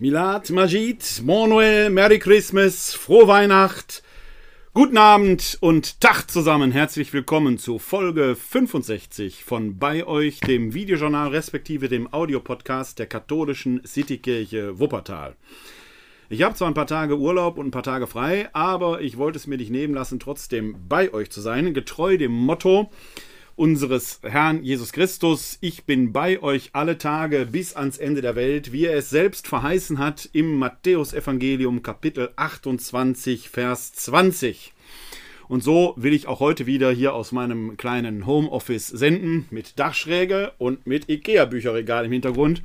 Milad 0.00 0.50
Majid, 0.50 1.22
Manuel, 1.22 1.88
Merry 1.88 2.18
Christmas, 2.18 2.92
frohe 2.94 3.28
Weihnacht, 3.28 4.02
guten 4.72 4.98
Abend 4.98 5.56
und 5.60 6.00
Tag 6.00 6.28
zusammen. 6.28 6.72
Herzlich 6.72 7.12
willkommen 7.12 7.58
zu 7.58 7.78
Folge 7.78 8.34
65 8.34 9.44
von 9.44 9.78
bei 9.78 10.04
euch, 10.04 10.40
dem 10.40 10.74
Videojournal 10.74 11.28
respektive 11.28 11.88
dem 11.88 12.12
Audiopodcast 12.12 12.98
der 12.98 13.06
katholischen 13.06 13.82
Citykirche 13.86 14.80
Wuppertal. 14.80 15.36
Ich 16.28 16.42
habe 16.42 16.56
zwar 16.56 16.66
ein 16.66 16.74
paar 16.74 16.88
Tage 16.88 17.16
Urlaub 17.16 17.56
und 17.56 17.68
ein 17.68 17.70
paar 17.70 17.84
Tage 17.84 18.08
frei, 18.08 18.48
aber 18.52 19.00
ich 19.00 19.16
wollte 19.16 19.38
es 19.38 19.46
mir 19.46 19.58
nicht 19.58 19.70
nehmen 19.70 19.94
lassen, 19.94 20.18
trotzdem 20.18 20.74
bei 20.88 21.14
euch 21.14 21.30
zu 21.30 21.40
sein, 21.40 21.72
getreu 21.72 22.18
dem 22.18 22.32
Motto, 22.32 22.90
unseres 23.56 24.20
Herrn 24.22 24.64
Jesus 24.64 24.92
Christus, 24.92 25.58
ich 25.60 25.84
bin 25.84 26.12
bei 26.12 26.42
euch 26.42 26.70
alle 26.72 26.98
Tage 26.98 27.46
bis 27.50 27.74
ans 27.74 27.98
Ende 27.98 28.20
der 28.20 28.36
Welt, 28.36 28.72
wie 28.72 28.86
er 28.86 28.96
es 28.96 29.10
selbst 29.10 29.46
verheißen 29.46 29.98
hat 29.98 30.28
im 30.32 30.58
Matthäusevangelium 30.58 31.82
Kapitel 31.82 32.30
28, 32.36 33.48
Vers 33.48 33.92
20. 33.92 34.72
Und 35.46 35.62
so 35.62 35.94
will 35.96 36.14
ich 36.14 36.26
auch 36.26 36.40
heute 36.40 36.66
wieder 36.66 36.90
hier 36.90 37.14
aus 37.14 37.32
meinem 37.32 37.76
kleinen 37.76 38.26
Homeoffice 38.26 38.88
senden, 38.88 39.46
mit 39.50 39.78
Dachschräge 39.78 40.52
und 40.58 40.86
mit 40.86 41.08
IKEA-Bücherregal 41.08 42.06
im 42.06 42.12
Hintergrund. 42.12 42.62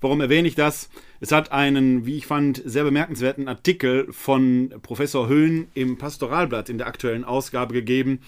Warum 0.00 0.20
erwähne 0.20 0.48
ich 0.48 0.54
das? 0.54 0.90
Es 1.20 1.32
hat 1.32 1.52
einen, 1.52 2.06
wie 2.06 2.16
ich 2.16 2.26
fand, 2.26 2.62
sehr 2.64 2.84
bemerkenswerten 2.84 3.48
Artikel 3.48 4.06
von 4.12 4.72
Professor 4.82 5.28
Höhn 5.28 5.68
im 5.74 5.98
Pastoralblatt 5.98 6.70
in 6.70 6.78
der 6.78 6.86
aktuellen 6.86 7.24
Ausgabe 7.24 7.74
gegeben, 7.74 8.20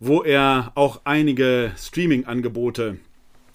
wo 0.00 0.22
er 0.22 0.72
auch 0.74 1.00
einige 1.04 1.72
Streaming-Angebote 1.76 2.98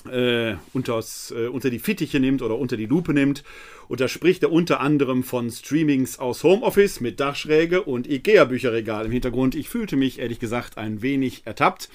äh, 0.10 0.56
unters, 0.74 1.34
äh, 1.36 1.48
unter 1.48 1.70
die 1.70 1.80
Fittiche 1.80 2.20
nimmt 2.20 2.42
oder 2.42 2.58
unter 2.58 2.78
die 2.78 2.86
Lupe 2.86 3.14
nimmt. 3.14 3.44
Und 3.88 4.00
da 4.00 4.08
spricht 4.08 4.44
er 4.44 4.52
unter 4.52 4.80
anderem 4.80 5.24
von 5.24 5.50
Streamings 5.50 6.18
aus 6.18 6.44
Homeoffice 6.44 7.02
mit 7.02 7.20
Dachschräge 7.20 7.84
und 7.84 8.08
IKEA-Bücherregal 8.08 9.06
im 9.06 9.12
Hintergrund. 9.12 9.54
Ich 9.54 9.70
fühlte 9.70 9.98
mich 9.98 10.20
ehrlich 10.20 10.40
gesagt 10.40 10.78
ein 10.78 11.02
wenig 11.02 11.44
ertappt. 11.46 11.90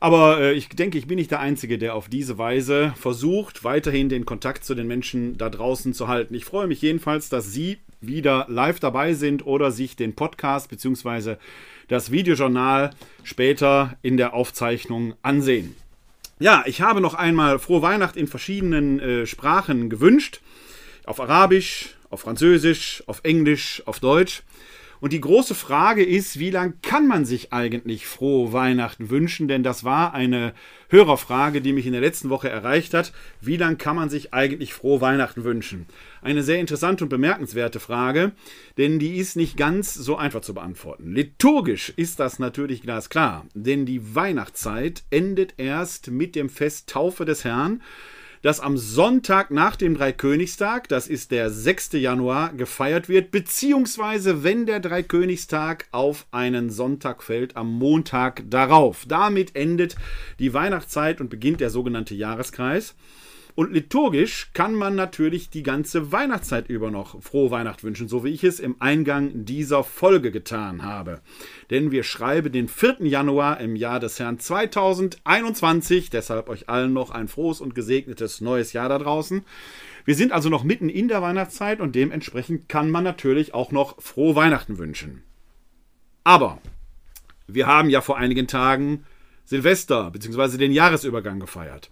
Aber 0.00 0.40
äh, 0.40 0.52
ich 0.54 0.68
denke, 0.68 0.96
ich 0.96 1.06
bin 1.06 1.16
nicht 1.16 1.30
der 1.30 1.40
Einzige, 1.40 1.76
der 1.76 1.94
auf 1.94 2.08
diese 2.08 2.38
Weise 2.38 2.94
versucht, 2.96 3.64
weiterhin 3.64 4.08
den 4.08 4.24
Kontakt 4.24 4.64
zu 4.64 4.74
den 4.74 4.86
Menschen 4.86 5.36
da 5.36 5.50
draußen 5.50 5.92
zu 5.92 6.08
halten. 6.08 6.34
Ich 6.34 6.44
freue 6.44 6.66
mich 6.66 6.80
jedenfalls, 6.82 7.28
dass 7.28 7.52
Sie 7.52 7.78
wieder 8.00 8.46
live 8.48 8.78
dabei 8.78 9.14
sind 9.14 9.44
oder 9.44 9.72
sich 9.72 9.96
den 9.96 10.14
Podcast 10.14 10.70
bzw 10.70 11.36
das 11.88 12.10
Videojournal 12.10 12.90
später 13.24 13.96
in 14.02 14.16
der 14.16 14.34
Aufzeichnung 14.34 15.14
ansehen. 15.22 15.74
Ja, 16.38 16.62
ich 16.66 16.80
habe 16.80 17.00
noch 17.00 17.14
einmal 17.14 17.58
frohe 17.58 17.82
Weihnacht 17.82 18.16
in 18.16 18.28
verschiedenen 18.28 19.00
äh, 19.00 19.26
Sprachen 19.26 19.90
gewünscht. 19.90 20.40
Auf 21.04 21.20
Arabisch, 21.20 21.96
auf 22.10 22.20
Französisch, 22.20 23.02
auf 23.06 23.20
Englisch, 23.24 23.82
auf 23.86 23.98
Deutsch. 23.98 24.42
Und 25.00 25.12
die 25.12 25.20
große 25.20 25.54
Frage 25.54 26.04
ist, 26.04 26.38
wie 26.38 26.50
lange 26.50 26.74
kann 26.82 27.06
man 27.06 27.24
sich 27.24 27.52
eigentlich 27.52 28.06
frohe 28.06 28.52
Weihnachten 28.52 29.10
wünschen? 29.10 29.48
Denn 29.48 29.62
das 29.62 29.84
war 29.84 30.12
eine 30.14 30.54
Hörerfrage, 30.88 31.60
die 31.60 31.72
mich 31.72 31.86
in 31.86 31.92
der 31.92 32.00
letzten 32.00 32.30
Woche 32.30 32.48
erreicht 32.48 32.94
hat. 32.94 33.12
Wie 33.40 33.56
lange 33.56 33.76
kann 33.76 33.96
man 33.96 34.08
sich 34.08 34.34
eigentlich 34.34 34.74
frohe 34.74 35.00
Weihnachten 35.00 35.44
wünschen? 35.44 35.86
Eine 36.22 36.42
sehr 36.42 36.58
interessante 36.58 37.04
und 37.04 37.10
bemerkenswerte 37.10 37.78
Frage, 37.78 38.32
denn 38.76 38.98
die 38.98 39.16
ist 39.16 39.36
nicht 39.36 39.56
ganz 39.56 39.94
so 39.94 40.16
einfach 40.16 40.40
zu 40.40 40.54
beantworten. 40.54 41.14
Liturgisch 41.14 41.92
ist 41.96 42.18
das 42.18 42.38
natürlich 42.38 42.82
glasklar, 42.82 43.46
denn 43.54 43.86
die 43.86 44.14
Weihnachtszeit 44.14 45.04
endet 45.10 45.54
erst 45.58 46.10
mit 46.10 46.34
dem 46.34 46.48
Fest 46.48 46.88
Taufe 46.88 47.24
des 47.24 47.44
Herrn 47.44 47.82
das 48.42 48.60
am 48.60 48.76
Sonntag 48.76 49.50
nach 49.50 49.76
dem 49.76 49.96
Dreikönigstag, 49.96 50.88
das 50.88 51.08
ist 51.08 51.30
der 51.30 51.50
6. 51.50 51.92
Januar, 51.92 52.52
gefeiert 52.52 53.08
wird, 53.08 53.30
beziehungsweise 53.30 54.44
wenn 54.44 54.66
der 54.66 54.80
Dreikönigstag 54.80 55.86
auf 55.90 56.26
einen 56.30 56.70
Sonntag 56.70 57.22
fällt, 57.22 57.56
am 57.56 57.78
Montag 57.78 58.42
darauf. 58.48 59.04
Damit 59.06 59.56
endet 59.56 59.96
die 60.38 60.54
Weihnachtszeit 60.54 61.20
und 61.20 61.30
beginnt 61.30 61.60
der 61.60 61.70
sogenannte 61.70 62.14
Jahreskreis. 62.14 62.94
Und 63.58 63.72
liturgisch 63.72 64.50
kann 64.54 64.72
man 64.72 64.94
natürlich 64.94 65.50
die 65.50 65.64
ganze 65.64 66.12
Weihnachtszeit 66.12 66.68
über 66.68 66.92
noch 66.92 67.20
frohe 67.20 67.50
Weihnacht 67.50 67.82
wünschen, 67.82 68.06
so 68.06 68.22
wie 68.22 68.28
ich 68.28 68.44
es 68.44 68.60
im 68.60 68.76
Eingang 68.78 69.44
dieser 69.46 69.82
Folge 69.82 70.30
getan 70.30 70.84
habe. 70.84 71.20
Denn 71.68 71.90
wir 71.90 72.04
schreiben 72.04 72.52
den 72.52 72.68
4. 72.68 72.98
Januar 73.00 73.58
im 73.58 73.74
Jahr 73.74 73.98
des 73.98 74.20
Herrn 74.20 74.38
2021, 74.38 76.08
deshalb 76.08 76.48
euch 76.48 76.68
allen 76.68 76.92
noch 76.92 77.10
ein 77.10 77.26
frohes 77.26 77.60
und 77.60 77.74
gesegnetes 77.74 78.40
neues 78.40 78.74
Jahr 78.74 78.88
da 78.88 79.00
draußen. 79.00 79.44
Wir 80.04 80.14
sind 80.14 80.30
also 80.30 80.50
noch 80.50 80.62
mitten 80.62 80.88
in 80.88 81.08
der 81.08 81.20
Weihnachtszeit 81.20 81.80
und 81.80 81.96
dementsprechend 81.96 82.68
kann 82.68 82.92
man 82.92 83.02
natürlich 83.02 83.54
auch 83.54 83.72
noch 83.72 84.00
frohe 84.00 84.36
Weihnachten 84.36 84.78
wünschen. 84.78 85.24
Aber 86.22 86.62
wir 87.48 87.66
haben 87.66 87.90
ja 87.90 88.02
vor 88.02 88.18
einigen 88.18 88.46
Tagen 88.46 89.04
Silvester 89.44 90.12
bzw. 90.12 90.58
den 90.58 90.70
Jahresübergang 90.70 91.40
gefeiert. 91.40 91.90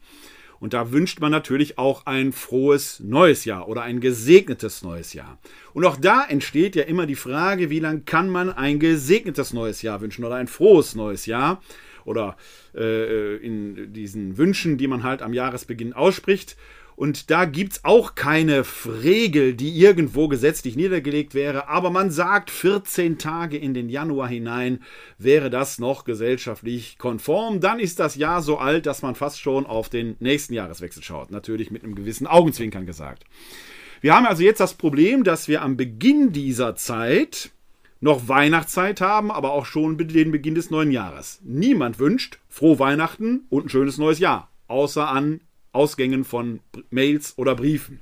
Und 0.61 0.73
da 0.73 0.93
wünscht 0.93 1.21
man 1.21 1.31
natürlich 1.31 1.79
auch 1.79 2.07
ein 2.07 2.33
frohes 2.33 3.01
neues 3.01 3.45
Jahr 3.45 3.69
oder 3.69 3.83
ein 3.83 4.01
gesegnetes 4.01 4.83
neues 4.83 5.13
Jahr. 5.13 5.39
Und 5.75 5.85
auch 5.85 5.97
da 5.97 6.25
entsteht 6.27 6.77
ja 6.77 6.85
immer 6.85 7.07
die 7.07 7.15
Frage, 7.15 7.71
wie 7.71 7.81
lange 7.81 8.01
kann 8.01 8.31
man 8.31 8.51
ein 8.51 8.79
gesegnetes 8.79 9.53
neues 9.53 9.83
Jahr 9.83 10.01
wünschen 10.01 10.25
oder 10.25 10.37
ein 10.37 10.49
frohes 10.49 10.95
neues 10.95 11.27
Jahr 11.27 11.63
oder 12.05 12.37
äh, 12.75 13.37
in 13.37 13.93
diesen 13.93 14.39
Wünschen, 14.39 14.79
die 14.79 14.87
man 14.87 15.03
halt 15.03 15.23
am 15.23 15.35
Jahresbeginn 15.35 15.93
ausspricht. 15.93 16.57
Und 16.97 17.31
da 17.31 17.45
gibt 17.45 17.75
es 17.75 17.85
auch 17.85 18.15
keine 18.15 18.65
Regel, 19.03 19.55
die 19.55 19.79
irgendwo 19.79 20.29
gesetzlich 20.29 20.77
niedergelegt 20.77 21.35
wäre. 21.35 21.69
Aber 21.69 21.91
man 21.91 22.11
sagt, 22.11 22.51
14 22.51 23.19
Tage 23.19 23.59
in 23.59 23.75
den 23.75 23.91
Januar 23.91 24.29
hinein 24.29 24.83
wäre 25.19 25.51
das 25.51 25.79
noch 25.79 26.05
gesellschaftlich 26.05 26.97
konform. 26.97 27.61
Dann 27.61 27.79
ist 27.79 28.01
das 28.01 28.17
Jahr 28.17 28.41
so 28.41 28.57
alt, 28.57 28.87
dass 28.87 29.03
man 29.03 29.15
fast 29.15 29.41
schon 29.41 29.67
auf 29.67 29.91
den 29.91 30.17
nächsten 30.21 30.55
Jahreswechsel 30.55 31.03
schaut. 31.03 31.31
Natürlich 31.31 31.71
mit 31.71 31.85
einem 31.85 31.95
gewissen 31.95 32.27
Augenzwinkern 32.27 32.87
gesagt. 32.87 33.25
Wir 34.01 34.15
haben 34.15 34.27
also 34.27 34.43
jetzt 34.43 34.61
das 34.61 34.75
Problem, 34.75 35.23
dass 35.23 35.49
wir 35.49 35.63
am 35.63 35.77
Beginn 35.77 36.33
dieser 36.33 36.77
Zeit 36.77 37.51
noch 38.01 38.29
Weihnachtszeit 38.29 39.01
haben, 39.01 39.31
aber 39.31 39.53
auch 39.53 39.67
schon 39.67 39.99
den 39.99 40.31
Beginn 40.31 40.55
des 40.55 40.71
neuen 40.71 40.91
Jahres. 40.91 41.41
Niemand 41.43 41.99
wünscht 41.99 42.39
frohe 42.49 42.79
Weihnachten 42.79 43.47
und 43.51 43.67
ein 43.67 43.69
schönes 43.69 43.99
neues 43.99 44.19
Jahr, 44.19 44.51
außer 44.69 45.09
an 45.09 45.41
Ausgängen 45.77 46.25
von 46.25 46.61
Mails 46.91 47.35
oder 47.37 47.55
Briefen. 47.55 48.01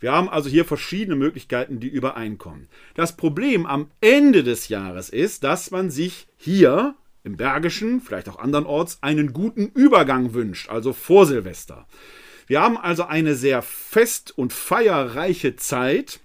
Wir 0.00 0.12
haben 0.12 0.28
also 0.28 0.48
hier 0.50 0.64
verschiedene 0.64 1.16
Möglichkeiten, 1.16 1.80
die 1.80 1.88
übereinkommen. 1.88 2.68
Das 2.94 3.16
Problem 3.16 3.66
am 3.66 3.90
Ende 4.00 4.44
des 4.44 4.68
Jahres 4.68 5.08
ist, 5.08 5.44
dass 5.44 5.70
man 5.70 5.90
sich 5.90 6.28
hier 6.36 6.94
im 7.24 7.36
Bergischen, 7.36 8.00
vielleicht 8.00 8.28
auch 8.28 8.38
andernorts, 8.38 8.98
einen 9.00 9.32
guten 9.32 9.66
Übergang 9.66 10.34
wünscht, 10.34 10.68
also 10.70 10.92
vor 10.92 11.26
Silvester. 11.26 11.86
Wir 12.46 12.60
haben 12.60 12.78
also 12.78 13.04
eine 13.04 13.34
sehr 13.34 13.62
fest 13.62 14.36
und 14.36 14.52
feierreiche 14.52 15.56
Zeit, 15.56 16.20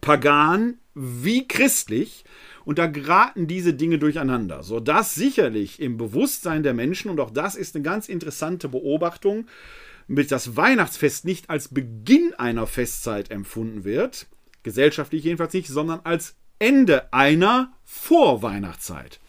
pagan 0.00 0.78
wie 0.94 1.48
christlich, 1.48 2.24
und 2.64 2.78
da 2.78 2.86
geraten 2.86 3.46
diese 3.46 3.74
Dinge 3.74 3.98
durcheinander, 3.98 4.62
sodass 4.62 5.14
sicherlich 5.14 5.80
im 5.80 5.96
Bewusstsein 5.96 6.62
der 6.62 6.74
Menschen, 6.74 7.10
und 7.10 7.20
auch 7.20 7.30
das 7.30 7.54
ist 7.54 7.74
eine 7.74 7.84
ganz 7.84 8.08
interessante 8.08 8.68
Beobachtung, 8.68 9.46
mit 10.06 10.30
das 10.30 10.56
Weihnachtsfest 10.56 11.24
nicht 11.24 11.50
als 11.50 11.68
Beginn 11.68 12.34
einer 12.34 12.66
Festzeit 12.66 13.30
empfunden 13.30 13.84
wird, 13.84 14.26
gesellschaftlich 14.62 15.24
jedenfalls 15.24 15.52
nicht, 15.52 15.68
sondern 15.68 16.00
als 16.04 16.36
Ende 16.58 17.12
einer 17.12 17.72
Vorweihnachtszeit. 17.84 19.20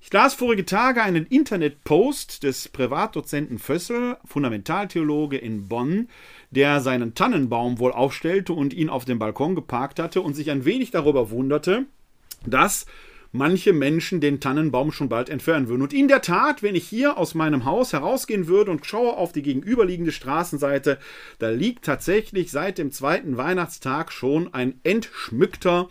Ich 0.00 0.12
las 0.12 0.34
vorige 0.34 0.66
Tage 0.66 1.02
einen 1.02 1.26
Internetpost 1.26 2.42
des 2.42 2.68
Privatdozenten 2.68 3.58
Fössel, 3.58 4.16
Fundamentaltheologe 4.24 5.38
in 5.38 5.68
Bonn, 5.68 6.08
der 6.50 6.80
seinen 6.80 7.14
Tannenbaum 7.14 7.78
wohl 7.78 7.92
aufstellte 7.92 8.52
und 8.52 8.74
ihn 8.74 8.88
auf 8.88 9.04
dem 9.04 9.20
Balkon 9.20 9.54
geparkt 9.54 10.00
hatte 10.00 10.20
und 10.20 10.34
sich 10.34 10.50
ein 10.50 10.64
wenig 10.64 10.90
darüber 10.90 11.30
wunderte, 11.30 11.86
dass 12.44 12.86
manche 13.32 13.72
Menschen 13.72 14.20
den 14.20 14.40
Tannenbaum 14.40 14.92
schon 14.92 15.08
bald 15.08 15.30
entfernen 15.30 15.68
würden. 15.68 15.82
Und 15.82 15.92
in 15.92 16.06
der 16.06 16.22
Tat, 16.22 16.62
wenn 16.62 16.74
ich 16.74 16.86
hier 16.86 17.16
aus 17.16 17.34
meinem 17.34 17.64
Haus 17.64 17.92
herausgehen 17.92 18.46
würde 18.46 18.70
und 18.70 18.86
schaue 18.86 19.16
auf 19.16 19.32
die 19.32 19.42
gegenüberliegende 19.42 20.12
Straßenseite, 20.12 20.98
da 21.38 21.48
liegt 21.48 21.84
tatsächlich 21.84 22.50
seit 22.50 22.78
dem 22.78 22.92
zweiten 22.92 23.36
Weihnachtstag 23.36 24.12
schon 24.12 24.52
ein 24.52 24.80
entschmückter 24.84 25.88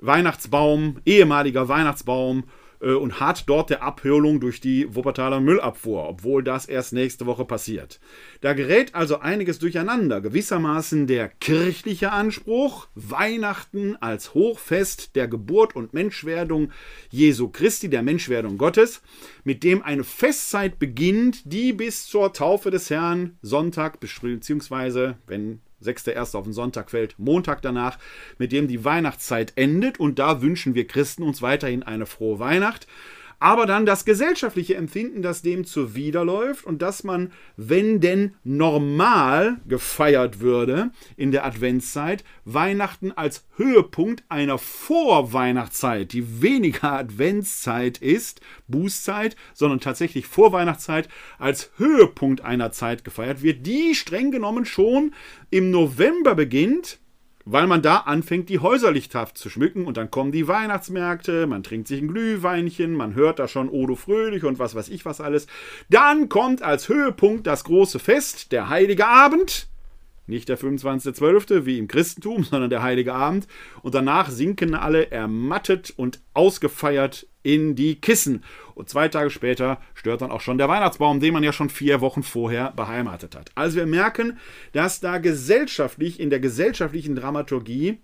Weihnachtsbaum, 0.00 0.98
ehemaliger 1.04 1.68
Weihnachtsbaum 1.68 2.44
und 2.80 3.20
hat 3.20 3.48
dort 3.48 3.70
der 3.70 3.82
Abhöhlung 3.82 4.40
durch 4.40 4.60
die 4.60 4.94
Wuppertaler 4.94 5.40
Müllabfuhr, 5.40 6.08
obwohl 6.08 6.42
das 6.42 6.66
erst 6.66 6.92
nächste 6.92 7.26
Woche 7.26 7.44
passiert. 7.44 8.00
Da 8.40 8.52
gerät 8.52 8.94
also 8.94 9.18
einiges 9.18 9.58
durcheinander. 9.58 10.20
Gewissermaßen 10.20 11.06
der 11.06 11.28
kirchliche 11.28 12.12
Anspruch, 12.12 12.88
Weihnachten 12.94 13.96
als 13.96 14.34
Hochfest 14.34 15.16
der 15.16 15.28
Geburt 15.28 15.74
und 15.74 15.92
Menschwerdung 15.92 16.70
Jesu 17.10 17.48
Christi, 17.48 17.88
der 17.90 18.02
Menschwerdung 18.02 18.58
Gottes, 18.58 19.02
mit 19.44 19.64
dem 19.64 19.82
eine 19.82 20.04
Festzeit 20.04 20.78
beginnt, 20.78 21.52
die 21.52 21.72
bis 21.72 22.06
zur 22.06 22.32
Taufe 22.32 22.70
des 22.70 22.90
Herrn 22.90 23.38
Sonntag, 23.42 23.98
beziehungsweise, 24.00 25.16
wenn 25.26 25.60
6.1. 25.82 26.36
auf 26.36 26.44
den 26.44 26.52
Sonntag 26.52 26.90
fällt, 26.90 27.18
Montag 27.18 27.62
danach, 27.62 27.98
mit 28.38 28.52
dem 28.52 28.68
die 28.68 28.84
Weihnachtszeit 28.84 29.52
endet. 29.56 30.00
Und 30.00 30.18
da 30.18 30.42
wünschen 30.42 30.74
wir 30.74 30.86
Christen 30.86 31.22
uns 31.22 31.42
weiterhin 31.42 31.82
eine 31.82 32.06
frohe 32.06 32.38
Weihnacht 32.38 32.86
aber 33.40 33.66
dann 33.66 33.86
das 33.86 34.04
gesellschaftliche 34.04 34.74
Empfinden, 34.74 35.22
das 35.22 35.42
dem 35.42 35.64
zuwiderläuft 35.64 36.64
und 36.64 36.82
dass 36.82 37.04
man, 37.04 37.32
wenn 37.56 38.00
denn 38.00 38.34
normal 38.44 39.58
gefeiert 39.68 40.40
würde 40.40 40.90
in 41.16 41.30
der 41.30 41.44
Adventszeit, 41.44 42.24
Weihnachten 42.44 43.12
als 43.12 43.46
Höhepunkt 43.56 44.24
einer 44.28 44.58
Vorweihnachtszeit, 44.58 46.12
die 46.12 46.42
weniger 46.42 46.92
Adventszeit 46.92 47.98
ist, 47.98 48.40
Bußzeit, 48.66 49.36
sondern 49.54 49.80
tatsächlich 49.80 50.26
Vorweihnachtszeit, 50.26 51.08
als 51.38 51.70
Höhepunkt 51.76 52.40
einer 52.40 52.72
Zeit 52.72 53.04
gefeiert 53.04 53.42
wird, 53.42 53.66
die 53.66 53.94
streng 53.94 54.30
genommen 54.30 54.64
schon 54.64 55.14
im 55.50 55.70
November 55.70 56.34
beginnt 56.34 56.98
weil 57.50 57.66
man 57.66 57.80
da 57.80 57.98
anfängt, 57.98 58.50
die 58.50 58.58
Häuserlichtaft 58.58 59.38
zu 59.38 59.48
schmücken 59.48 59.86
und 59.86 59.96
dann 59.96 60.10
kommen 60.10 60.32
die 60.32 60.48
Weihnachtsmärkte, 60.48 61.46
man 61.46 61.62
trinkt 61.62 61.88
sich 61.88 62.02
ein 62.02 62.08
Glühweinchen, 62.08 62.92
man 62.92 63.14
hört 63.14 63.38
da 63.38 63.48
schon 63.48 63.70
Odo 63.70 63.94
Fröhlich 63.94 64.44
und 64.44 64.58
was 64.58 64.74
weiß 64.74 64.90
ich 64.90 65.06
was 65.06 65.22
alles. 65.22 65.46
Dann 65.88 66.28
kommt 66.28 66.60
als 66.60 66.90
Höhepunkt 66.90 67.46
das 67.46 67.64
große 67.64 67.98
Fest, 68.00 68.52
der 68.52 68.68
Heilige 68.68 69.06
Abend. 69.06 69.67
Nicht 70.28 70.50
der 70.50 70.58
25.12. 70.58 71.64
wie 71.64 71.78
im 71.78 71.88
Christentum, 71.88 72.44
sondern 72.44 72.70
der 72.70 72.82
Heilige 72.82 73.14
Abend. 73.14 73.48
Und 73.82 73.94
danach 73.94 74.30
sinken 74.30 74.74
alle 74.74 75.10
ermattet 75.10 75.92
und 75.96 76.20
ausgefeiert 76.34 77.26
in 77.42 77.74
die 77.74 77.98
Kissen. 77.98 78.44
Und 78.74 78.90
zwei 78.90 79.08
Tage 79.08 79.30
später 79.30 79.80
stört 79.94 80.20
dann 80.20 80.30
auch 80.30 80.42
schon 80.42 80.58
der 80.58 80.68
Weihnachtsbaum, 80.68 81.18
den 81.18 81.32
man 81.32 81.42
ja 81.42 81.52
schon 81.52 81.70
vier 81.70 82.02
Wochen 82.02 82.22
vorher 82.22 82.72
beheimatet 82.72 83.34
hat. 83.34 83.50
Also 83.54 83.78
wir 83.78 83.86
merken, 83.86 84.38
dass 84.72 85.00
da 85.00 85.16
gesellschaftlich, 85.16 86.20
in 86.20 86.28
der 86.28 86.40
gesellschaftlichen 86.40 87.16
Dramaturgie 87.16 87.98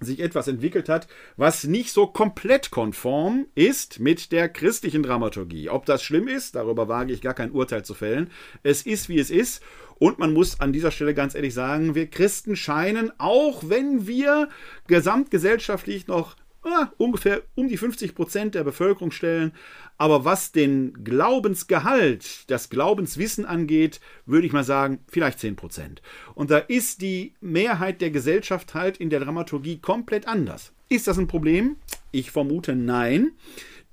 sich 0.00 0.20
etwas 0.20 0.48
entwickelt 0.48 0.88
hat, 0.88 1.08
was 1.36 1.64
nicht 1.64 1.90
so 1.90 2.06
komplett 2.06 2.70
konform 2.70 3.46
ist 3.54 3.98
mit 3.98 4.30
der 4.32 4.48
christlichen 4.48 5.02
Dramaturgie. 5.02 5.70
Ob 5.70 5.86
das 5.86 6.02
schlimm 6.02 6.28
ist, 6.28 6.54
darüber 6.54 6.88
wage 6.88 7.12
ich 7.12 7.22
gar 7.22 7.34
kein 7.34 7.52
Urteil 7.52 7.84
zu 7.84 7.94
fällen. 7.94 8.30
Es 8.62 8.82
ist, 8.82 9.08
wie 9.08 9.18
es 9.18 9.30
ist. 9.30 9.62
Und 9.98 10.18
man 10.18 10.34
muss 10.34 10.60
an 10.60 10.74
dieser 10.74 10.90
Stelle 10.90 11.14
ganz 11.14 11.34
ehrlich 11.34 11.54
sagen, 11.54 11.94
wir 11.94 12.08
Christen 12.08 12.54
scheinen, 12.54 13.10
auch 13.18 13.62
wenn 13.68 14.06
wir 14.06 14.50
gesamtgesellschaftlich 14.88 16.06
noch 16.06 16.36
ah, 16.66 16.92
ungefähr 16.98 17.42
um 17.54 17.68
die 17.68 17.76
50 17.76 18.14
Prozent 18.14 18.54
der 18.54 18.64
Bevölkerung 18.64 19.10
stellen. 19.10 19.52
Aber 19.98 20.24
was 20.24 20.52
den 20.52 21.04
Glaubensgehalt, 21.04 22.50
das 22.50 22.68
Glaubenswissen 22.68 23.46
angeht, 23.46 24.00
würde 24.26 24.46
ich 24.46 24.52
mal 24.52 24.64
sagen, 24.64 24.98
vielleicht 25.08 25.40
10 25.40 25.56
Prozent. 25.56 26.02
Und 26.34 26.50
da 26.50 26.58
ist 26.58 27.00
die 27.00 27.34
Mehrheit 27.40 28.00
der 28.00 28.10
Gesellschaft 28.10 28.74
halt 28.74 28.98
in 28.98 29.10
der 29.10 29.20
Dramaturgie 29.20 29.78
komplett 29.78 30.28
anders. 30.28 30.72
Ist 30.88 31.06
das 31.06 31.18
ein 31.18 31.26
Problem? 31.26 31.76
Ich 32.12 32.30
vermute 32.30 32.74
nein. 32.76 33.32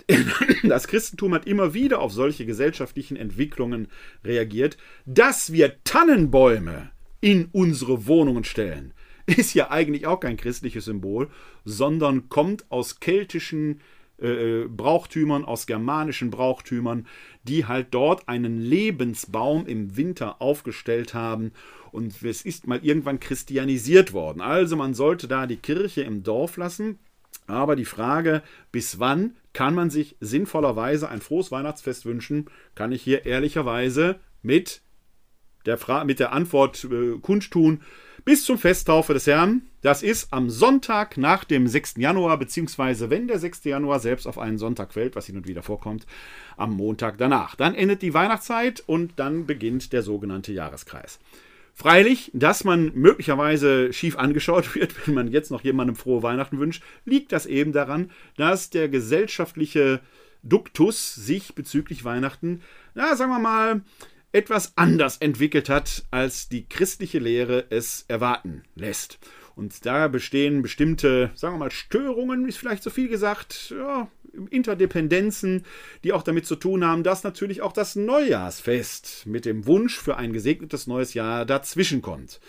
Das 0.63 0.87
Christentum 0.87 1.33
hat 1.33 1.45
immer 1.45 1.73
wieder 1.73 1.99
auf 1.99 2.11
solche 2.11 2.45
gesellschaftlichen 2.45 3.15
Entwicklungen 3.15 3.87
reagiert, 4.23 4.77
dass 5.05 5.53
wir 5.53 5.83
Tannenbäume 5.83 6.91
in 7.21 7.49
unsere 7.51 8.05
Wohnungen 8.05 8.43
stellen 8.43 8.93
ist 9.37 9.53
ja 9.53 9.71
eigentlich 9.71 10.07
auch 10.07 10.19
kein 10.19 10.37
christliches 10.37 10.85
Symbol, 10.85 11.29
sondern 11.65 12.29
kommt 12.29 12.69
aus 12.71 12.99
keltischen 12.99 13.79
äh, 14.19 14.65
Brauchtümern, 14.67 15.45
aus 15.45 15.65
germanischen 15.65 16.29
Brauchtümern, 16.29 17.07
die 17.43 17.65
halt 17.65 17.87
dort 17.91 18.27
einen 18.29 18.59
Lebensbaum 18.61 19.65
im 19.65 19.97
Winter 19.97 20.41
aufgestellt 20.41 21.13
haben. 21.13 21.51
Und 21.91 22.23
es 22.23 22.43
ist 22.43 22.67
mal 22.67 22.79
irgendwann 22.83 23.19
christianisiert 23.19 24.13
worden. 24.13 24.41
Also 24.41 24.75
man 24.75 24.93
sollte 24.93 25.27
da 25.27 25.47
die 25.47 25.57
Kirche 25.57 26.01
im 26.01 26.23
Dorf 26.23 26.57
lassen. 26.57 26.99
Aber 27.47 27.75
die 27.75 27.85
Frage, 27.85 28.41
bis 28.71 28.99
wann 28.99 29.35
kann 29.51 29.75
man 29.75 29.89
sich 29.89 30.15
sinnvollerweise 30.19 31.09
ein 31.09 31.21
frohes 31.21 31.51
Weihnachtsfest 31.51 32.05
wünschen, 32.05 32.45
kann 32.75 32.91
ich 32.91 33.01
hier 33.01 33.25
ehrlicherweise 33.25 34.19
mit 34.41 34.81
der, 35.65 35.77
Fra 35.77 36.03
mit 36.03 36.19
der 36.19 36.33
Antwort 36.33 36.85
äh, 36.85 37.19
kundtun, 37.19 37.81
bis 38.25 38.45
zum 38.45 38.57
Festtaufe 38.57 39.13
des 39.13 39.27
Herrn. 39.27 39.63
Das 39.81 40.01
ist 40.01 40.31
am 40.31 40.49
Sonntag 40.49 41.17
nach 41.17 41.43
dem 41.43 41.67
6. 41.67 41.95
Januar, 41.97 42.37
beziehungsweise 42.37 43.09
wenn 43.09 43.27
der 43.27 43.39
6. 43.39 43.65
Januar 43.65 43.99
selbst 43.99 44.27
auf 44.27 44.37
einen 44.37 44.57
Sonntag 44.57 44.93
fällt, 44.93 45.15
was 45.15 45.25
hin 45.25 45.37
und 45.37 45.47
wieder 45.47 45.61
vorkommt, 45.61 46.05
am 46.55 46.71
Montag 46.71 47.17
danach. 47.17 47.55
Dann 47.55 47.75
endet 47.75 48.01
die 48.01 48.13
Weihnachtszeit 48.13 48.83
und 48.85 49.13
dann 49.17 49.45
beginnt 49.45 49.91
der 49.91 50.03
sogenannte 50.03 50.53
Jahreskreis. 50.53 51.19
Freilich, 51.75 52.29
dass 52.33 52.63
man 52.63 52.91
möglicherweise 52.93 53.91
schief 53.91 54.17
angeschaut 54.17 54.75
wird, 54.75 54.95
wenn 55.07 55.15
man 55.15 55.27
jetzt 55.27 55.51
noch 55.51 55.61
jemandem 55.61 55.95
frohe 55.95 56.23
Weihnachten 56.23 56.59
wünscht, 56.59 56.83
liegt 57.05 57.31
das 57.31 57.45
eben 57.45 57.73
daran, 57.73 58.11
dass 58.37 58.69
der 58.69 58.87
gesellschaftliche 58.89 59.99
Duktus 60.43 61.15
sich 61.15 61.55
bezüglich 61.55 62.03
Weihnachten, 62.03 62.61
na, 62.95 63.15
sagen 63.15 63.31
wir 63.31 63.39
mal, 63.39 63.81
etwas 64.33 64.73
anders 64.75 65.17
entwickelt 65.17 65.69
hat, 65.69 66.03
als 66.11 66.49
die 66.49 66.67
christliche 66.67 67.19
Lehre 67.19 67.65
es 67.69 68.03
erwarten 68.07 68.63
lässt. 68.75 69.19
Und 69.55 69.85
da 69.85 70.07
bestehen 70.07 70.63
bestimmte, 70.63 71.31
sagen 71.35 71.55
wir 71.55 71.59
mal, 71.59 71.71
Störungen, 71.71 72.47
ist 72.47 72.57
vielleicht 72.57 72.83
zu 72.83 72.89
viel 72.89 73.07
gesagt, 73.07 73.73
ja, 73.77 74.09
Interdependenzen, 74.49 75.63
die 76.03 76.11
auch 76.11 76.23
damit 76.23 76.47
zu 76.47 76.55
tun 76.55 76.83
haben, 76.83 77.03
dass 77.03 77.23
natürlich 77.23 77.61
auch 77.61 77.71
das 77.71 77.95
Neujahrsfest 77.95 79.27
mit 79.27 79.45
dem 79.45 79.67
Wunsch 79.67 79.99
für 79.99 80.17
ein 80.17 80.33
gesegnetes 80.33 80.87
neues 80.87 81.13
Jahr 81.13 81.45
dazwischen 81.45 82.01
kommt. 82.01 82.39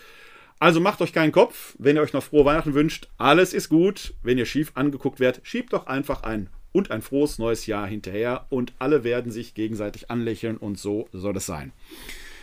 Also 0.57 0.79
macht 0.79 1.01
euch 1.01 1.13
keinen 1.13 1.31
Kopf, 1.31 1.75
wenn 1.77 1.95
ihr 1.95 2.01
euch 2.01 2.13
noch 2.13 2.23
frohe 2.23 2.45
Weihnachten 2.45 2.73
wünscht, 2.73 3.09
alles 3.17 3.53
ist 3.53 3.69
gut. 3.69 4.15
Wenn 4.23 4.39
ihr 4.39 4.45
schief 4.47 4.71
angeguckt 4.73 5.19
werdet, 5.19 5.45
schiebt 5.45 5.73
doch 5.73 5.85
einfach 5.85 6.23
ein 6.23 6.49
und 6.75 6.91
ein 6.91 7.01
frohes 7.01 7.39
neues 7.39 7.65
Jahr 7.67 7.87
hinterher 7.87 8.47
und 8.49 8.73
alle 8.79 9.05
werden 9.05 9.31
sich 9.31 9.53
gegenseitig 9.53 10.11
anlächeln 10.11 10.57
und 10.57 10.77
so 10.77 11.07
soll 11.13 11.37
es 11.37 11.45
sein. 11.45 11.71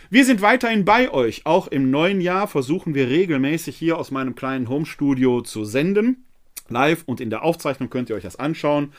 Wir 0.09 0.25
sind 0.25 0.41
weiterhin 0.41 0.85
bei 0.85 1.11
euch. 1.11 1.45
Auch 1.45 1.67
im 1.67 1.91
neuen 1.91 2.19
Jahr 2.19 2.47
versuchen 2.47 2.95
wir 2.95 3.09
regelmäßig 3.09 3.77
hier 3.77 3.99
aus 3.99 4.09
meinem 4.09 4.33
kleinen 4.33 4.69
Homestudio 4.69 5.41
zu 5.41 5.65
senden. 5.65 6.25
Live 6.67 7.03
und 7.05 7.21
in 7.21 7.29
der 7.29 7.43
Aufzeichnung 7.43 7.91
könnt 7.91 8.09
ihr 8.09 8.15
euch 8.15 8.23
das 8.23 8.37
anschauen. 8.37 8.91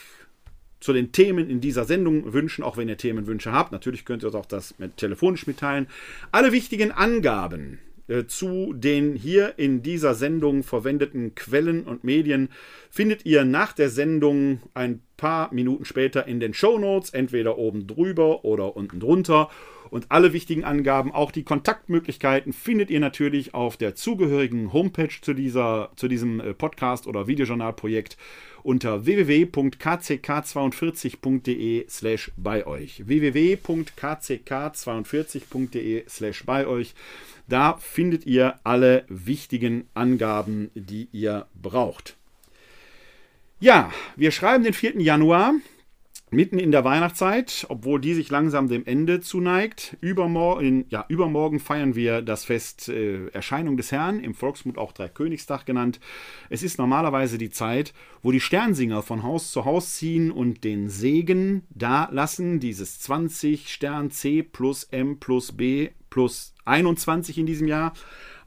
zu 0.80 0.92
den 0.92 1.10
Themen 1.10 1.48
in 1.48 1.62
dieser 1.62 1.84
Sendung 1.84 2.34
wünschen, 2.34 2.62
auch 2.62 2.76
wenn 2.76 2.88
ihr 2.88 2.98
Themenwünsche 2.98 3.50
habt. 3.50 3.72
Natürlich 3.72 4.04
könnt 4.04 4.22
ihr 4.22 4.26
uns 4.26 4.36
auch 4.36 4.46
das 4.46 4.78
mit, 4.78 4.98
telefonisch 4.98 5.46
mitteilen. 5.46 5.88
Alle 6.32 6.52
wichtigen 6.52 6.92
Angaben 6.92 7.78
zu 8.26 8.72
den 8.72 9.14
hier 9.14 9.58
in 9.58 9.82
dieser 9.82 10.14
Sendung 10.14 10.62
verwendeten 10.62 11.34
Quellen 11.34 11.84
und 11.84 12.04
Medien 12.04 12.48
findet 12.90 13.26
ihr 13.26 13.44
nach 13.44 13.72
der 13.72 13.90
Sendung 13.90 14.60
ein 14.74 15.02
paar 15.16 15.52
Minuten 15.52 15.84
später 15.84 16.26
in 16.26 16.40
den 16.40 16.54
Show 16.54 16.78
Notes, 16.78 17.10
entweder 17.10 17.58
oben 17.58 17.86
drüber 17.86 18.44
oder 18.44 18.76
unten 18.76 19.00
drunter. 19.00 19.50
Und 19.90 20.06
alle 20.10 20.32
wichtigen 20.32 20.64
Angaben, 20.64 21.12
auch 21.12 21.30
die 21.32 21.44
Kontaktmöglichkeiten, 21.44 22.52
findet 22.52 22.90
ihr 22.90 23.00
natürlich 23.00 23.54
auf 23.54 23.78
der 23.78 23.94
zugehörigen 23.94 24.72
Homepage 24.72 25.20
zu, 25.20 25.34
dieser, 25.34 25.90
zu 25.96 26.08
diesem 26.08 26.40
äh, 26.40 26.54
Podcast 26.54 27.06
oder 27.06 27.26
Videojournalprojekt 27.26 28.16
unter 28.62 29.04
www.kck42.de 29.06 31.86
slash 31.88 32.32
bei 32.36 32.66
euch. 32.66 33.06
www.kck42.de 33.06 36.04
slash 36.08 36.44
bei 36.44 36.66
euch. 36.66 36.94
Da 37.48 37.76
findet 37.78 38.26
ihr 38.26 38.60
alle 38.62 39.04
wichtigen 39.08 39.88
Angaben, 39.94 40.70
die 40.74 41.08
ihr 41.12 41.46
braucht. 41.54 42.16
Ja, 43.58 43.90
wir 44.16 44.30
schreiben 44.30 44.64
den 44.64 44.74
4. 44.74 45.00
Januar 45.00 45.54
mitten 46.30 46.58
in 46.58 46.70
der 46.70 46.84
Weihnachtszeit, 46.84 47.66
obwohl 47.68 48.00
die 48.00 48.14
sich 48.14 48.30
langsam 48.30 48.68
dem 48.68 48.84
Ende 48.84 49.20
zuneigt. 49.20 49.96
Übermorgen, 50.00 50.84
ja, 50.88 51.04
übermorgen 51.08 51.60
feiern 51.60 51.94
wir 51.94 52.22
das 52.22 52.44
Fest 52.44 52.88
äh, 52.88 53.28
Erscheinung 53.28 53.76
des 53.76 53.92
Herrn, 53.92 54.20
im 54.20 54.34
Volksmund 54.34 54.78
auch 54.78 54.92
Dreikönigstag 54.92 55.66
genannt. 55.66 56.00
Es 56.50 56.62
ist 56.62 56.78
normalerweise 56.78 57.38
die 57.38 57.50
Zeit, 57.50 57.92
wo 58.22 58.32
die 58.32 58.40
Sternsinger 58.40 59.02
von 59.02 59.22
Haus 59.22 59.50
zu 59.50 59.64
Haus 59.64 59.94
ziehen 59.94 60.30
und 60.30 60.64
den 60.64 60.88
Segen 60.88 61.62
da 61.70 62.08
lassen, 62.10 62.60
dieses 62.60 63.00
20 63.00 63.72
Stern 63.72 64.10
C 64.10 64.42
plus 64.42 64.84
M 64.84 65.18
plus 65.18 65.52
B 65.52 65.90
plus 66.10 66.54
21 66.64 67.38
in 67.38 67.46
diesem 67.46 67.68
Jahr 67.68 67.92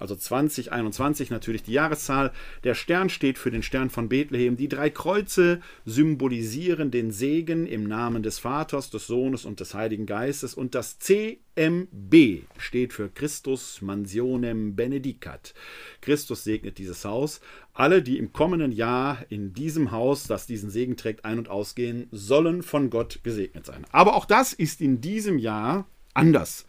also 0.01 0.15
2021 0.15 1.29
natürlich 1.29 1.63
die 1.63 1.73
Jahreszahl. 1.73 2.31
Der 2.63 2.73
Stern 2.73 3.09
steht 3.09 3.37
für 3.37 3.51
den 3.51 3.63
Stern 3.63 3.89
von 3.89 4.09
Bethlehem. 4.09 4.57
Die 4.57 4.67
drei 4.67 4.89
Kreuze 4.89 5.61
symbolisieren 5.85 6.91
den 6.91 7.11
Segen 7.11 7.67
im 7.67 7.83
Namen 7.83 8.23
des 8.23 8.39
Vaters, 8.39 8.89
des 8.89 9.07
Sohnes 9.07 9.45
und 9.45 9.59
des 9.59 9.73
Heiligen 9.73 10.05
Geistes. 10.05 10.55
Und 10.55 10.75
das 10.75 10.97
CMB 10.99 12.43
steht 12.57 12.93
für 12.93 13.09
Christus 13.09 13.81
Mansionem 13.81 14.75
Benedicat. 14.75 15.53
Christus 16.01 16.43
segnet 16.43 16.79
dieses 16.79 17.05
Haus. 17.05 17.39
Alle, 17.73 18.01
die 18.01 18.17
im 18.17 18.33
kommenden 18.33 18.71
Jahr 18.71 19.23
in 19.29 19.53
diesem 19.53 19.91
Haus, 19.91 20.25
das 20.25 20.47
diesen 20.47 20.69
Segen 20.69 20.97
trägt, 20.97 21.23
ein- 21.23 21.37
und 21.37 21.49
ausgehen, 21.49 22.07
sollen 22.11 22.63
von 22.63 22.89
Gott 22.89 23.19
gesegnet 23.23 23.65
sein. 23.65 23.85
Aber 23.91 24.15
auch 24.15 24.25
das 24.25 24.51
ist 24.51 24.81
in 24.81 24.99
diesem 24.99 25.37
Jahr 25.37 25.87
anders. 26.13 26.65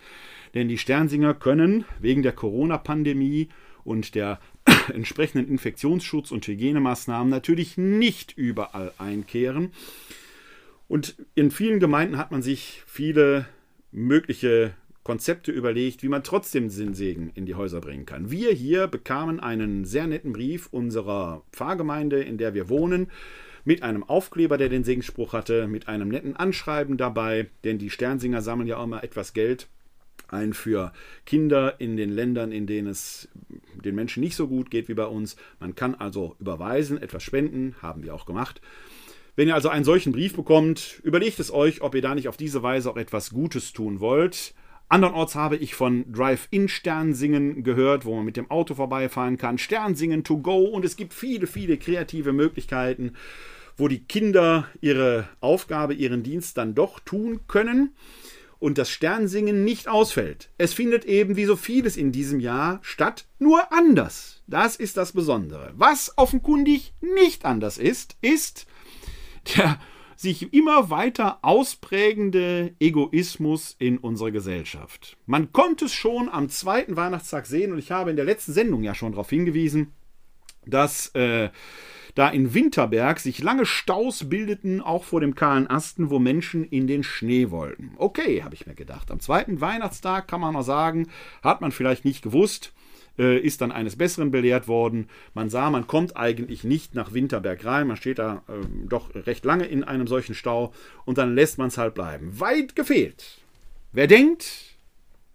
Denn 0.55 0.69
die 0.69 0.79
Sternsinger 0.79 1.35
können 1.35 1.85
wegen 2.01 2.23
der 2.23 2.33
Corona-Pandemie 2.33 3.49
und 3.85 4.15
der 4.15 4.41
entsprechenden 4.93 5.49
Infektionsschutz- 5.49 6.33
und 6.33 6.47
Hygienemaßnahmen 6.47 7.31
natürlich 7.31 7.79
nicht 7.79 8.37
überall 8.37 8.93
einkehren. 8.99 9.73
Und 10.89 11.17
in 11.35 11.51
vielen 11.51 11.81
Gemeinden 11.81 12.19
hat 12.19 12.31
man 12.31 12.43
sich 12.43 12.83
viele 12.87 13.47
mögliche 13.93 14.75
Konzepte 15.05 15.51
überlegt, 15.51 16.03
wie 16.03 16.09
man 16.09 16.23
trotzdem 16.23 16.69
Sinnsegen 16.69 17.31
in 17.35 17.47
die 17.47 17.55
Häuser 17.55 17.81
bringen 17.81 18.07
kann. 18.07 18.31
Wir 18.31 18.53
hier 18.53 18.87
bekamen 18.87 19.41
einen 19.41 19.85
sehr 19.85 20.07
netten 20.07 20.33
Brief 20.33 20.69
unserer 20.71 21.43
Pfarrgemeinde, 21.53 22.23
in 22.23 22.39
der 22.39 22.55
wir 22.55 22.69
wohnen, 22.69 23.11
mit 23.65 23.83
einem 23.83 24.05
Aufkleber, 24.05 24.59
der 24.59 24.69
den 24.69 24.85
Segensspruch 24.85 25.33
hatte, 25.33 25.67
mit 25.67 25.89
einem 25.89 26.09
netten 26.09 26.37
Anschreiben 26.37 26.97
dabei, 26.97 27.49
denn 27.65 27.79
die 27.79 27.91
Sternsinger 27.91 28.43
sammeln 28.43 28.69
ja 28.69 28.77
auch 28.77 28.85
immer 28.85 29.03
etwas 29.03 29.33
Geld 29.33 29.69
ein 30.33 30.53
für 30.53 30.93
Kinder 31.27 31.81
in 31.81 31.97
den 31.97 32.11
Ländern, 32.11 32.53
in 32.53 32.67
denen 32.67 32.89
es 32.89 33.29
den 33.75 33.95
Menschen 33.95 34.23
nicht 34.23 34.37
so 34.37 34.49
gut 34.49 34.71
geht 34.71 34.89
wie 34.89 34.95
bei 34.95 35.07
uns. 35.07 35.37
Man 35.61 35.75
kann 35.75 35.95
also 35.95 36.37
überweisen, 36.41 37.01
etwas 37.01 37.23
spenden, 37.23 37.75
haben 37.83 38.03
wir 38.03 38.15
auch 38.15 38.27
gemacht. 38.27 38.61
Wenn 39.35 39.49
ihr 39.49 39.55
also 39.55 39.69
einen 39.69 39.85
solchen 39.85 40.13
Brief 40.13 40.37
bekommt, 40.37 41.01
überlegt 41.05 41.41
es 41.41 41.51
euch, 41.53 41.81
ob 41.81 41.95
ihr 41.95 42.03
da 42.03 42.15
nicht 42.15 42.29
auf 42.29 42.37
diese 42.37 42.63
Weise 42.63 42.91
auch 42.91 42.97
etwas 42.97 43.31
Gutes 43.31 43.73
tun 43.73 44.01
wollt. 44.01 44.55
Andernorts 44.89 45.35
habe 45.35 45.57
ich 45.57 45.75
von 45.75 46.13
Drive-In-Sternsingen 46.13 47.65
gehört, 47.65 48.05
wo 48.05 48.15
man 48.15 48.27
mit 48.27 48.37
dem 48.37 48.51
Auto 48.51 48.75
vorbeifahren 48.75 49.39
kann. 49.39 49.57
Sternsingen 49.57 50.23
to 50.23 50.37
go 50.39 50.65
und 50.65 50.85
es 50.85 50.97
gibt 50.97 51.15
viele, 51.15 51.47
viele 51.47 51.79
kreative 51.79 52.35
Möglichkeiten, 52.35 53.15
wo 53.79 53.89
die 53.89 54.05
Kinder 54.05 54.69
ihre 54.83 55.27
Aufgabe, 55.41 55.95
ihren 55.95 56.23
Dienst 56.23 56.59
dann 56.59 56.75
doch 56.75 57.01
tun 57.01 57.41
können 57.49 57.95
und 58.63 58.79
das 58.79 58.91
Sternsingen 58.91 59.65
nicht 59.65 59.89
ausfällt. 59.89 60.49
Es 60.57 60.73
findet 60.73 61.05
eben 61.05 61.35
wie 61.35 61.47
so 61.47 61.57
vieles 61.57 61.97
in 61.97 62.13
diesem 62.13 62.39
Jahr 62.39 62.79
statt, 62.83 63.27
nur 63.41 63.73
anders. 63.73 64.41
Das 64.47 64.77
ist 64.77 64.97
das 64.97 65.11
Besondere. 65.11 65.73
Was 65.75 66.17
offenkundig 66.17 66.95
nicht 67.01 67.45
anders 67.45 67.77
ist, 67.77 68.17
ist 68.21 68.67
der 69.57 69.81
sich 70.15 70.55
immer 70.55 70.91
weiter 70.91 71.41
ausprägende 71.43 72.77
Egoismus 72.79 73.75
in 73.81 73.99
unserer 73.99 74.31
Gesellschaft. 74.31 75.17
Man 75.27 75.53
konnte 75.53 75.87
es 75.87 75.93
schon 75.93 76.29
am 76.29 76.49
zweiten 76.49 76.95
Weihnachtstag 76.95 77.47
sehen 77.47 77.73
und 77.73 77.81
ich 77.81 77.91
habe 77.91 78.11
in 78.11 78.17
der 78.17 78.25
letzten 78.25 78.53
Sendung 78.53 78.85
ja 78.85 78.95
schon 78.95 79.11
darauf 79.11 79.29
hingewiesen, 79.29 79.91
dass 80.65 81.09
äh, 81.17 81.51
da 82.15 82.29
in 82.29 82.55
Winterberg 82.55 83.21
sich 83.21 83.43
lange 83.43 83.67
Staus 83.67 84.29
bildeten, 84.29 84.81
auch 84.81 85.05
vor 85.05 85.21
dem 85.21 85.35
kahlen 85.35 85.69
Asten, 85.69 86.11
wo 86.11 86.19
Menschen 86.19 86.65
in 86.65 86.87
den 86.87 87.03
Schnee 87.03 87.51
wollten. 87.51 87.93
Okay, 87.97 88.43
habe 88.43 88.55
ich 88.55 88.67
mir 88.67 88.75
gedacht. 88.75 89.11
Am 89.11 89.21
zweiten 89.21 89.61
Weihnachtstag 89.61 90.29
kann 90.29 90.41
man 90.41 90.55
noch 90.55 90.63
sagen, 90.63 91.09
hat 91.43 91.61
man 91.61 91.73
vielleicht 91.73 92.05
nicht 92.05 92.23
gewusst, 92.23 92.73
äh, 93.19 93.39
ist 93.39 93.61
dann 93.61 93.73
eines 93.73 93.97
Besseren 93.97 94.31
belehrt 94.31 94.69
worden. 94.69 95.09
Man 95.35 95.49
sah, 95.49 95.71
man 95.71 95.87
kommt 95.87 96.17
eigentlich 96.17 96.65
nicht 96.65 96.95
nach 96.95 97.15
Winterberg 97.15 97.65
rein, 97.65 97.87
man 97.87 97.97
steht 97.97 98.19
da 98.19 98.43
äh, 98.49 98.67
doch 98.89 99.15
recht 99.15 99.45
lange 99.45 99.65
in 99.65 99.85
einem 99.85 100.07
solchen 100.07 100.35
Stau 100.35 100.73
und 101.05 101.19
dann 101.19 101.35
lässt 101.35 101.59
man 101.59 101.69
es 101.69 101.79
halt 101.79 101.95
bleiben. 101.95 102.39
Weit 102.41 102.77
gefehlt. 102.77 103.39
Wer 103.93 104.07
denkt, 104.07 104.77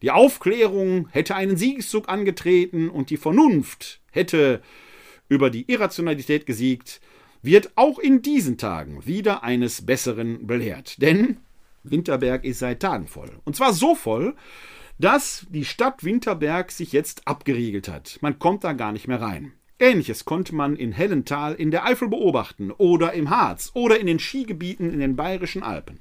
die 0.01 0.11
Aufklärung 0.11 1.07
hätte 1.09 1.35
einen 1.35 1.57
Siegeszug 1.57 2.07
angetreten 2.07 2.89
und 2.89 3.09
die 3.09 3.17
Vernunft 3.17 3.99
hätte 4.11 4.61
über 5.29 5.49
die 5.49 5.69
Irrationalität 5.71 6.45
gesiegt, 6.45 7.01
wird 7.41 7.71
auch 7.75 7.99
in 7.99 8.21
diesen 8.21 8.57
Tagen 8.57 9.05
wieder 9.05 9.43
eines 9.43 9.85
Besseren 9.85 10.47
belehrt. 10.47 11.01
Denn 11.01 11.37
Winterberg 11.83 12.43
ist 12.43 12.59
seit 12.59 12.81
Tagen 12.81 13.07
voll. 13.07 13.31
Und 13.45 13.55
zwar 13.55 13.73
so 13.73 13.95
voll, 13.95 14.35
dass 14.99 15.45
die 15.49 15.65
Stadt 15.65 16.03
Winterberg 16.03 16.71
sich 16.71 16.91
jetzt 16.91 17.27
abgeriegelt 17.27 17.87
hat. 17.87 18.17
Man 18.21 18.39
kommt 18.39 18.63
da 18.63 18.73
gar 18.73 18.91
nicht 18.91 19.07
mehr 19.07 19.21
rein. 19.21 19.53
Ähnliches 19.79 20.25
konnte 20.25 20.55
man 20.55 20.75
in 20.75 20.91
Hellental 20.91 21.53
in 21.53 21.69
der 21.69 21.85
Eifel 21.85 22.07
beobachten 22.07 22.71
oder 22.71 23.13
im 23.13 23.29
Harz 23.29 23.71
oder 23.75 23.99
in 23.99 24.07
den 24.07 24.19
Skigebieten 24.19 24.91
in 24.91 24.99
den 24.99 25.15
bayerischen 25.15 25.61
Alpen. 25.61 25.99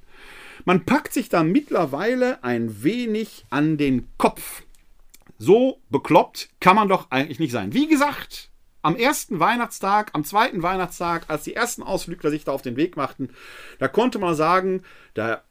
Man 0.65 0.87
packt 0.87 1.13
sich 1.13 1.29
da 1.29 1.45
mittlerweile 1.45 2.43
ein 2.43 2.83
wenig 2.83 3.45
an 3.51 3.77
den 3.77 4.09
Kopf. 4.17 4.63
So 5.39 5.81
bekloppt 5.91 6.49
kann 6.61 6.77
man 6.77 6.89
doch 6.89 7.11
eigentlich 7.11 7.39
nicht 7.39 7.53
sein. 7.53 7.75
Wie 7.75 7.87
gesagt, 7.87 8.51
am 8.87 8.95
ersten 8.95 9.41
Weihnachtstag, 9.41 10.11
am 10.13 10.25
zweiten 10.25 10.63
Weihnachtstag, 10.63 11.25
als 11.27 11.43
die 11.43 11.57
ersten 11.57 11.83
Ausflügler 11.83 12.31
sich 12.31 12.45
da 12.45 12.53
auf 12.53 12.63
den 12.63 12.77
Weg 12.77 12.97
machten, 12.97 13.31
da 13.81 13.89
konnte 13.89 14.21
man 14.21 14.37
sagen, 14.37 14.85
da 15.15 15.43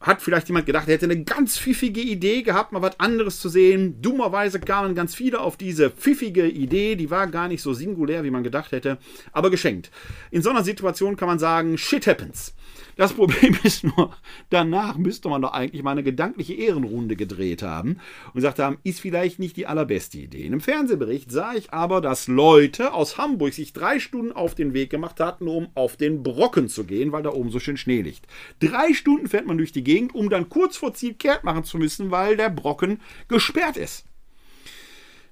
hat 0.00 0.22
vielleicht 0.22 0.46
jemand 0.46 0.66
gedacht, 0.66 0.86
er 0.86 0.94
hätte 0.94 1.06
eine 1.06 1.24
ganz 1.24 1.58
pfiffige 1.58 2.00
Idee 2.00 2.42
gehabt, 2.42 2.70
mal 2.70 2.80
was 2.80 3.00
anderes 3.00 3.40
zu 3.40 3.48
sehen. 3.48 4.00
Dummerweise 4.00 4.60
kamen 4.60 4.94
ganz 4.94 5.16
viele 5.16 5.40
auf 5.40 5.56
diese 5.56 5.90
pfiffige 5.90 6.46
Idee, 6.46 6.94
die 6.94 7.10
war 7.10 7.26
gar 7.26 7.48
nicht 7.48 7.62
so 7.62 7.74
singulär, 7.74 8.22
wie 8.22 8.30
man 8.30 8.44
gedacht 8.44 8.70
hätte, 8.70 8.98
aber 9.32 9.50
geschenkt. 9.50 9.90
In 10.30 10.42
so 10.42 10.50
einer 10.50 10.62
Situation 10.62 11.16
kann 11.16 11.26
man 11.26 11.40
sagen, 11.40 11.78
shit 11.78 12.06
happens. 12.06 12.54
Das 12.96 13.12
Problem 13.12 13.56
ist 13.62 13.84
nur, 13.84 14.16
danach 14.50 14.96
müsste 14.96 15.28
man 15.28 15.42
doch 15.42 15.52
eigentlich 15.52 15.82
mal 15.82 15.92
eine 15.92 16.02
gedankliche 16.02 16.54
Ehrenrunde 16.54 17.16
gedreht 17.16 17.62
haben 17.62 17.98
und 18.26 18.34
gesagt 18.34 18.58
haben, 18.58 18.78
ist 18.84 19.00
vielleicht 19.00 19.38
nicht 19.38 19.56
die 19.56 19.66
allerbeste 19.66 20.18
Idee. 20.18 20.42
In 20.42 20.52
einem 20.52 20.60
Fernsehbericht 20.60 21.30
sah 21.30 21.54
ich 21.54 21.72
aber, 21.72 22.00
dass 22.00 22.28
Leute 22.28 22.92
aus 22.92 23.18
Hamburg 23.18 23.54
sich 23.54 23.72
drei 23.72 23.98
Stunden 23.98 24.32
auf 24.32 24.54
den 24.54 24.74
Weg 24.74 24.90
gemacht 24.90 25.20
hatten, 25.20 25.48
um 25.48 25.68
auf 25.74 25.96
den 25.96 26.22
Brocken 26.22 26.68
zu 26.68 26.84
gehen, 26.84 27.12
weil 27.12 27.22
da 27.22 27.30
oben 27.30 27.50
so 27.50 27.60
schön 27.60 27.76
Schnee 27.76 28.02
liegt. 28.02 28.26
Drei 28.60 28.92
Stunden 28.94 29.28
fährt 29.28 29.46
man 29.46 29.58
durch 29.58 29.72
die 29.72 29.84
Gegend, 29.84 30.14
um 30.14 30.28
dann 30.30 30.48
kurz 30.48 30.76
vor 30.76 30.94
Ziel 30.94 31.14
kehrt 31.14 31.44
machen 31.44 31.64
zu 31.64 31.78
müssen, 31.78 32.10
weil 32.10 32.36
der 32.36 32.50
Brocken 32.50 33.00
gesperrt 33.28 33.76
ist. 33.76 34.04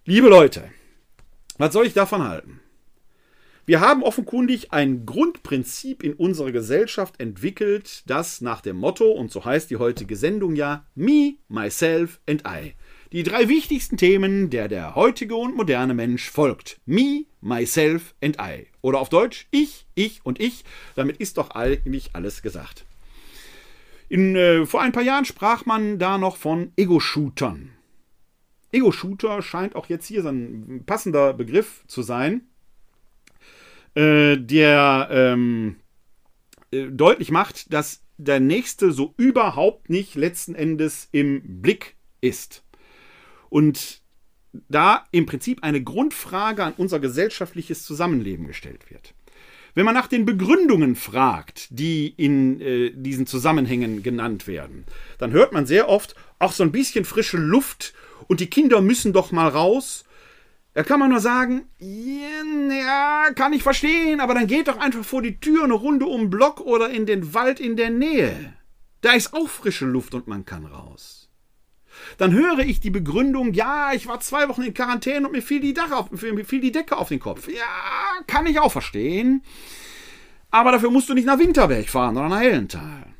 Liebe 0.04 0.28
Leute, 0.28 0.70
was 1.58 1.72
soll 1.72 1.86
ich 1.86 1.94
davon 1.94 2.22
halten? 2.22 2.60
Wir 3.66 3.80
haben 3.80 4.04
offenkundig 4.04 4.72
ein 4.72 5.06
Grundprinzip 5.06 6.04
in 6.04 6.12
unserer 6.12 6.52
Gesellschaft 6.52 7.18
entwickelt, 7.18 8.04
das 8.06 8.40
nach 8.40 8.60
dem 8.60 8.76
Motto, 8.76 9.10
und 9.10 9.32
so 9.32 9.44
heißt 9.44 9.70
die 9.70 9.76
heutige 9.76 10.14
Sendung 10.14 10.54
ja, 10.54 10.86
Me, 10.94 11.34
Myself 11.48 12.20
and 12.28 12.44
I. 12.46 12.74
Die 13.10 13.24
drei 13.24 13.48
wichtigsten 13.48 13.96
Themen, 13.96 14.50
der 14.50 14.68
der 14.68 14.94
heutige 14.94 15.34
und 15.34 15.56
moderne 15.56 15.94
Mensch 15.94 16.30
folgt. 16.30 16.80
Me, 16.86 17.24
Myself 17.40 18.14
and 18.22 18.36
I. 18.40 18.68
Oder 18.82 19.00
auf 19.00 19.08
Deutsch, 19.08 19.48
ich, 19.50 19.86
ich 19.96 20.24
und 20.24 20.40
ich. 20.40 20.64
Damit 20.94 21.16
ist 21.16 21.36
doch 21.36 21.50
eigentlich 21.50 22.10
alles 22.12 22.42
gesagt. 22.42 22.84
In, 24.08 24.36
äh, 24.36 24.64
vor 24.64 24.80
ein 24.80 24.92
paar 24.92 25.02
Jahren 25.02 25.24
sprach 25.24 25.66
man 25.66 25.98
da 25.98 26.18
noch 26.18 26.36
von 26.36 26.70
Ego-Shootern. 26.76 27.72
Ego-Shooter 28.70 29.42
scheint 29.42 29.74
auch 29.74 29.88
jetzt 29.88 30.06
hier 30.06 30.22
so 30.22 30.28
ein 30.28 30.84
passender 30.86 31.32
Begriff 31.32 31.82
zu 31.88 32.02
sein 32.02 32.42
äh, 33.96 34.36
der 34.36 35.08
ähm, 35.10 35.76
äh, 36.70 36.86
deutlich 36.86 37.30
macht, 37.30 37.72
dass 37.72 38.02
der 38.18 38.40
nächste 38.40 38.92
so 38.92 39.14
überhaupt 39.16 39.90
nicht 39.90 40.14
letzten 40.14 40.54
Endes 40.54 41.08
im 41.12 41.62
Blick 41.62 41.96
ist. 42.20 42.62
Und 43.48 44.02
da 44.68 45.04
im 45.12 45.26
Prinzip 45.26 45.62
eine 45.62 45.82
Grundfrage 45.82 46.62
an 46.64 46.74
unser 46.76 47.00
gesellschaftliches 47.00 47.84
Zusammenleben 47.84 48.46
gestellt 48.46 48.90
wird. 48.90 49.14
Wenn 49.74 49.84
man 49.84 49.94
nach 49.94 50.08
den 50.08 50.24
Begründungen 50.24 50.96
fragt, 50.96 51.68
die 51.70 52.08
in 52.08 52.60
äh, 52.60 52.92
diesen 52.94 53.26
Zusammenhängen 53.26 54.02
genannt 54.02 54.46
werden, 54.46 54.84
dann 55.18 55.32
hört 55.32 55.52
man 55.52 55.66
sehr 55.66 55.88
oft, 55.88 56.14
auch 56.38 56.52
so 56.52 56.62
ein 56.62 56.72
bisschen 56.72 57.04
frische 57.04 57.38
Luft 57.38 57.94
und 58.28 58.40
die 58.40 58.50
Kinder 58.50 58.80
müssen 58.80 59.12
doch 59.12 59.32
mal 59.32 59.48
raus 59.48 60.04
da 60.76 60.82
kann 60.82 61.00
man 61.00 61.08
nur 61.08 61.20
sagen, 61.20 61.70
ja, 61.78 63.32
kann 63.34 63.54
ich 63.54 63.62
verstehen, 63.62 64.20
aber 64.20 64.34
dann 64.34 64.46
geht 64.46 64.68
doch 64.68 64.76
einfach 64.76 65.06
vor 65.06 65.22
die 65.22 65.40
Tür 65.40 65.64
eine 65.64 65.72
Runde 65.72 66.04
um 66.04 66.24
den 66.24 66.30
Block 66.30 66.60
oder 66.60 66.90
in 66.90 67.06
den 67.06 67.32
Wald 67.32 67.60
in 67.60 67.76
der 67.76 67.88
Nähe. 67.88 68.52
Da 69.00 69.12
ist 69.12 69.32
auch 69.32 69.48
frische 69.48 69.86
Luft 69.86 70.12
und 70.14 70.26
man 70.26 70.44
kann 70.44 70.66
raus. 70.66 71.30
Dann 72.18 72.34
höre 72.34 72.58
ich 72.58 72.78
die 72.78 72.90
Begründung, 72.90 73.54
ja, 73.54 73.94
ich 73.94 74.06
war 74.06 74.20
zwei 74.20 74.50
Wochen 74.50 74.64
in 74.64 74.74
Quarantäne 74.74 75.24
und 75.24 75.32
mir 75.32 75.40
fiel 75.40 75.60
die, 75.60 75.74
auf, 75.80 76.10
mir 76.10 76.44
fiel 76.44 76.60
die 76.60 76.72
Decke 76.72 76.98
auf 76.98 77.08
den 77.08 77.20
Kopf. 77.20 77.48
Ja, 77.48 78.22
kann 78.26 78.44
ich 78.44 78.60
auch 78.60 78.72
verstehen. 78.72 79.42
Aber 80.50 80.72
dafür 80.72 80.90
musst 80.90 81.08
du 81.08 81.14
nicht 81.14 81.24
nach 81.24 81.38
Winterberg 81.38 81.88
fahren 81.88 82.18
oder 82.18 82.28
nach 82.28 82.40
Hellental. 82.40 83.14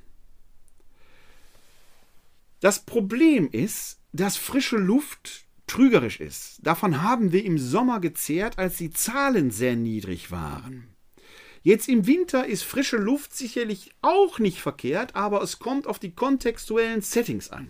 Das 2.61 2.81
Problem 2.81 3.49
ist, 3.51 3.99
dass 4.13 4.37
frische 4.37 4.77
Luft 4.77 5.46
trügerisch 5.67 6.21
ist. 6.21 6.59
Davon 6.63 7.03
haben 7.03 7.33
wir 7.33 7.45
im 7.45 7.59
Sommer 7.59 8.01
gezehrt, 8.01 8.59
als 8.59 8.77
die 8.77 8.91
Zahlen 8.91 9.51
sehr 9.51 9.77
niedrig 9.77 10.31
waren. 10.31 10.89
Jetzt 11.63 11.89
im 11.89 12.07
Winter 12.07 12.47
ist 12.47 12.63
frische 12.63 12.97
Luft 12.97 13.35
sicherlich 13.35 13.91
auch 14.01 14.39
nicht 14.39 14.61
verkehrt, 14.61 15.17
aber 15.17 15.43
es 15.43 15.59
kommt 15.59 15.87
auf 15.87 15.99
die 15.99 16.13
kontextuellen 16.13 17.01
Settings 17.01 17.51
an. 17.51 17.69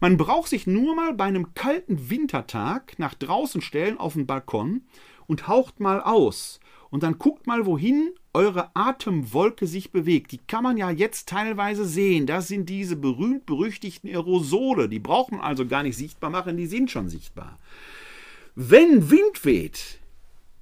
Man 0.00 0.16
braucht 0.16 0.48
sich 0.48 0.66
nur 0.66 0.96
mal 0.96 1.14
bei 1.14 1.24
einem 1.24 1.54
kalten 1.54 2.10
Wintertag 2.10 2.98
nach 2.98 3.14
draußen 3.14 3.62
stellen 3.62 3.98
auf 3.98 4.14
den 4.14 4.26
Balkon 4.26 4.82
und 5.26 5.46
haucht 5.46 5.80
mal 5.80 6.00
aus. 6.00 6.58
Und 6.94 7.02
dann 7.02 7.18
guckt 7.18 7.48
mal, 7.48 7.66
wohin 7.66 8.12
eure 8.32 8.70
Atemwolke 8.76 9.66
sich 9.66 9.90
bewegt. 9.90 10.30
Die 10.30 10.38
kann 10.38 10.62
man 10.62 10.76
ja 10.76 10.90
jetzt 10.92 11.28
teilweise 11.28 11.84
sehen. 11.84 12.24
Das 12.24 12.46
sind 12.46 12.68
diese 12.68 12.94
berühmt-berüchtigten 12.94 14.08
Aerosole. 14.08 14.88
Die 14.88 15.00
braucht 15.00 15.32
man 15.32 15.40
also 15.40 15.66
gar 15.66 15.82
nicht 15.82 15.96
sichtbar 15.96 16.30
machen, 16.30 16.56
die 16.56 16.68
sind 16.68 16.92
schon 16.92 17.08
sichtbar. 17.08 17.58
Wenn 18.54 19.10
Wind 19.10 19.44
weht, 19.44 19.98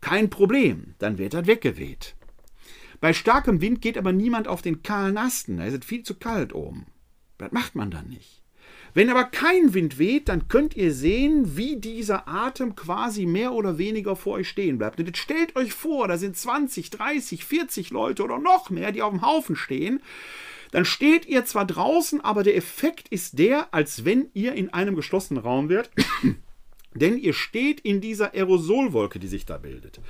kein 0.00 0.30
Problem, 0.30 0.94
dann 1.00 1.18
wird 1.18 1.34
das 1.34 1.46
weggeweht. 1.46 2.14
Bei 3.02 3.12
starkem 3.12 3.60
Wind 3.60 3.82
geht 3.82 3.98
aber 3.98 4.12
niemand 4.12 4.48
auf 4.48 4.62
den 4.62 4.82
kahlen 4.82 5.18
Asten, 5.18 5.58
da 5.58 5.66
ist 5.66 5.74
es 5.74 5.84
viel 5.84 6.02
zu 6.02 6.14
kalt 6.14 6.54
oben. 6.54 6.86
Das 7.36 7.52
macht 7.52 7.74
man 7.74 7.90
dann 7.90 8.08
nicht. 8.08 8.41
Wenn 8.94 9.08
aber 9.08 9.24
kein 9.24 9.72
Wind 9.72 9.98
weht, 9.98 10.28
dann 10.28 10.48
könnt 10.48 10.76
ihr 10.76 10.92
sehen, 10.92 11.56
wie 11.56 11.76
dieser 11.76 12.28
Atem 12.28 12.74
quasi 12.76 13.24
mehr 13.24 13.52
oder 13.52 13.78
weniger 13.78 14.16
vor 14.16 14.34
euch 14.34 14.48
stehen 14.48 14.76
bleibt. 14.76 15.00
Und 15.00 15.06
jetzt 15.06 15.18
stellt 15.18 15.56
euch 15.56 15.72
vor, 15.72 16.08
da 16.08 16.18
sind 16.18 16.36
20, 16.36 16.90
30, 16.90 17.44
40 17.44 17.90
Leute 17.90 18.22
oder 18.22 18.38
noch 18.38 18.68
mehr, 18.68 18.92
die 18.92 19.00
auf 19.00 19.12
dem 19.12 19.22
Haufen 19.22 19.56
stehen. 19.56 20.00
Dann 20.72 20.84
steht 20.84 21.26
ihr 21.26 21.44
zwar 21.46 21.66
draußen, 21.66 22.20
aber 22.20 22.42
der 22.42 22.56
Effekt 22.56 23.08
ist 23.08 23.38
der, 23.38 23.72
als 23.72 24.04
wenn 24.04 24.28
ihr 24.34 24.54
in 24.54 24.72
einem 24.72 24.94
geschlossenen 24.94 25.42
Raum 25.42 25.68
wärt. 25.68 25.90
Denn 26.94 27.16
ihr 27.16 27.32
steht 27.32 27.80
in 27.80 28.02
dieser 28.02 28.34
Aerosolwolke, 28.34 29.18
die 29.18 29.28
sich 29.28 29.46
da 29.46 29.56
bildet. 29.56 30.00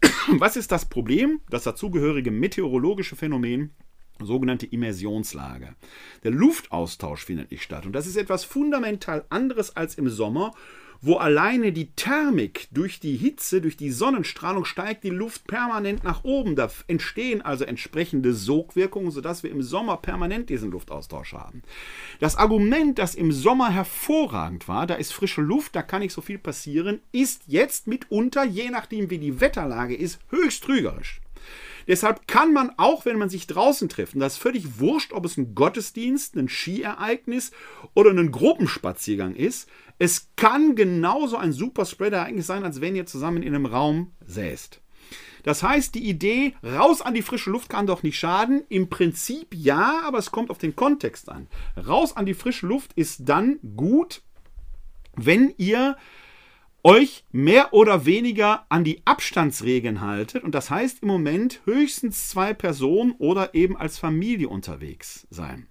Was 0.38 0.56
ist 0.56 0.72
das 0.72 0.88
Problem? 0.88 1.40
Das 1.48 1.62
dazugehörige 1.62 2.32
meteorologische 2.32 3.14
Phänomen 3.14 3.70
sogenannte 4.22 4.66
Immersionslage. 4.66 5.74
Der 6.22 6.30
Luftaustausch 6.30 7.24
findet 7.24 7.50
nicht 7.50 7.62
statt. 7.62 7.86
Und 7.86 7.92
das 7.92 8.06
ist 8.06 8.16
etwas 8.16 8.44
fundamental 8.44 9.24
anderes 9.28 9.76
als 9.76 9.96
im 9.96 10.08
Sommer, 10.08 10.52
wo 11.06 11.16
alleine 11.16 11.70
die 11.72 11.90
Thermik 11.92 12.68
durch 12.72 12.98
die 12.98 13.16
Hitze, 13.16 13.60
durch 13.60 13.76
die 13.76 13.90
Sonnenstrahlung 13.90 14.64
steigt 14.64 15.04
die 15.04 15.10
Luft 15.10 15.46
permanent 15.46 16.02
nach 16.02 16.24
oben. 16.24 16.56
Da 16.56 16.70
entstehen 16.86 17.42
also 17.42 17.64
entsprechende 17.64 18.32
Sogwirkungen, 18.32 19.10
sodass 19.10 19.42
wir 19.42 19.50
im 19.50 19.62
Sommer 19.62 19.98
permanent 19.98 20.48
diesen 20.48 20.70
Luftaustausch 20.70 21.34
haben. 21.34 21.62
Das 22.20 22.36
Argument, 22.36 22.98
das 22.98 23.14
im 23.14 23.32
Sommer 23.32 23.70
hervorragend 23.70 24.66
war, 24.66 24.86
da 24.86 24.94
ist 24.94 25.12
frische 25.12 25.42
Luft, 25.42 25.76
da 25.76 25.82
kann 25.82 26.00
nicht 26.00 26.14
so 26.14 26.22
viel 26.22 26.38
passieren, 26.38 27.00
ist 27.12 27.42
jetzt 27.46 27.86
mitunter, 27.86 28.44
je 28.44 28.70
nachdem 28.70 29.10
wie 29.10 29.18
die 29.18 29.42
Wetterlage 29.42 29.94
ist, 29.94 30.20
höchst 30.30 30.64
trügerisch. 30.64 31.20
Deshalb 31.86 32.26
kann 32.26 32.52
man 32.52 32.72
auch, 32.76 33.04
wenn 33.04 33.18
man 33.18 33.28
sich 33.28 33.46
draußen 33.46 33.88
trifft, 33.88 34.14
und 34.14 34.20
das 34.20 34.34
ist 34.34 34.42
völlig 34.42 34.80
wurscht, 34.80 35.12
ob 35.12 35.24
es 35.24 35.36
ein 35.36 35.54
Gottesdienst, 35.54 36.36
ein 36.36 36.48
Skiereignis 36.48 37.52
oder 37.94 38.10
ein 38.10 38.30
Gruppenspaziergang 38.30 39.34
ist, 39.34 39.68
es 39.98 40.28
kann 40.36 40.74
genauso 40.74 41.36
ein 41.36 41.52
Superspreader-Ereignis 41.52 42.46
sein, 42.46 42.64
als 42.64 42.80
wenn 42.80 42.96
ihr 42.96 43.06
zusammen 43.06 43.42
in 43.42 43.54
einem 43.54 43.66
Raum 43.66 44.12
säßt. 44.26 44.80
Das 45.44 45.62
heißt, 45.62 45.94
die 45.94 46.08
Idee, 46.08 46.54
raus 46.64 47.02
an 47.02 47.12
die 47.12 47.22
frische 47.22 47.50
Luft 47.50 47.68
kann 47.68 47.86
doch 47.86 48.02
nicht 48.02 48.18
schaden. 48.18 48.64
Im 48.70 48.88
Prinzip 48.88 49.54
ja, 49.54 50.00
aber 50.04 50.18
es 50.18 50.30
kommt 50.30 50.50
auf 50.50 50.58
den 50.58 50.74
Kontext 50.74 51.28
an. 51.28 51.48
Raus 51.76 52.16
an 52.16 52.24
die 52.24 52.34
frische 52.34 52.66
Luft 52.66 52.94
ist 52.94 53.28
dann 53.28 53.58
gut, 53.76 54.22
wenn 55.16 55.52
ihr 55.58 55.96
euch 56.84 57.24
mehr 57.32 57.72
oder 57.72 58.04
weniger 58.04 58.66
an 58.68 58.84
die 58.84 59.00
Abstandsregeln 59.06 60.02
haltet 60.02 60.44
und 60.44 60.54
das 60.54 60.70
heißt 60.70 61.02
im 61.02 61.08
Moment 61.08 61.62
höchstens 61.64 62.28
zwei 62.28 62.52
Personen 62.52 63.14
oder 63.18 63.54
eben 63.54 63.76
als 63.76 63.98
Familie 63.98 64.48
unterwegs 64.48 65.26
sein. 65.30 65.66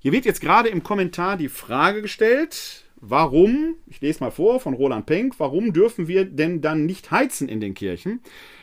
Hier 0.00 0.12
wird 0.12 0.24
jetzt 0.24 0.40
gerade 0.40 0.68
im 0.68 0.82
Kommentar 0.82 1.36
die 1.36 1.48
Frage 1.48 2.02
gestellt, 2.02 2.84
warum, 2.96 3.76
ich 3.86 4.00
lese 4.00 4.22
mal 4.22 4.32
vor 4.32 4.58
von 4.58 4.74
Roland 4.74 5.06
Penck, 5.06 5.36
warum 5.38 5.72
dürfen 5.72 6.08
wir 6.08 6.24
denn 6.24 6.60
dann 6.60 6.84
nicht 6.84 7.12
heizen 7.12 7.48
in 7.48 7.60
den 7.60 7.74
Kirchen? 7.74 8.20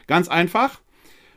Ganz 0.08 0.28
einfach, 0.28 0.82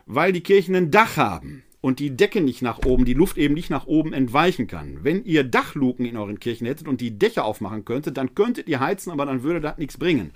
weil 0.07 0.33
die 0.33 0.43
Kirchen 0.43 0.75
ein 0.75 0.91
Dach 0.91 1.17
haben 1.17 1.63
und 1.81 2.01
die 2.01 2.17
Decke 2.17 2.41
nicht 2.41 2.63
nach 2.63 2.85
oben, 2.85 3.05
die 3.05 3.15
Luft 3.15 3.39
eben 3.39 3.55
nicht 3.55 3.71
nach 3.71 3.87
oben 3.87 4.13
entweichen 4.13 4.67
kann. 4.67 4.99
Wenn 5.03 5.25
ihr 5.25 5.45
Dachluken 5.45 6.07
in 6.07 6.17
euren 6.17 6.41
Kirchen 6.41 6.67
hättet 6.67 6.89
und 6.89 7.01
die 7.01 7.19
Dächer 7.19 7.45
aufmachen 7.45 7.85
könntet, 7.85 8.17
dann 8.17 8.35
könntet 8.35 8.69
ihr 8.69 8.81
heizen, 8.81 9.13
aber 9.13 9.27
dann 9.27 9.43
würde 9.43 9.61
das 9.61 9.79
nichts 9.79 9.97
bringen. 9.97 10.33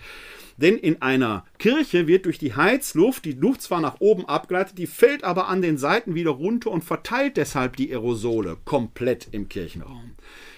Denn 0.57 0.77
in 0.77 1.03
einer 1.03 1.45
Kirche 1.59 2.07
wird 2.07 2.27
durch 2.27 2.39
die 2.39 2.55
Heizluft 2.55 3.25
die 3.25 3.33
Luft 3.33 3.63
zwar 3.63 3.81
nach 3.81 4.01
oben 4.01 4.27
abgeleitet, 4.27 4.79
die 4.79 4.87
fällt 4.87 5.25
aber 5.25 5.49
an 5.49 5.63
den 5.63 5.79
Seiten 5.79 6.15
wieder 6.15 6.31
runter 6.31 6.71
und 6.71 6.85
verteilt 6.85 7.37
deshalb 7.37 7.77
die 7.77 7.91
Aerosole 7.91 8.59
komplett 8.65 9.29
im 9.33 9.49
Kirchenraum. 9.49 10.13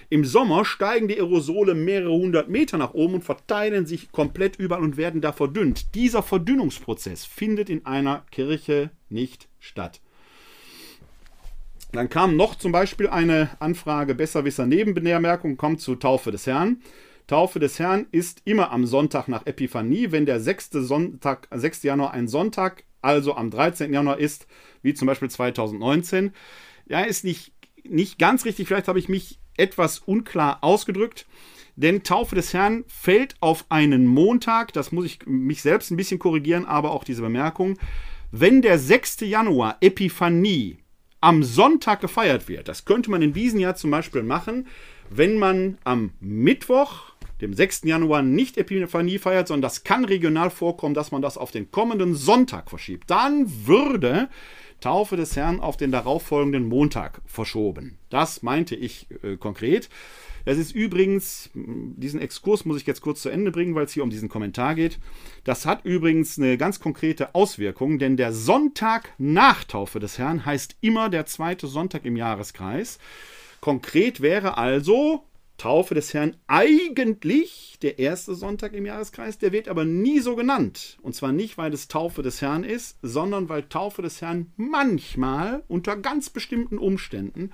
Im 0.09 0.23
Sommer 0.23 0.65
steigen 0.65 1.07
die 1.07 1.19
Aerosole 1.19 1.73
mehrere 1.73 2.11
hundert 2.11 2.47
Meter 2.47 2.77
nach 2.77 2.93
oben 2.93 3.15
und 3.15 3.23
verteilen 3.23 3.87
sich 3.87 4.11
komplett 4.11 4.57
überall 4.57 4.83
und 4.83 4.97
werden 4.97 5.21
da 5.21 5.31
verdünnt. 5.31 5.95
Dieser 5.95 6.21
Verdünnungsprozess 6.21 7.25
findet 7.25 7.71
in 7.71 7.87
einer 7.87 8.23
Kirche 8.29 8.91
nicht 9.09 9.47
statt. 9.59 10.01
Dann 11.95 12.09
kam 12.09 12.35
noch 12.35 12.55
zum 12.55 12.73
Beispiel 12.73 13.07
eine 13.07 13.49
Anfrage 13.59 14.15
Besserwisser 14.15 14.65
Nebenbemerkung, 14.65 15.55
kommt 15.55 15.79
zu 15.79 15.95
Taufe 15.95 16.29
des 16.29 16.45
Herrn. 16.45 16.81
Taufe 17.25 17.59
des 17.59 17.79
Herrn 17.79 18.05
ist 18.11 18.41
immer 18.43 18.71
am 18.71 18.85
Sonntag 18.85 19.29
nach 19.29 19.45
Epiphanie, 19.45 20.11
wenn 20.11 20.25
der 20.25 20.41
6. 20.41 20.71
Sonntag, 20.71 21.47
6. 21.51 21.83
Januar 21.83 22.11
ein 22.11 22.27
Sonntag, 22.27 22.83
also 23.01 23.35
am 23.35 23.49
13. 23.49 23.93
Januar 23.93 24.19
ist, 24.19 24.45
wie 24.81 24.93
zum 24.93 25.05
Beispiel 25.07 25.29
2019. 25.29 26.33
Ja, 26.87 27.01
ist 27.01 27.23
nicht, 27.23 27.53
nicht 27.83 28.19
ganz 28.19 28.43
richtig, 28.43 28.67
vielleicht 28.67 28.89
habe 28.89 28.99
ich 28.99 29.07
mich 29.07 29.39
etwas 29.55 29.99
unklar 29.99 30.59
ausgedrückt. 30.61 31.25
Denn 31.77 32.03
Taufe 32.03 32.35
des 32.35 32.53
Herrn 32.53 32.83
fällt 32.87 33.35
auf 33.39 33.65
einen 33.69 34.05
Montag, 34.05 34.73
das 34.73 34.91
muss 34.91 35.05
ich 35.05 35.19
mich 35.25 35.61
selbst 35.61 35.91
ein 35.91 35.97
bisschen 35.97 36.19
korrigieren, 36.19 36.65
aber 36.65 36.91
auch 36.91 37.05
diese 37.05 37.21
Bemerkung. 37.21 37.77
Wenn 38.31 38.61
der 38.61 38.79
6. 38.79 39.21
Januar 39.21 39.77
Epiphanie 39.79 40.77
am 41.25 41.41
Sonntag 41.41 42.01
gefeiert 42.01 42.47
wird. 42.47 42.67
Das 42.67 42.85
könnte 42.85 43.09
man 43.09 43.23
in 43.23 43.33
diesem 43.33 43.59
Jahr 43.59 43.75
zum 43.75 43.89
Beispiel 43.89 44.21
machen, 44.21 44.67
wenn 45.09 45.39
man 45.39 45.79
am 45.83 46.11
Mittwoch, 46.19 47.13
dem 47.41 47.55
6. 47.55 47.81
Januar, 47.85 48.21
nicht 48.21 48.59
Epiphanie 48.59 49.17
feiert, 49.17 49.47
sondern 49.47 49.63
das 49.63 49.83
kann 49.83 50.05
regional 50.05 50.51
vorkommen, 50.51 50.93
dass 50.93 51.11
man 51.11 51.23
das 51.23 51.39
auf 51.39 51.49
den 51.49 51.71
kommenden 51.71 52.13
Sonntag 52.13 52.69
verschiebt. 52.69 53.09
Dann 53.09 53.47
würde 53.65 54.29
Taufe 54.81 55.17
des 55.17 55.35
Herrn 55.35 55.61
auf 55.61 55.77
den 55.77 55.91
darauffolgenden 55.91 56.67
Montag 56.69 57.21
verschoben. 57.25 57.97
Das 58.11 58.43
meinte 58.43 58.75
ich 58.75 59.07
äh, 59.23 59.35
konkret. 59.35 59.89
Das 60.45 60.57
ist 60.57 60.73
übrigens, 60.73 61.49
diesen 61.53 62.21
Exkurs 62.21 62.65
muss 62.65 62.79
ich 62.79 62.85
jetzt 62.85 63.01
kurz 63.01 63.21
zu 63.21 63.29
Ende 63.29 63.51
bringen, 63.51 63.75
weil 63.75 63.85
es 63.85 63.93
hier 63.93 64.03
um 64.03 64.09
diesen 64.09 64.29
Kommentar 64.29 64.75
geht. 64.75 64.99
Das 65.43 65.65
hat 65.65 65.83
übrigens 65.83 66.37
eine 66.37 66.57
ganz 66.57 66.79
konkrete 66.79 67.33
Auswirkung, 67.33 67.99
denn 67.99 68.15
der 68.15 68.31
Sonntag 68.31 69.13
nach 69.17 69.63
Taufe 69.63 69.99
des 69.99 70.17
Herrn 70.19 70.45
heißt 70.45 70.77
immer 70.81 71.09
der 71.09 71.25
zweite 71.25 71.67
Sonntag 71.67 72.05
im 72.05 72.15
Jahreskreis. 72.15 72.99
Konkret 73.59 74.21
wäre 74.21 74.57
also 74.57 75.23
Taufe 75.57 75.95
des 75.95 76.13
Herrn 76.13 76.35
eigentlich 76.47 77.77
der 77.81 77.97
erste 77.97 78.35
Sonntag 78.35 78.73
im 78.73 78.85
Jahreskreis, 78.85 79.37
der 79.37 79.51
wird 79.51 79.69
aber 79.69 79.85
nie 79.85 80.19
so 80.19 80.35
genannt. 80.35 80.97
Und 81.01 81.15
zwar 81.15 81.31
nicht, 81.31 81.57
weil 81.57 81.73
es 81.73 81.87
Taufe 81.87 82.21
des 82.21 82.41
Herrn 82.41 82.63
ist, 82.63 82.97
sondern 83.01 83.47
weil 83.47 83.63
Taufe 83.63 84.01
des 84.01 84.21
Herrn 84.21 84.51
manchmal 84.57 85.63
unter 85.67 85.95
ganz 85.95 86.29
bestimmten 86.29 86.77
Umständen 86.77 87.51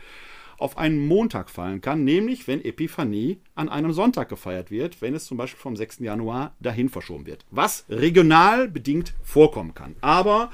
auf 0.61 0.77
einen 0.77 1.05
Montag 1.05 1.49
fallen 1.49 1.81
kann, 1.81 2.03
nämlich 2.03 2.47
wenn 2.47 2.63
Epiphanie 2.63 3.39
an 3.55 3.69
einem 3.69 3.91
Sonntag 3.91 4.29
gefeiert 4.29 4.71
wird, 4.71 5.01
wenn 5.01 5.15
es 5.15 5.25
zum 5.25 5.37
Beispiel 5.37 5.59
vom 5.59 5.75
6. 5.75 5.99
Januar 5.99 6.55
dahin 6.59 6.89
verschoben 6.89 7.25
wird. 7.25 7.45
Was 7.51 7.85
regional 7.89 8.67
bedingt 8.67 9.13
vorkommen 9.23 9.73
kann. 9.73 9.95
Aber 10.01 10.51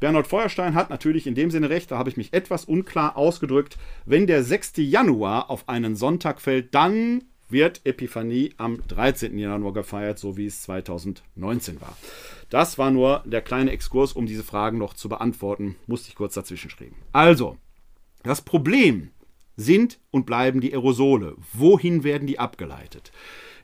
Bernhard 0.00 0.26
Feuerstein 0.26 0.74
hat 0.74 0.90
natürlich 0.90 1.26
in 1.26 1.34
dem 1.34 1.50
Sinne 1.50 1.70
recht, 1.70 1.90
da 1.90 1.98
habe 1.98 2.10
ich 2.10 2.16
mich 2.16 2.32
etwas 2.32 2.64
unklar 2.64 3.16
ausgedrückt. 3.16 3.78
Wenn 4.04 4.26
der 4.26 4.44
6. 4.44 4.74
Januar 4.76 5.50
auf 5.50 5.68
einen 5.68 5.96
Sonntag 5.96 6.40
fällt, 6.40 6.74
dann 6.74 7.24
wird 7.48 7.80
Epiphanie 7.84 8.52
am 8.56 8.82
13. 8.88 9.38
Januar 9.38 9.72
gefeiert, 9.72 10.18
so 10.18 10.36
wie 10.36 10.46
es 10.46 10.62
2019 10.62 11.80
war. 11.80 11.96
Das 12.50 12.76
war 12.76 12.90
nur 12.90 13.22
der 13.24 13.40
kleine 13.40 13.70
Exkurs, 13.70 14.12
um 14.12 14.26
diese 14.26 14.42
Fragen 14.42 14.78
noch 14.78 14.94
zu 14.94 15.08
beantworten. 15.08 15.76
Musste 15.86 16.08
ich 16.08 16.16
kurz 16.16 16.34
dazwischen 16.34 16.70
schreiben. 16.70 16.96
Also, 17.12 17.56
das 18.22 18.42
Problem 18.42 19.10
sind 19.56 19.98
und 20.10 20.26
bleiben 20.26 20.60
die 20.60 20.72
Aerosole. 20.72 21.36
Wohin 21.52 22.04
werden 22.04 22.26
die 22.26 22.38
abgeleitet? 22.38 23.10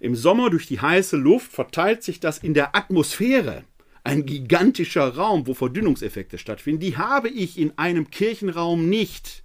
Im 0.01 0.17
Sommer 0.17 0.51
durch 0.51 0.67
die 0.67 0.81
heiße 0.81 1.17
Luft 1.17 1.53
verteilt 1.53 2.03
sich 2.03 2.19
das 2.19 2.39
in 2.39 2.55
der 2.55 2.75
Atmosphäre. 2.75 3.65
Ein 4.05 4.27
gigantischer 4.27 5.15
Raum, 5.15 5.47
wo 5.47 5.55
Verdünnungseffekte 5.55 6.39
stattfinden, 6.39 6.81
die 6.81 6.97
habe 6.97 7.29
ich 7.29 7.59
in 7.59 7.79
einem 7.79 8.11
Kirchenraum 8.11 8.89
nicht. 8.89 9.45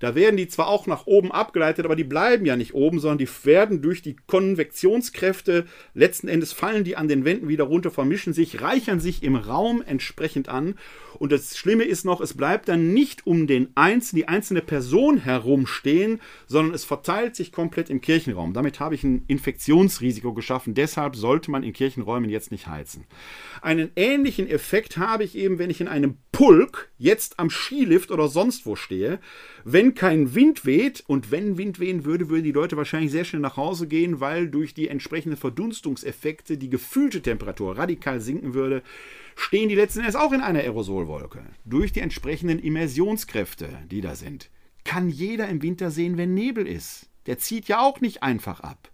Da 0.00 0.14
werden 0.14 0.36
die 0.36 0.48
zwar 0.48 0.68
auch 0.68 0.86
nach 0.86 1.06
oben 1.06 1.32
abgeleitet, 1.32 1.84
aber 1.84 1.96
die 1.96 2.04
bleiben 2.04 2.46
ja 2.46 2.56
nicht 2.56 2.74
oben, 2.74 3.00
sondern 3.00 3.18
die 3.18 3.28
werden 3.44 3.82
durch 3.82 4.02
die 4.02 4.16
Konvektionskräfte, 4.26 5.66
letzten 5.94 6.28
Endes 6.28 6.52
fallen 6.52 6.84
die 6.84 6.96
an 6.96 7.08
den 7.08 7.24
Wänden 7.24 7.48
wieder 7.48 7.64
runter, 7.64 7.90
vermischen 7.90 8.32
sich, 8.32 8.60
reichern 8.60 9.00
sich 9.00 9.22
im 9.22 9.36
Raum 9.36 9.82
entsprechend 9.84 10.48
an. 10.48 10.74
Und 11.18 11.32
das 11.32 11.56
Schlimme 11.56 11.84
ist 11.84 12.04
noch, 12.04 12.20
es 12.20 12.34
bleibt 12.34 12.68
dann 12.68 12.92
nicht 12.92 13.26
um 13.26 13.46
den 13.46 13.70
einzelnen, 13.74 14.18
die 14.18 14.28
einzelne 14.28 14.62
Person 14.62 15.18
herumstehen, 15.18 16.20
sondern 16.46 16.74
es 16.74 16.84
verteilt 16.84 17.34
sich 17.34 17.50
komplett 17.52 17.90
im 17.90 18.00
Kirchenraum. 18.00 18.52
Damit 18.52 18.80
habe 18.80 18.94
ich 18.94 19.02
ein 19.04 19.24
Infektionsrisiko 19.26 20.32
geschaffen. 20.32 20.74
Deshalb 20.74 21.16
sollte 21.16 21.50
man 21.50 21.62
in 21.62 21.72
Kirchenräumen 21.72 22.30
jetzt 22.30 22.52
nicht 22.52 22.68
heizen. 22.68 23.04
Einen 23.62 23.90
ähnlichen 23.96 24.48
Effekt 24.48 24.96
habe 24.96 25.24
ich 25.24 25.36
eben, 25.36 25.58
wenn 25.58 25.70
ich 25.70 25.80
in 25.80 25.88
einem 25.88 26.18
Pulk 26.30 26.90
jetzt 26.98 27.38
am 27.38 27.50
Skilift 27.50 28.10
oder 28.10 28.28
sonst 28.28 28.66
wo 28.66 28.76
stehe. 28.76 29.18
Wenn 29.64 29.87
kein 29.94 30.34
Wind 30.34 30.64
weht 30.64 31.04
und 31.06 31.30
wenn 31.30 31.58
Wind 31.58 31.78
wehen 31.80 32.04
würde, 32.04 32.28
würden 32.28 32.44
die 32.44 32.52
Leute 32.52 32.76
wahrscheinlich 32.76 33.10
sehr 33.10 33.24
schnell 33.24 33.42
nach 33.42 33.56
Hause 33.56 33.86
gehen, 33.86 34.20
weil 34.20 34.48
durch 34.48 34.74
die 34.74 34.88
entsprechenden 34.88 35.36
Verdunstungseffekte 35.36 36.58
die 36.58 36.70
gefühlte 36.70 37.22
Temperatur 37.22 37.76
radikal 37.76 38.20
sinken 38.20 38.54
würde. 38.54 38.82
Stehen 39.36 39.68
die 39.68 39.74
letzten 39.74 40.00
Endes 40.00 40.16
auch 40.16 40.32
in 40.32 40.40
einer 40.40 40.60
Aerosolwolke. 40.60 41.42
Durch 41.64 41.92
die 41.92 42.00
entsprechenden 42.00 42.58
Immersionskräfte, 42.58 43.68
die 43.90 44.00
da 44.00 44.14
sind, 44.14 44.50
kann 44.84 45.08
jeder 45.08 45.48
im 45.48 45.62
Winter 45.62 45.90
sehen, 45.90 46.16
wenn 46.16 46.34
Nebel 46.34 46.66
ist. 46.66 47.08
Der 47.26 47.38
zieht 47.38 47.68
ja 47.68 47.80
auch 47.80 48.00
nicht 48.00 48.22
einfach 48.22 48.60
ab. 48.60 48.90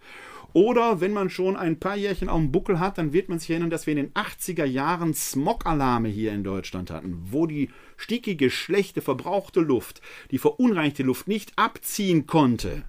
Oder 0.55 1.01
wenn 1.01 1.13
man 1.13 1.31
schon 1.31 1.57
ein 1.57 1.81
paar 1.81 1.97
Jährchen 1.97 2.29
auf 2.29 2.39
dem 2.39 2.53
Buckel 2.53 2.79
hat, 2.79 2.97
dann 2.97 3.13
wird 3.13 3.29
man 3.29 3.41
sich 3.41 3.51
erinnern, 3.51 3.71
dass 3.71 3.89
wir 3.89 3.97
in 3.97 4.05
den 4.05 4.13
80er 4.13 4.65
Jahren 4.65 5.13
Smog-Alarme 5.13 6.09
hier 6.09 6.33
in 6.33 6.45
Deutschland 6.45 6.93
hatten, 6.93 7.19
wo 7.25 7.47
die 7.47 7.71
stickige, 7.97 8.51
schlechte, 8.51 9.03
verbrauchte 9.03 9.61
Luft, 9.61 10.01
die 10.31 10.39
verunreinigte 10.39 11.03
Luft 11.03 11.27
nicht 11.27 11.53
abziehen 11.57 12.29
konnte. 12.29 12.85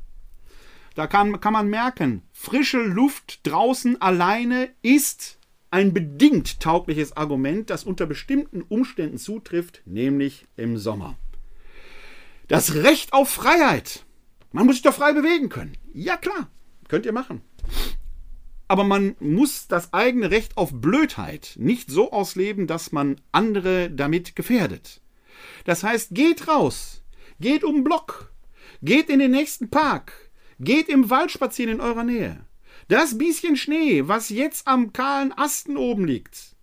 Da 0.94 1.08
kann, 1.08 1.42
kann 1.42 1.54
man 1.54 1.68
merken, 1.68 2.22
frische 2.32 2.84
Luft 2.84 3.40
draußen 3.48 4.00
alleine 4.00 4.70
ist 4.84 5.40
ein 5.72 5.92
bedingt 5.92 6.60
taugliches 6.60 7.18
Argument, 7.18 7.72
das 7.72 7.84
unter 7.84 8.06
bestimmten 8.06 8.62
Umständen 8.62 9.18
zutrifft, 9.18 9.82
nämlich 9.86 10.46
im 10.56 10.78
Sommer. 10.78 11.18
Das 12.48 12.76
Recht 12.76 13.12
auf 13.12 13.28
Freiheit. 13.28 14.06
Man 14.52 14.68
muss 14.68 14.76
sich 14.76 14.84
doch 14.84 14.94
frei 14.94 15.14
bewegen 15.14 15.50
können. 15.50 15.76
Ja 15.94 16.16
klar, 16.16 16.48
könnt 16.88 17.06
ihr 17.06 17.14
machen. 17.14 17.42
Aber 18.68 18.84
man 18.84 19.16
muss 19.20 19.68
das 19.68 19.94
eigene 19.94 20.32
Recht 20.32 20.58
auf 20.58 20.74
Blödheit 20.74 21.54
nicht 21.58 21.90
so 21.92 22.12
ausleben, 22.12 22.66
dass 22.68 22.92
man 22.92 23.22
andere 23.32 23.92
damit 23.92 24.36
gefährdet. 24.36 25.02
Das 25.66 25.84
heißt, 25.84 26.16
geht 26.16 26.48
raus, 26.48 27.04
geht 27.40 27.64
um 27.64 27.84
Block, 27.84 28.34
geht 28.82 29.10
in 29.10 29.20
den 29.20 29.32
nächsten 29.32 29.70
Park, 29.70 30.14
geht 30.60 30.90
im 30.90 31.10
Wald 31.10 31.32
spazieren 31.32 31.76
in 31.76 31.82
eurer 31.82 32.04
Nähe. 32.04 32.46
Das 32.88 33.18
bisschen 33.18 33.56
Schnee, 33.56 34.08
was 34.08 34.30
jetzt 34.30 34.68
am 34.68 34.94
kahlen 34.94 35.34
Asten 35.36 35.78
oben 35.78 36.06
liegt, 36.06 36.56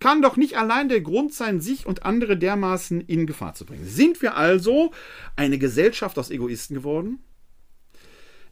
kann 0.00 0.22
doch 0.22 0.36
nicht 0.36 0.56
allein 0.56 0.88
der 0.88 1.00
Grund 1.00 1.32
sein, 1.32 1.60
sich 1.60 1.86
und 1.86 2.04
andere 2.04 2.36
dermaßen 2.36 3.00
in 3.00 3.26
Gefahr 3.26 3.54
zu 3.54 3.64
bringen. 3.64 3.84
Sind 3.84 4.20
wir 4.22 4.36
also 4.36 4.92
eine 5.36 5.58
Gesellschaft 5.58 6.18
aus 6.18 6.30
Egoisten 6.30 6.74
geworden? 6.74 7.20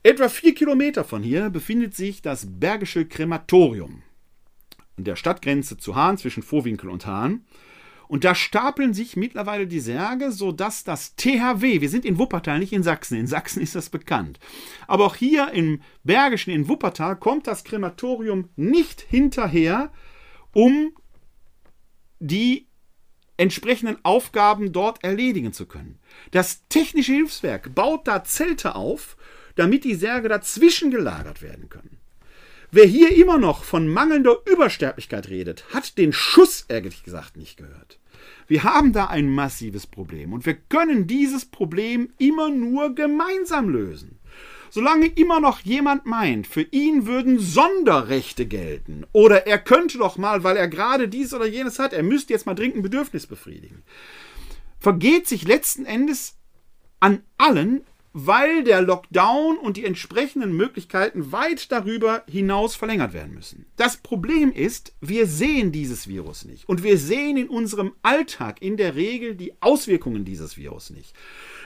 Etwa 0.06 0.28
vier 0.28 0.54
Kilometer 0.54 1.02
von 1.02 1.24
hier 1.24 1.50
befindet 1.50 1.96
sich 1.96 2.22
das 2.22 2.46
Bergische 2.48 3.06
Krematorium 3.06 4.04
an 4.96 5.02
der 5.02 5.16
Stadtgrenze 5.16 5.78
zu 5.78 5.96
Hahn 5.96 6.16
zwischen 6.16 6.44
Vorwinkel 6.44 6.90
und 6.90 7.06
Hahn. 7.06 7.44
Und 8.06 8.22
da 8.22 8.36
stapeln 8.36 8.94
sich 8.94 9.16
mittlerweile 9.16 9.66
die 9.66 9.80
Särge, 9.80 10.30
sodass 10.30 10.84
das 10.84 11.16
THW, 11.16 11.80
wir 11.80 11.88
sind 11.88 12.04
in 12.04 12.18
Wuppertal, 12.18 12.60
nicht 12.60 12.72
in 12.72 12.84
Sachsen, 12.84 13.18
in 13.18 13.26
Sachsen 13.26 13.60
ist 13.60 13.74
das 13.74 13.90
bekannt. 13.90 14.38
Aber 14.86 15.06
auch 15.06 15.16
hier 15.16 15.50
im 15.50 15.80
Bergischen, 16.04 16.52
in 16.52 16.68
Wuppertal, 16.68 17.16
kommt 17.16 17.48
das 17.48 17.64
Krematorium 17.64 18.48
nicht 18.54 19.00
hinterher, 19.00 19.90
um 20.52 20.92
die 22.20 22.68
entsprechenden 23.38 23.98
Aufgaben 24.04 24.70
dort 24.70 25.02
erledigen 25.02 25.52
zu 25.52 25.66
können. 25.66 25.98
Das 26.30 26.68
Technische 26.68 27.12
Hilfswerk 27.12 27.74
baut 27.74 28.06
da 28.06 28.22
Zelte 28.22 28.76
auf 28.76 29.16
damit 29.56 29.84
die 29.84 29.94
Särge 29.94 30.28
dazwischen 30.28 30.90
gelagert 30.90 31.42
werden 31.42 31.68
können. 31.68 31.98
Wer 32.70 32.86
hier 32.86 33.14
immer 33.16 33.38
noch 33.38 33.64
von 33.64 33.88
mangelnder 33.88 34.36
Übersterblichkeit 34.44 35.28
redet, 35.28 35.64
hat 35.72 35.98
den 35.98 36.12
Schuss 36.12 36.66
ehrlich 36.68 37.04
gesagt 37.04 37.36
nicht 37.36 37.56
gehört. 37.56 37.98
Wir 38.48 38.64
haben 38.64 38.92
da 38.92 39.06
ein 39.06 39.28
massives 39.28 39.86
Problem 39.86 40.32
und 40.32 40.46
wir 40.46 40.54
können 40.54 41.06
dieses 41.06 41.44
Problem 41.44 42.10
immer 42.18 42.48
nur 42.50 42.94
gemeinsam 42.94 43.68
lösen. 43.68 44.18
Solange 44.70 45.06
immer 45.06 45.40
noch 45.40 45.60
jemand 45.60 46.06
meint, 46.06 46.46
für 46.46 46.62
ihn 46.62 47.06
würden 47.06 47.38
Sonderrechte 47.38 48.46
gelten 48.46 49.06
oder 49.12 49.46
er 49.46 49.58
könnte 49.58 49.98
doch 49.98 50.18
mal, 50.18 50.44
weil 50.44 50.56
er 50.56 50.68
gerade 50.68 51.08
dies 51.08 51.32
oder 51.32 51.46
jenes 51.46 51.78
hat, 51.78 51.92
er 51.92 52.02
müsste 52.02 52.32
jetzt 52.32 52.46
mal 52.46 52.54
dringend 52.54 52.78
ein 52.78 52.82
Bedürfnis 52.82 53.26
befriedigen, 53.26 53.82
vergeht 54.80 55.26
sich 55.26 55.46
letzten 55.46 55.86
Endes 55.86 56.36
an 57.00 57.22
allen 57.38 57.82
weil 58.18 58.64
der 58.64 58.80
Lockdown 58.80 59.58
und 59.58 59.76
die 59.76 59.84
entsprechenden 59.84 60.56
Möglichkeiten 60.56 61.32
weit 61.32 61.70
darüber 61.70 62.24
hinaus 62.26 62.74
verlängert 62.74 63.12
werden 63.12 63.34
müssen. 63.34 63.66
Das 63.76 63.98
Problem 63.98 64.52
ist, 64.52 64.94
wir 65.02 65.26
sehen 65.26 65.70
dieses 65.70 66.08
Virus 66.08 66.46
nicht 66.46 66.66
und 66.66 66.82
wir 66.82 66.96
sehen 66.96 67.36
in 67.36 67.50
unserem 67.50 67.92
Alltag 68.00 68.62
in 68.62 68.78
der 68.78 68.94
Regel 68.94 69.34
die 69.34 69.52
Auswirkungen 69.60 70.24
dieses 70.24 70.56
Virus 70.56 70.88
nicht. 70.88 71.12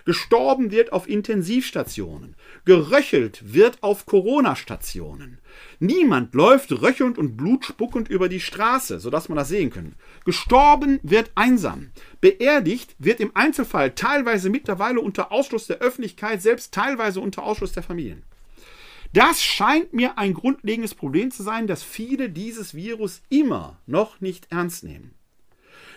Gestorben 0.05 0.71
wird 0.71 0.93
auf 0.93 1.09
Intensivstationen, 1.09 2.37
geröchelt 2.65 3.53
wird 3.53 3.83
auf 3.83 4.07
Corona-Stationen. 4.07 5.39
Niemand 5.79 6.35
läuft 6.35 6.73
röchelnd 6.73 7.19
und 7.19 7.37
blutspuckend 7.37 8.09
über 8.09 8.29
die 8.29 8.41
Straße, 8.41 9.01
sodass 9.01 9.29
man 9.29 9.37
das 9.37 9.49
sehen 9.49 9.71
kann. 9.71 9.95
Gestorben 10.25 11.01
wird 11.03 11.31
einsam. 11.35 11.91
Beerdigt 12.21 12.95
wird 12.99 13.21
im 13.21 13.31
Einzelfall 13.35 13.93
teilweise 13.95 14.51
mittlerweile 14.51 15.01
unter 15.01 15.33
Ausschluss 15.33 15.67
der 15.67 15.79
Öffentlichkeit, 15.79 16.43
selbst 16.43 16.73
teilweise 16.73 17.21
unter 17.21 17.43
Ausschluss 17.43 17.73
der 17.73 17.83
Familien. 17.83 18.23
Das 19.13 19.43
scheint 19.43 19.93
mir 19.93 20.19
ein 20.19 20.35
grundlegendes 20.35 20.95
Problem 20.95 21.33
zu 21.33 21.43
sein, 21.43 21.67
dass 21.67 21.83
viele 21.83 22.31
dieses 22.31 22.75
Virus 22.75 23.23
immer 23.29 23.79
noch 23.87 24.21
nicht 24.21 24.47
ernst 24.51 24.85
nehmen. 24.85 25.15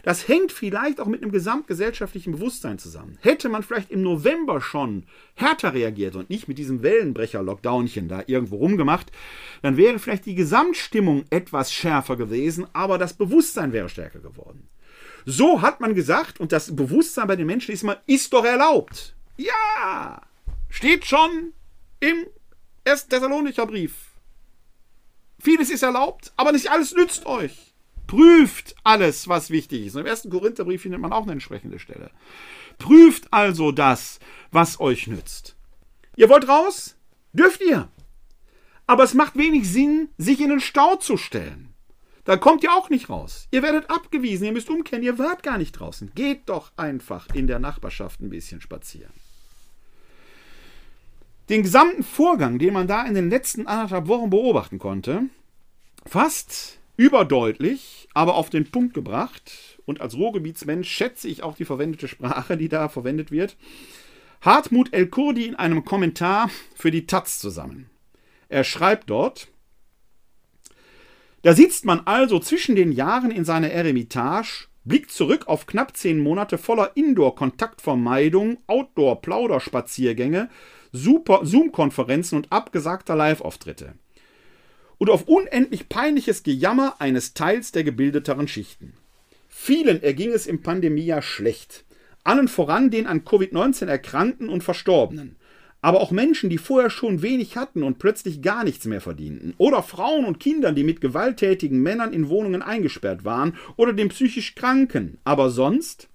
Das 0.04 0.28
hängt 0.28 0.52
vielleicht 0.52 1.00
auch 1.00 1.08
mit 1.08 1.24
einem 1.24 1.32
gesamtgesellschaftlichen 1.32 2.34
Bewusstsein 2.34 2.78
zusammen. 2.78 3.18
Hätte 3.22 3.48
man 3.48 3.63
vielleicht 3.63 3.89
im 3.89 4.02
November 4.02 4.62
schon 4.62 5.06
härter 5.34 5.74
reagiert 5.74 6.18
und 6.18 6.30
nicht 6.30 6.50
mit 6.50 6.58
diesem 6.58 6.84
Wellenbrecher-Lockdownchen 6.84 8.10
da 8.10 8.22
irgendwo 8.28 8.58
rumgemacht, 8.58 9.12
dann 9.62 9.78
wäre 9.78 10.00
vielleicht 10.00 10.26
die 10.26 10.36
Gesamtstimmung 10.36 11.24
etwas 11.30 11.72
schärfer 11.72 12.18
gewesen, 12.18 12.68
aber 12.74 12.98
das 12.98 13.13
Bewusstsein 13.13 13.72
wäre 13.72 13.88
stärker 13.88 14.20
geworden. 14.20 14.68
So 15.26 15.62
hat 15.62 15.80
man 15.80 15.96
gesagt, 15.96 16.42
und 16.42 16.52
das 16.52 16.76
Bewusstsein 16.76 17.28
bei 17.28 17.38
den 17.38 17.48
Menschen 17.48 17.72
ist 17.72 17.84
mal, 17.84 18.02
ist 18.06 18.34
doch 18.34 18.44
erlaubt. 18.44 19.16
Ja, 19.38 20.22
steht 20.70 21.06
schon 21.06 21.54
im 22.02 22.26
1. 22.86 23.08
Thessalonicher 23.08 23.66
Brief. 23.66 24.12
Vieles 25.39 25.70
ist 25.70 25.84
erlaubt, 25.84 26.34
aber 26.36 26.52
nicht 26.52 26.70
alles 26.70 26.94
nützt 26.94 27.26
euch. 27.26 27.73
Prüft 28.08 28.76
alles, 28.84 29.28
was 29.28 29.50
wichtig 29.50 29.86
ist. 29.86 29.96
Und 29.96 30.02
Im 30.02 30.08
ersten 30.08 30.30
Korintherbrief 30.30 30.82
findet 30.82 31.02
man 31.02 31.13
auch 31.13 31.24
eine 31.24 31.34
entsprechende 31.34 31.80
Stelle. 31.80 32.12
Prüft 32.78 33.32
also 33.32 33.72
das, 33.72 34.20
was 34.52 34.80
euch 34.80 35.08
nützt. 35.08 35.56
Ihr 36.16 36.30
wollt 36.30 36.48
raus? 36.48 36.96
Dürft 37.34 37.62
ihr. 37.62 37.89
Aber 38.86 39.04
es 39.04 39.13
macht 39.13 39.38
wenig 39.38 39.70
Sinn, 39.70 40.10
sich 40.18 40.42
in 40.42 40.50
den 40.50 40.60
Stau 40.60 40.98
zu 40.98 41.18
stellen. 41.18 41.74
Da 42.26 42.38
kommt 42.38 42.63
ihr 42.63 42.74
auch 42.74 42.89
nicht 42.89 43.10
raus. 43.10 43.48
Ihr 43.52 43.63
werdet 43.63 43.89
abgewiesen, 43.89 44.46
ihr 44.46 44.54
müsst 44.54 44.70
umkehren, 44.70 45.04
ihr 45.04 45.20
wart 45.20 45.44
gar 45.44 45.58
nicht 45.58 45.74
draußen. 45.74 46.12
Geht 46.16 46.48
doch 46.48 46.72
einfach 46.78 47.28
in 47.34 47.48
der 47.48 47.60
Nachbarschaft 47.60 48.22
ein 48.22 48.30
bisschen 48.30 48.62
spazieren. 48.62 49.12
Den 51.50 51.63
gesamten 51.63 52.04
Vorgang, 52.04 52.60
den 52.60 52.74
man 52.74 52.88
da 52.88 53.04
in 53.06 53.16
den 53.16 53.30
letzten 53.30 53.68
anderthalb 53.68 54.08
Wochen 54.08 54.30
beobachten 54.30 54.80
konnte, 54.80 55.24
fast 56.06 56.80
überdeutlich, 56.97 58.08
aber 58.13 58.36
auf 58.36 58.49
den 58.49 58.69
Punkt 58.69 58.93
gebracht. 58.93 59.79
Und 59.86 60.01
als 60.01 60.15
Ruhrgebietsmensch 60.15 60.89
schätze 60.89 61.27
ich 61.27 61.43
auch 61.43 61.56
die 61.56 61.65
verwendete 61.65 62.08
Sprache, 62.08 62.58
die 62.58 62.69
da 62.69 62.89
verwendet 62.89 63.32
wird. 63.32 63.58
Hartmut 64.41 64.93
El-Kurdi 64.93 65.45
in 65.45 65.56
einem 65.56 65.86
Kommentar 65.86 66.49
für 66.75 66.91
die 66.91 67.06
Taz 67.06 67.39
zusammen. 67.39 67.89
Er 68.49 68.63
schreibt 68.63 69.10
dort, 69.10 69.47
da 71.41 71.53
sitzt 71.53 71.86
man 71.86 72.01
also 72.06 72.39
zwischen 72.39 72.75
den 72.75 72.91
Jahren 72.91 73.32
in 73.32 73.45
seiner 73.45 73.69
Eremitage, 73.69 74.67
blickt 74.86 75.12
zurück 75.12 75.47
auf 75.47 75.65
knapp 75.65 75.95
zehn 75.97 76.19
Monate 76.19 76.58
voller 76.58 76.95
Indoor-Kontaktvermeidung, 76.95 78.60
Outdoor-Plauderspaziergänge, 78.67 80.49
Zoom-Konferenzen 80.91 82.38
und 82.38 82.51
abgesagter 82.51 83.15
Live-Auftritte 83.15 83.95
und 84.97 85.10
auf 85.10 85.27
unendlich 85.27 85.89
peinliches 85.89 86.43
Gejammer 86.43 86.95
eines 86.99 87.34
Teils 87.34 87.71
der 87.71 87.84
gebildeteren 87.84 88.47
Schichten. 88.47 88.93
Vielen 89.49 90.03
erging 90.03 90.32
es 90.32 90.47
im 90.47 90.62
Pandemiejahr 90.62 91.21
schlecht. 91.21 91.86
Allen 92.23 92.47
voran 92.47 92.89
den 92.89 93.08
an 93.08 93.23
Covid-19 93.23 93.88
Erkrankten 93.88 94.49
und 94.49 94.63
Verstorbenen. 94.63 95.36
Aber 95.82 95.99
auch 95.99 96.12
Menschen, 96.12 96.49
die 96.49 96.58
vorher 96.58 96.89
schon 96.89 97.21
wenig 97.21 97.58
hatten 97.58 97.84
und 97.84 97.99
plötzlich 97.99 98.41
gar 98.41 98.63
nichts 98.63 98.86
mehr 98.86 99.01
verdienten. 99.01 99.53
Oder 99.58 99.84
Frauen 99.84 100.23
und 100.23 100.39
Kindern, 100.39 100.75
die 100.75 100.86
mit 100.86 101.01
gewalttätigen 101.01 101.82
Männern 101.82 102.13
in 102.13 102.29
Wohnungen 102.29 102.62
eingesperrt 102.62 103.25
waren. 103.25 103.58
Oder 103.75 103.91
den 103.91 104.08
psychisch 104.08 104.56
Kranken. 104.56 105.17
Aber 105.25 105.49
sonst? 105.49 106.08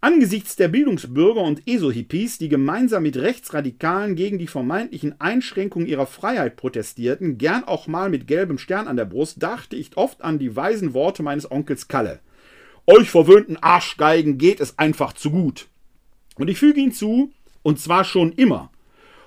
Angesichts 0.00 0.54
der 0.54 0.68
Bildungsbürger 0.68 1.40
und 1.40 1.66
ESO-Hippies, 1.66 2.38
die 2.38 2.48
gemeinsam 2.48 3.02
mit 3.02 3.16
Rechtsradikalen 3.16 4.14
gegen 4.14 4.38
die 4.38 4.46
vermeintlichen 4.46 5.20
Einschränkungen 5.20 5.88
ihrer 5.88 6.06
Freiheit 6.06 6.54
protestierten, 6.54 7.36
gern 7.36 7.64
auch 7.64 7.88
mal 7.88 8.08
mit 8.08 8.28
gelbem 8.28 8.58
Stern 8.58 8.86
an 8.86 8.96
der 8.96 9.06
Brust, 9.06 9.42
dachte 9.42 9.74
ich 9.74 9.96
oft 9.96 10.22
an 10.22 10.38
die 10.38 10.54
weisen 10.54 10.94
Worte 10.94 11.24
meines 11.24 11.50
Onkels 11.50 11.88
Kalle. 11.88 12.20
Euch 12.86 13.10
verwöhnten 13.10 13.56
Arschgeigen 13.56 14.38
geht 14.38 14.60
es 14.60 14.78
einfach 14.78 15.14
zu 15.14 15.32
gut. 15.32 15.66
Und 16.36 16.48
ich 16.48 16.58
füge 16.58 16.80
hinzu, 16.80 17.32
und 17.62 17.80
zwar 17.80 18.04
schon 18.04 18.30
immer. 18.30 18.70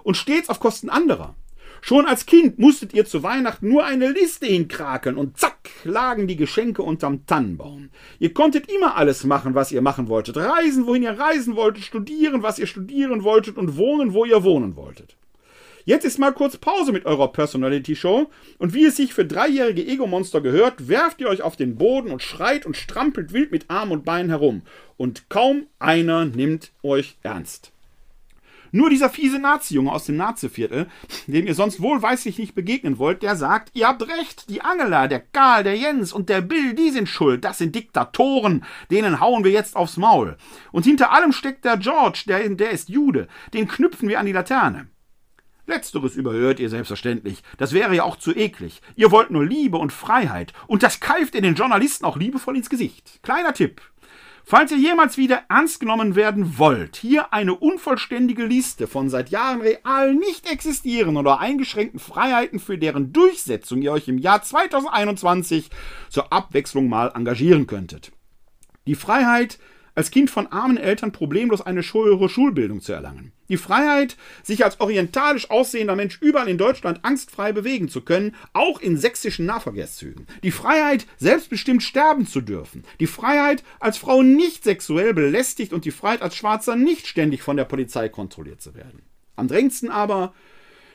Und 0.04 0.16
stets 0.16 0.48
auf 0.48 0.62
Kosten 0.62 0.90
anderer. 0.90 1.36
Schon 1.84 2.06
als 2.06 2.28
Kind 2.28 2.60
musstet 2.60 2.94
ihr 2.94 3.06
zu 3.06 3.24
Weihnachten 3.24 3.68
nur 3.68 3.84
eine 3.84 4.12
Liste 4.12 4.46
hinkrakeln 4.46 5.18
und 5.18 5.38
zack 5.38 5.70
lagen 5.84 6.28
die 6.28 6.36
Geschenke 6.36 6.84
unterm 6.84 7.26
Tannenbaum. 7.26 7.90
Ihr 8.20 8.34
konntet 8.34 8.72
immer 8.72 8.96
alles 8.96 9.24
machen, 9.24 9.56
was 9.56 9.72
ihr 9.72 9.82
machen 9.82 10.08
wolltet. 10.08 10.38
Reisen, 10.38 10.86
wohin 10.86 11.04
ihr 11.04 11.18
reisen 11.18 11.56
wolltet, 11.56 11.84
studieren, 11.84 12.44
was 12.44 12.60
ihr 12.60 12.68
studieren 12.68 13.24
wolltet 13.24 13.58
und 13.58 13.78
wohnen, 13.78 14.14
wo 14.14 14.26
ihr 14.26 14.44
wohnen 14.44 14.76
wolltet. 14.76 15.16
Jetzt 15.84 16.06
ist 16.06 16.20
mal 16.20 16.32
kurz 16.32 16.58
Pause 16.58 16.92
mit 16.92 17.08
eurer 17.08 17.32
Personality 17.32 17.96
Show 17.96 18.30
und 18.60 18.76
wie 18.76 18.86
es 18.86 18.98
sich 18.98 19.16
für 19.16 19.26
dreijährige 19.26 19.86
Ego-Monster 19.86 20.40
gehört, 20.40 20.88
werft 20.88 21.20
ihr 21.22 21.28
euch 21.28 21.42
auf 21.42 21.56
den 21.56 21.76
Boden 21.76 22.12
und 22.12 22.22
schreit 22.22 22.68
und 22.68 22.78
strampelt 22.78 23.34
wild 23.34 23.52
mit 23.52 23.70
Arm 23.72 23.92
und 23.92 24.06
Bein 24.06 24.30
herum. 24.30 24.62
Und 24.98 25.30
kaum 25.30 25.66
einer 25.80 26.26
nimmt 26.26 26.72
euch 26.84 27.18
ernst. 27.24 27.72
Nur 28.72 28.90
dieser 28.90 29.10
fiese 29.10 29.40
Nazi-Junge 29.40 29.92
aus 29.92 30.06
dem 30.06 30.18
Naziviertel, 30.18 30.88
dem 31.28 31.46
ihr 31.46 31.56
sonst 31.56 31.82
wohlweislich 31.82 32.38
nicht 32.38 32.56
begegnen 32.56 32.98
wollt, 32.98 33.22
der 33.22 33.36
sagt, 33.36 33.72
ihr 33.74 33.88
habt 33.88 34.08
recht, 34.08 34.50
die 34.50 34.62
Angela, 34.62 35.08
der 35.08 35.20
Karl, 35.20 35.64
der 35.64 35.76
Jens 35.76 36.14
und 36.14 36.30
der 36.30 36.42
Bill, 36.42 36.74
die 36.74 36.92
sind 36.92 37.10
schuld, 37.10 37.44
das 37.44 37.58
sind 37.58 37.76
Diktatoren, 37.76 38.64
denen 38.90 39.20
hauen 39.20 39.44
wir 39.44 39.52
jetzt 39.52 39.76
aufs 39.76 39.98
Maul. 39.98 40.38
Und 40.72 40.86
hinter 40.86 41.12
allem 41.12 41.34
steckt 41.34 41.66
der 41.66 41.78
George, 41.78 42.24
der, 42.28 42.48
der 42.50 42.72
ist 42.72 42.90
Jude, 42.90 43.28
den 43.54 43.68
knüpfen 43.68 44.08
wir 44.08 44.20
an 44.20 44.26
die 44.26 44.32
Laterne. 44.32 44.88
Letzteres 45.68 46.16
überhört 46.16 46.60
ihr 46.60 46.70
selbstverständlich. 46.70 47.44
Das 47.58 47.72
wäre 47.72 47.96
ja 47.96 48.04
auch 48.04 48.18
zu 48.18 48.36
eklig. 48.36 48.82
Ihr 48.96 49.12
wollt 49.12 49.32
nur 49.32 49.46
Liebe 49.46 49.78
und 49.78 49.94
Freiheit. 49.94 50.54
Und 50.68 50.84
das 50.84 51.00
keift 51.00 51.36
ihr 51.36 51.42
den 51.42 51.56
Journalisten 51.56 52.04
auch 52.04 52.18
liebevoll 52.18 52.58
ins 52.58 52.70
Gesicht. 52.70 53.20
Kleiner 53.24 53.54
Tipp. 53.54 53.82
Falls 54.44 54.72
ihr 54.72 54.78
jemals 54.78 55.18
wieder 55.18 55.44
ernst 55.50 55.80
genommen 55.80 56.16
werden 56.16 56.58
wollt, 56.58 56.96
hier 56.98 57.34
eine 57.34 57.56
unvollständige 57.56 58.46
Liste 58.46 58.88
von 58.88 59.10
seit 59.10 59.30
Jahren 59.30 59.62
real 59.62 60.14
nicht 60.14 60.52
existierenden 60.52 61.18
oder 61.18 61.40
eingeschränkten 61.40 62.00
Freiheiten, 62.00 62.60
für 62.60 62.78
deren 62.78 63.14
Durchsetzung 63.14 63.82
ihr 63.82 63.92
euch 63.92 64.08
im 64.08 64.18
Jahr 64.18 64.42
2021 64.42 65.70
zur 66.10 66.34
Abwechslung 66.34 66.90
mal 66.90 67.12
engagieren 67.14 67.68
könntet. 67.68 68.12
Die 68.88 68.96
Freiheit, 68.96 69.60
als 69.96 70.12
Kind 70.12 70.30
von 70.30 70.48
armen 70.48 70.78
Eltern 70.78 71.12
problemlos 71.12 71.62
eine 71.62 71.82
höhere 71.82 72.30
Schulbildung 72.30 72.82
zu 72.82 72.94
erlangen. 72.94 73.32
Die 73.50 73.58
Freiheit, 73.58 74.16
sich 74.44 74.64
als 74.64 74.80
orientalisch 74.80 75.50
aussehender 75.50 75.96
Mensch 75.96 76.20
überall 76.22 76.48
in 76.48 76.58
Deutschland 76.58 77.04
angstfrei 77.04 77.52
bewegen 77.52 77.90
zu 77.90 78.02
können, 78.02 78.36
auch 78.54 78.80
in 78.80 78.98
sächsischen 78.98 79.46
Nahverkehrszügen. 79.46 80.26
Die 80.44 80.52
Freiheit, 80.52 81.06
selbstbestimmt 81.18 81.84
sterben 81.84 82.26
zu 82.26 82.40
dürfen. 82.40 82.86
Die 83.00 83.08
Freiheit, 83.08 83.64
als 83.80 83.98
Frau 83.98 84.24
nicht 84.24 84.64
sexuell 84.64 85.14
belästigt 85.14 85.74
und 85.74 85.84
die 85.84 85.92
Freiheit, 85.92 86.22
als 86.22 86.36
Schwarzer 86.36 86.76
nicht 86.76 87.08
ständig 87.08 87.42
von 87.42 87.58
der 87.58 87.66
Polizei 87.66 88.08
kontrolliert 88.08 88.62
zu 88.62 88.74
werden. 88.74 89.02
Am 89.36 89.48
drängendsten 89.48 89.90
aber 89.90 90.34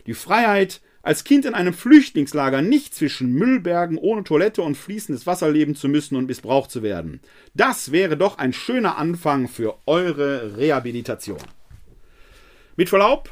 die 0.06 0.14
Freiheit, 0.14 0.80
als 1.06 1.22
Kind 1.22 1.44
in 1.44 1.54
einem 1.54 1.72
Flüchtlingslager 1.72 2.62
nicht 2.62 2.92
zwischen 2.92 3.32
Müllbergen 3.32 3.96
ohne 3.96 4.24
Toilette 4.24 4.62
und 4.62 4.76
fließendes 4.76 5.24
Wasser 5.24 5.48
leben 5.48 5.76
zu 5.76 5.88
müssen 5.88 6.16
und 6.16 6.26
missbraucht 6.26 6.68
zu 6.68 6.82
werden. 6.82 7.20
Das 7.54 7.92
wäre 7.92 8.16
doch 8.16 8.38
ein 8.38 8.52
schöner 8.52 8.98
Anfang 8.98 9.46
für 9.46 9.76
eure 9.86 10.56
Rehabilitation. 10.56 11.38
Mit 12.74 12.88
Verlaub, 12.88 13.30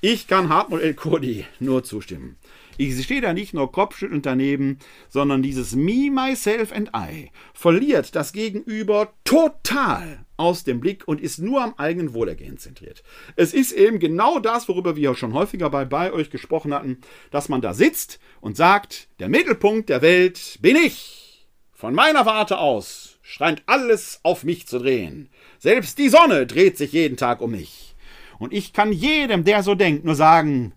ich 0.00 0.26
kann 0.26 0.48
Hartmut 0.48 0.80
El 0.80 0.94
Kurdi 0.94 1.46
nur 1.60 1.84
zustimmen. 1.84 2.38
Ich 2.76 3.00
stehe 3.04 3.20
da 3.20 3.32
nicht 3.32 3.54
nur 3.54 3.70
kopfschüttelnd 3.70 4.26
daneben, 4.26 4.80
sondern 5.08 5.42
dieses 5.42 5.76
Me, 5.76 6.10
Myself 6.10 6.72
and 6.72 6.90
I 6.92 7.30
verliert 7.54 8.16
das 8.16 8.32
Gegenüber 8.32 9.12
total 9.22 10.24
aus 10.42 10.64
dem 10.64 10.80
Blick 10.80 11.06
und 11.06 11.20
ist 11.20 11.38
nur 11.38 11.62
am 11.62 11.74
eigenen 11.76 12.12
Wohlergehen 12.12 12.58
zentriert. 12.58 13.04
Es 13.36 13.54
ist 13.54 13.72
eben 13.72 14.00
genau 14.00 14.40
das, 14.40 14.68
worüber 14.68 14.96
wir 14.96 15.14
schon 15.14 15.32
häufiger 15.32 15.70
bei, 15.70 15.84
bei 15.84 16.12
euch 16.12 16.30
gesprochen 16.30 16.74
hatten, 16.74 16.98
dass 17.30 17.48
man 17.48 17.60
da 17.60 17.72
sitzt 17.72 18.18
und 18.40 18.56
sagt, 18.56 19.08
der 19.20 19.28
Mittelpunkt 19.28 19.88
der 19.88 20.02
Welt 20.02 20.58
bin 20.60 20.76
ich. 20.76 21.46
Von 21.72 21.94
meiner 21.94 22.26
Warte 22.26 22.58
aus 22.58 23.18
scheint 23.22 23.62
alles 23.66 24.20
auf 24.24 24.42
mich 24.42 24.66
zu 24.66 24.78
drehen. 24.78 25.30
Selbst 25.58 25.98
die 25.98 26.08
Sonne 26.08 26.46
dreht 26.46 26.76
sich 26.76 26.92
jeden 26.92 27.16
Tag 27.16 27.40
um 27.40 27.52
mich. 27.52 27.94
Und 28.38 28.52
ich 28.52 28.72
kann 28.72 28.92
jedem, 28.92 29.44
der 29.44 29.62
so 29.62 29.76
denkt, 29.76 30.04
nur 30.04 30.16
sagen, 30.16 30.74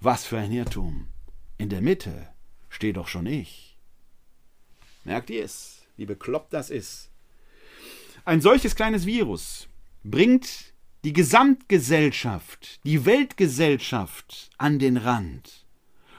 was 0.00 0.24
für 0.24 0.38
ein 0.38 0.52
Irrtum. 0.52 1.06
In 1.56 1.68
der 1.68 1.80
Mitte 1.80 2.28
stehe 2.68 2.92
doch 2.92 3.08
schon 3.08 3.26
ich. 3.26 3.78
Merkt 5.04 5.30
ihr 5.30 5.44
es, 5.44 5.86
wie 5.96 6.06
bekloppt 6.06 6.52
das 6.52 6.70
ist? 6.70 7.07
Ein 8.28 8.42
solches 8.42 8.74
kleines 8.74 9.06
Virus 9.06 9.70
bringt 10.04 10.74
die 11.02 11.14
Gesamtgesellschaft, 11.14 12.78
die 12.84 13.06
Weltgesellschaft 13.06 14.50
an 14.58 14.78
den 14.78 14.98
Rand. 14.98 15.64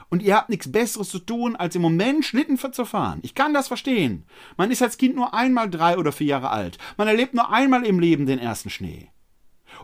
Und 0.08 0.20
ihr 0.20 0.34
habt 0.34 0.48
nichts 0.48 0.72
Besseres 0.72 1.08
zu 1.08 1.20
tun, 1.20 1.54
als 1.54 1.76
im 1.76 1.82
Moment 1.82 2.24
Schlitten 2.24 2.58
zu 2.58 2.84
fahren. 2.84 3.20
Ich 3.22 3.36
kann 3.36 3.54
das 3.54 3.68
verstehen. 3.68 4.24
Man 4.56 4.72
ist 4.72 4.82
als 4.82 4.98
Kind 4.98 5.14
nur 5.14 5.34
einmal 5.34 5.70
drei 5.70 5.96
oder 5.98 6.10
vier 6.10 6.26
Jahre 6.26 6.50
alt. 6.50 6.78
Man 6.96 7.06
erlebt 7.06 7.32
nur 7.32 7.52
einmal 7.52 7.86
im 7.86 8.00
Leben 8.00 8.26
den 8.26 8.40
ersten 8.40 8.70
Schnee. 8.70 9.10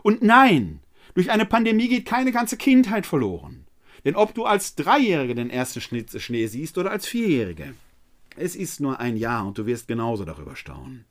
Und 0.03 0.21
nein, 0.21 0.81
durch 1.13 1.31
eine 1.31 1.45
Pandemie 1.45 1.87
geht 1.87 2.05
keine 2.05 2.33
ganze 2.33 2.57
Kindheit 2.57 3.05
verloren. 3.05 3.67
Denn 4.03 4.17
ob 4.17 4.35
du 4.35 4.43
als 4.43 4.75
Dreijährige 4.75 5.33
den 5.33 5.49
ersten 5.49 5.79
Schnee 5.79 6.47
siehst 6.47 6.77
oder 6.77 6.91
als 6.91 7.07
Vierjährige, 7.07 7.73
es 8.35 8.57
ist 8.57 8.81
nur 8.81 8.99
ein 8.99 9.15
Jahr 9.15 9.47
und 9.47 9.57
du 9.57 9.65
wirst 9.65 9.87
genauso 9.87 10.25
darüber 10.25 10.57
staunen. 10.57 11.05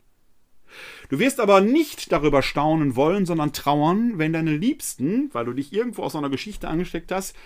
Du 1.09 1.19
wirst 1.19 1.41
aber 1.41 1.61
nicht 1.61 2.13
darüber 2.13 2.43
staunen 2.43 2.97
wollen, 2.97 3.27
sondern 3.27 3.53
trauern, 3.53 4.19
wenn 4.19 4.33
deine 4.33 4.57
Liebsten, 4.57 5.31
weil 5.33 5.45
du 5.45 5.53
dich 5.53 5.73
irgendwo 5.73 6.03
aus 6.03 6.17
einer 6.17 6.31
Geschichte 6.31 6.69
angesteckt 6.69 7.13
hast, 7.13 7.37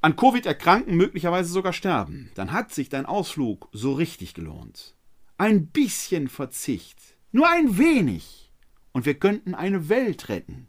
an 0.00 0.16
Covid 0.16 0.46
erkranken, 0.46 0.96
möglicherweise 0.96 1.52
sogar 1.52 1.72
sterben. 1.72 2.30
Dann 2.34 2.52
hat 2.52 2.72
sich 2.72 2.88
dein 2.88 3.06
Ausflug 3.06 3.68
so 3.72 3.92
richtig 3.92 4.34
gelohnt. 4.34 4.96
Ein 5.38 5.66
bisschen 5.66 6.28
Verzicht, 6.28 6.98
nur 7.30 7.48
ein 7.48 7.78
wenig, 7.78 8.50
und 8.92 9.06
wir 9.06 9.14
könnten 9.14 9.54
eine 9.54 9.88
Welt 9.88 10.28
retten. 10.28 10.68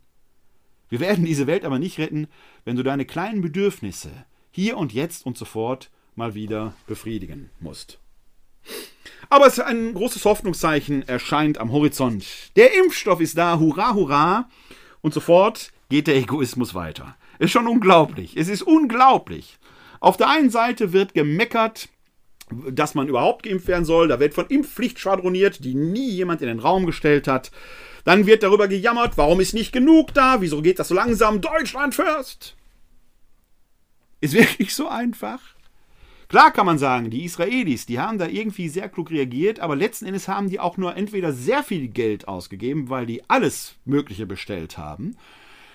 Wir 0.89 0.99
werden 0.99 1.25
diese 1.25 1.47
Welt 1.47 1.65
aber 1.65 1.79
nicht 1.79 1.97
retten, 1.97 2.27
wenn 2.65 2.75
du 2.75 2.83
deine 2.83 3.05
kleinen 3.05 3.41
Bedürfnisse 3.41 4.11
hier 4.51 4.77
und 4.77 4.93
jetzt 4.93 5.25
und 5.25 5.37
sofort 5.37 5.89
mal 6.15 6.35
wieder 6.35 6.75
befriedigen 6.85 7.49
musst. 7.59 7.99
Aber 9.33 9.47
es 9.47 9.57
ist 9.57 9.63
ein 9.63 9.95
großes 9.95 10.25
Hoffnungszeichen 10.25 11.07
erscheint 11.07 11.57
am 11.57 11.71
Horizont. 11.71 12.23
Der 12.55 12.75
Impfstoff 12.75 13.19
ist 13.19 13.35
da, 13.35 13.57
hurra, 13.57 13.95
hurra. 13.95 14.47
Und 15.01 15.15
sofort 15.15 15.71
geht 15.89 16.05
der 16.05 16.17
Egoismus 16.17 16.75
weiter. 16.75 17.17
Ist 17.39 17.49
schon 17.49 17.67
unglaublich. 17.67 18.37
Es 18.37 18.47
ist 18.47 18.61
unglaublich. 18.61 19.57
Auf 19.99 20.17
der 20.17 20.29
einen 20.29 20.51
Seite 20.51 20.93
wird 20.93 21.15
gemeckert, 21.15 21.89
dass 22.69 22.93
man 22.93 23.07
überhaupt 23.07 23.41
geimpft 23.41 23.67
werden 23.67 23.85
soll. 23.85 24.07
Da 24.07 24.19
wird 24.19 24.35
von 24.35 24.45
Impfpflicht 24.45 24.99
schwadroniert, 24.99 25.65
die 25.65 25.73
nie 25.73 26.11
jemand 26.11 26.43
in 26.43 26.47
den 26.47 26.59
Raum 26.59 26.85
gestellt 26.85 27.27
hat. 27.27 27.49
Dann 28.03 28.27
wird 28.27 28.43
darüber 28.43 28.67
gejammert, 28.67 29.17
warum 29.17 29.39
ist 29.39 29.55
nicht 29.55 29.73
genug 29.73 30.13
da? 30.13 30.41
Wieso 30.41 30.61
geht 30.61 30.77
das 30.77 30.89
so 30.89 30.93
langsam? 30.93 31.41
Deutschland 31.41 31.95
first! 31.95 32.55
Ist 34.21 34.35
wirklich 34.35 34.75
so 34.75 34.87
einfach? 34.87 35.39
Klar 36.33 36.49
kann 36.49 36.65
man 36.65 36.79
sagen, 36.79 37.11
die 37.11 37.25
Israelis, 37.25 37.85
die 37.85 37.99
haben 37.99 38.17
da 38.17 38.25
irgendwie 38.25 38.67
sehr 38.67 38.89
klug 38.89 39.11
reagiert, 39.11 39.59
aber 39.59 39.75
letzten 39.75 40.07
Endes 40.07 40.27
haben 40.27 40.49
die 40.49 40.59
auch 40.59 40.77
nur 40.77 40.95
entweder 40.97 41.31
sehr 41.31 41.61
viel 41.61 41.89
Geld 41.89 42.27
ausgegeben, 42.27 42.89
weil 42.89 43.05
die 43.05 43.21
alles 43.29 43.75
Mögliche 43.85 44.25
bestellt 44.25 44.79
haben. 44.79 45.15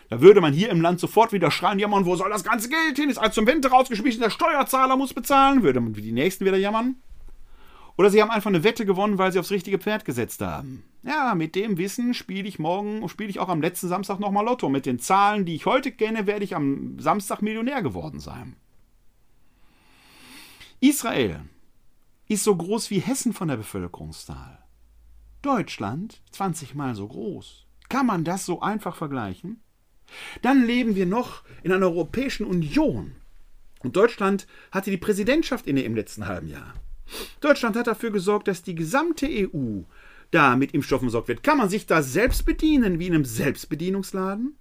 Da 0.08 0.20
würde 0.20 0.40
man 0.40 0.52
hier 0.52 0.70
im 0.70 0.80
Land 0.80 0.98
sofort 0.98 1.32
wieder 1.32 1.52
schreien, 1.52 1.78
jammern, 1.78 2.06
wo 2.06 2.16
soll 2.16 2.30
das 2.30 2.42
ganze 2.42 2.68
Geld 2.68 2.96
hin? 2.96 3.08
Ist 3.08 3.18
als 3.18 3.36
zum 3.36 3.46
Wente 3.46 3.70
rausgeschmissen, 3.70 4.20
der 4.20 4.30
Steuerzahler 4.30 4.96
muss 4.96 5.14
bezahlen. 5.14 5.62
Würde 5.62 5.80
man 5.80 5.94
wie 5.94 6.02
die 6.02 6.10
Nächsten 6.10 6.44
wieder 6.44 6.56
jammern. 6.56 6.96
Oder 7.96 8.10
sie 8.10 8.20
haben 8.20 8.32
einfach 8.32 8.50
eine 8.50 8.64
Wette 8.64 8.84
gewonnen, 8.84 9.16
weil 9.16 9.30
sie 9.30 9.38
aufs 9.38 9.52
richtige 9.52 9.78
Pferd 9.78 10.04
gesetzt 10.04 10.40
haben. 10.40 10.82
Ja, 11.04 11.36
mit 11.36 11.54
dem 11.54 11.78
Wissen 11.78 12.14
spiele 12.14 12.48
ich 12.48 12.58
morgen, 12.58 13.08
spiele 13.08 13.30
ich 13.30 13.38
auch 13.38 13.48
am 13.48 13.62
letzten 13.62 13.86
Samstag 13.86 14.18
nochmal 14.18 14.44
Lotto. 14.44 14.68
Mit 14.68 14.86
den 14.86 14.98
Zahlen, 14.98 15.44
die 15.44 15.54
ich 15.54 15.66
heute 15.66 15.92
kenne, 15.92 16.26
werde 16.26 16.42
ich 16.42 16.56
am 16.56 16.98
Samstag 16.98 17.42
Millionär 17.42 17.80
geworden 17.80 18.18
sein. 18.18 18.56
Israel 20.80 21.40
ist 22.28 22.44
so 22.44 22.54
groß 22.54 22.90
wie 22.90 23.00
Hessen 23.00 23.32
von 23.32 23.48
der 23.48 23.56
Bevölkerungszahl. 23.56 24.62
Deutschland 25.42 26.22
20 26.30 26.76
mal 26.76 26.94
so 26.94 27.08
groß. 27.08 27.66
Kann 27.88 28.06
man 28.06 28.22
das 28.22 28.46
so 28.46 28.60
einfach 28.60 28.94
vergleichen? 28.94 29.60
Dann 30.42 30.64
leben 30.64 30.94
wir 30.94 31.06
noch 31.06 31.42
in 31.64 31.72
einer 31.72 31.86
Europäischen 31.86 32.46
Union. 32.46 33.16
Und 33.80 33.96
Deutschland 33.96 34.46
hatte 34.70 34.92
die 34.92 34.98
Präsidentschaft 34.98 35.66
inne 35.66 35.82
im 35.82 35.96
letzten 35.96 36.26
halben 36.26 36.48
Jahr. 36.48 36.74
Deutschland 37.40 37.74
hat 37.74 37.88
dafür 37.88 38.12
gesorgt, 38.12 38.46
dass 38.46 38.62
die 38.62 38.76
gesamte 38.76 39.26
EU 39.26 39.82
da 40.30 40.54
mit 40.54 40.74
Impfstoffen 40.74 41.06
versorgt 41.06 41.28
wird. 41.28 41.42
Kann 41.42 41.58
man 41.58 41.70
sich 41.70 41.86
da 41.86 42.02
selbst 42.02 42.44
bedienen 42.44 43.00
wie 43.00 43.08
in 43.08 43.14
einem 43.14 43.24
Selbstbedienungsladen? 43.24 44.56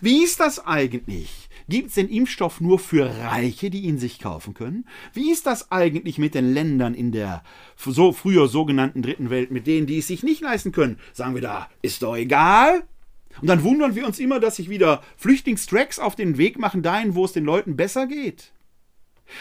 Wie 0.00 0.22
ist 0.22 0.40
das 0.40 0.64
eigentlich? 0.64 1.48
Gibt 1.68 1.88
es 1.88 1.94
den 1.94 2.08
Impfstoff 2.08 2.60
nur 2.60 2.78
für 2.78 3.06
Reiche, 3.06 3.70
die 3.70 3.82
ihn 3.82 3.98
sich 3.98 4.18
kaufen 4.18 4.54
können? 4.54 4.86
Wie 5.12 5.30
ist 5.30 5.46
das 5.46 5.70
eigentlich 5.70 6.18
mit 6.18 6.34
den 6.34 6.52
Ländern 6.52 6.94
in 6.94 7.12
der 7.12 7.42
so 7.76 8.12
früher 8.12 8.48
sogenannten 8.48 9.02
dritten 9.02 9.30
Welt, 9.30 9.50
mit 9.50 9.66
denen, 9.66 9.86
die 9.86 9.98
es 9.98 10.06
sich 10.06 10.22
nicht 10.22 10.42
leisten 10.42 10.72
können? 10.72 10.98
Sagen 11.12 11.34
wir 11.34 11.42
da, 11.42 11.68
ist 11.82 12.02
doch 12.02 12.16
egal. 12.16 12.82
Und 13.40 13.48
dann 13.48 13.62
wundern 13.62 13.94
wir 13.94 14.06
uns 14.06 14.18
immer, 14.18 14.40
dass 14.40 14.56
sich 14.56 14.68
wieder 14.68 15.02
Flüchtlingstracks 15.16 15.98
auf 15.98 16.14
den 16.14 16.36
Weg 16.38 16.58
machen 16.58 16.82
dahin, 16.82 17.14
wo 17.14 17.24
es 17.24 17.32
den 17.32 17.44
Leuten 17.44 17.76
besser 17.76 18.06
geht. 18.06 18.52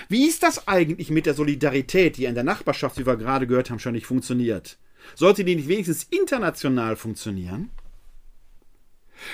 Wie 0.08 0.26
ist 0.26 0.44
das 0.44 0.68
eigentlich 0.68 1.10
mit 1.10 1.26
der 1.26 1.34
Solidarität, 1.34 2.18
die 2.18 2.26
in 2.26 2.36
der 2.36 2.44
Nachbarschaft, 2.44 2.98
wie 2.98 3.06
wir 3.06 3.18
gerade 3.18 3.48
gehört 3.48 3.70
haben, 3.70 3.80
schon 3.80 3.94
nicht 3.94 4.06
funktioniert? 4.06 4.78
Sollte 5.16 5.44
die 5.44 5.56
nicht 5.56 5.68
wenigstens 5.68 6.04
international 6.04 6.96
funktionieren? 6.96 7.70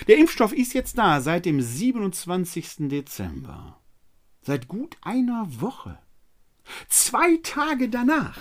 Der 0.07 0.17
Impfstoff 0.17 0.53
ist 0.53 0.73
jetzt 0.73 0.97
da 0.97 1.21
seit 1.21 1.45
dem 1.45 1.61
27. 1.61 2.89
Dezember. 2.89 3.79
Seit 4.41 4.67
gut 4.67 4.97
einer 5.01 5.47
Woche. 5.59 5.97
Zwei 6.89 7.37
Tage 7.43 7.89
danach. 7.89 8.37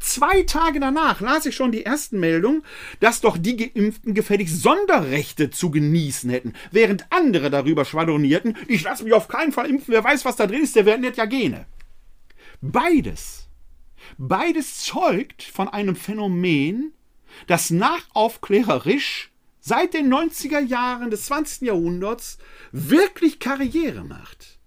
Zwei 0.00 0.42
Tage 0.42 0.80
danach 0.80 1.20
las 1.20 1.46
ich 1.46 1.54
schon 1.54 1.72
die 1.72 1.84
ersten 1.84 2.18
Meldungen, 2.18 2.62
dass 3.00 3.20
doch 3.20 3.36
die 3.36 3.56
Geimpften 3.56 4.14
gefälligst 4.14 4.62
Sonderrechte 4.62 5.50
zu 5.50 5.70
genießen 5.70 6.30
hätten, 6.30 6.54
während 6.70 7.06
andere 7.10 7.50
darüber 7.50 7.84
schwadronierten, 7.84 8.56
ich 8.66 8.82
lasse 8.82 9.04
mich 9.04 9.12
auf 9.12 9.28
keinen 9.28 9.52
Fall 9.52 9.68
impfen, 9.68 9.92
wer 9.92 10.02
weiß, 10.02 10.24
was 10.24 10.36
da 10.36 10.46
drin 10.46 10.62
ist, 10.62 10.76
der 10.76 10.86
wird 10.86 11.16
ja 11.16 11.26
Gene. 11.26 11.66
Beides. 12.62 13.48
Beides 14.16 14.80
zeugt 14.80 15.42
von 15.42 15.68
einem 15.68 15.96
Phänomen, 15.96 16.92
das 17.46 17.70
nachaufklärerisch 17.70 19.33
seit 19.64 19.94
den 19.94 20.12
90er 20.12 20.60
Jahren 20.60 21.10
des 21.10 21.26
20. 21.26 21.62
Jahrhunderts 21.62 22.36
wirklich 22.70 23.38
Karriere 23.38 24.04
macht. 24.04 24.58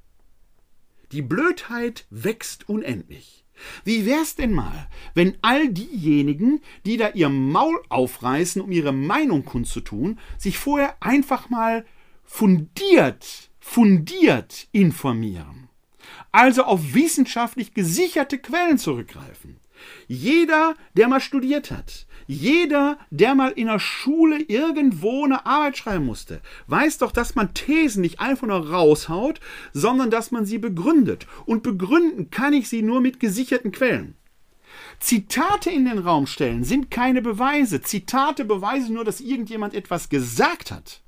Die 1.11 1.21
Blödheit 1.21 2.07
wächst 2.09 2.67
unendlich. 2.67 3.45
Wie 3.83 4.05
wär's 4.05 4.35
denn 4.35 4.53
mal, 4.53 4.87
wenn 5.13 5.37
all 5.41 5.69
diejenigen, 5.69 6.61
die 6.85 6.97
da 6.97 7.09
ihr 7.09 7.29
Maul 7.29 7.79
aufreißen, 7.89 8.61
um 8.61 8.71
ihre 8.71 8.91
Meinung 8.91 9.45
kundzutun, 9.45 10.19
sich 10.37 10.57
vorher 10.57 10.95
einfach 10.99 11.49
mal 11.49 11.85
fundiert, 12.23 13.51
fundiert 13.59 14.67
informieren? 14.71 15.69
Also 16.31 16.63
auf 16.63 16.93
wissenschaftlich 16.95 17.73
gesicherte 17.73 18.39
Quellen 18.39 18.77
zurückgreifen. 18.79 19.59
Jeder, 20.07 20.75
der 20.95 21.07
mal 21.07 21.19
studiert 21.19 21.71
hat, 21.71 22.07
jeder, 22.27 22.97
der 23.09 23.35
mal 23.35 23.51
in 23.51 23.67
der 23.67 23.79
Schule 23.79 24.39
irgendwo 24.41 25.23
eine 25.23 25.45
Arbeit 25.45 25.77
schreiben 25.77 26.05
musste, 26.05 26.41
weiß 26.67 26.97
doch, 26.97 27.13
dass 27.13 27.35
man 27.35 27.53
Thesen 27.53 28.01
nicht 28.01 28.19
einfach 28.19 28.47
nur 28.47 28.69
raushaut, 28.69 29.39
sondern 29.71 30.11
dass 30.11 30.31
man 30.31 30.45
sie 30.45 30.57
begründet. 30.57 31.25
Und 31.45 31.63
begründen 31.63 32.29
kann 32.29 32.53
ich 32.53 32.67
sie 32.67 32.81
nur 32.81 32.99
mit 32.99 33.21
gesicherten 33.21 33.71
Quellen. 33.71 34.15
Zitate 34.99 35.69
in 35.69 35.85
den 35.85 35.99
Raum 35.99 36.27
stellen 36.27 36.63
sind 36.63 36.91
keine 36.91 37.21
Beweise. 37.21 37.81
Zitate 37.81 38.43
beweisen 38.43 38.95
nur, 38.95 39.05
dass 39.05 39.21
irgendjemand 39.21 39.73
etwas 39.73 40.09
gesagt 40.09 40.71
hat. 40.71 41.01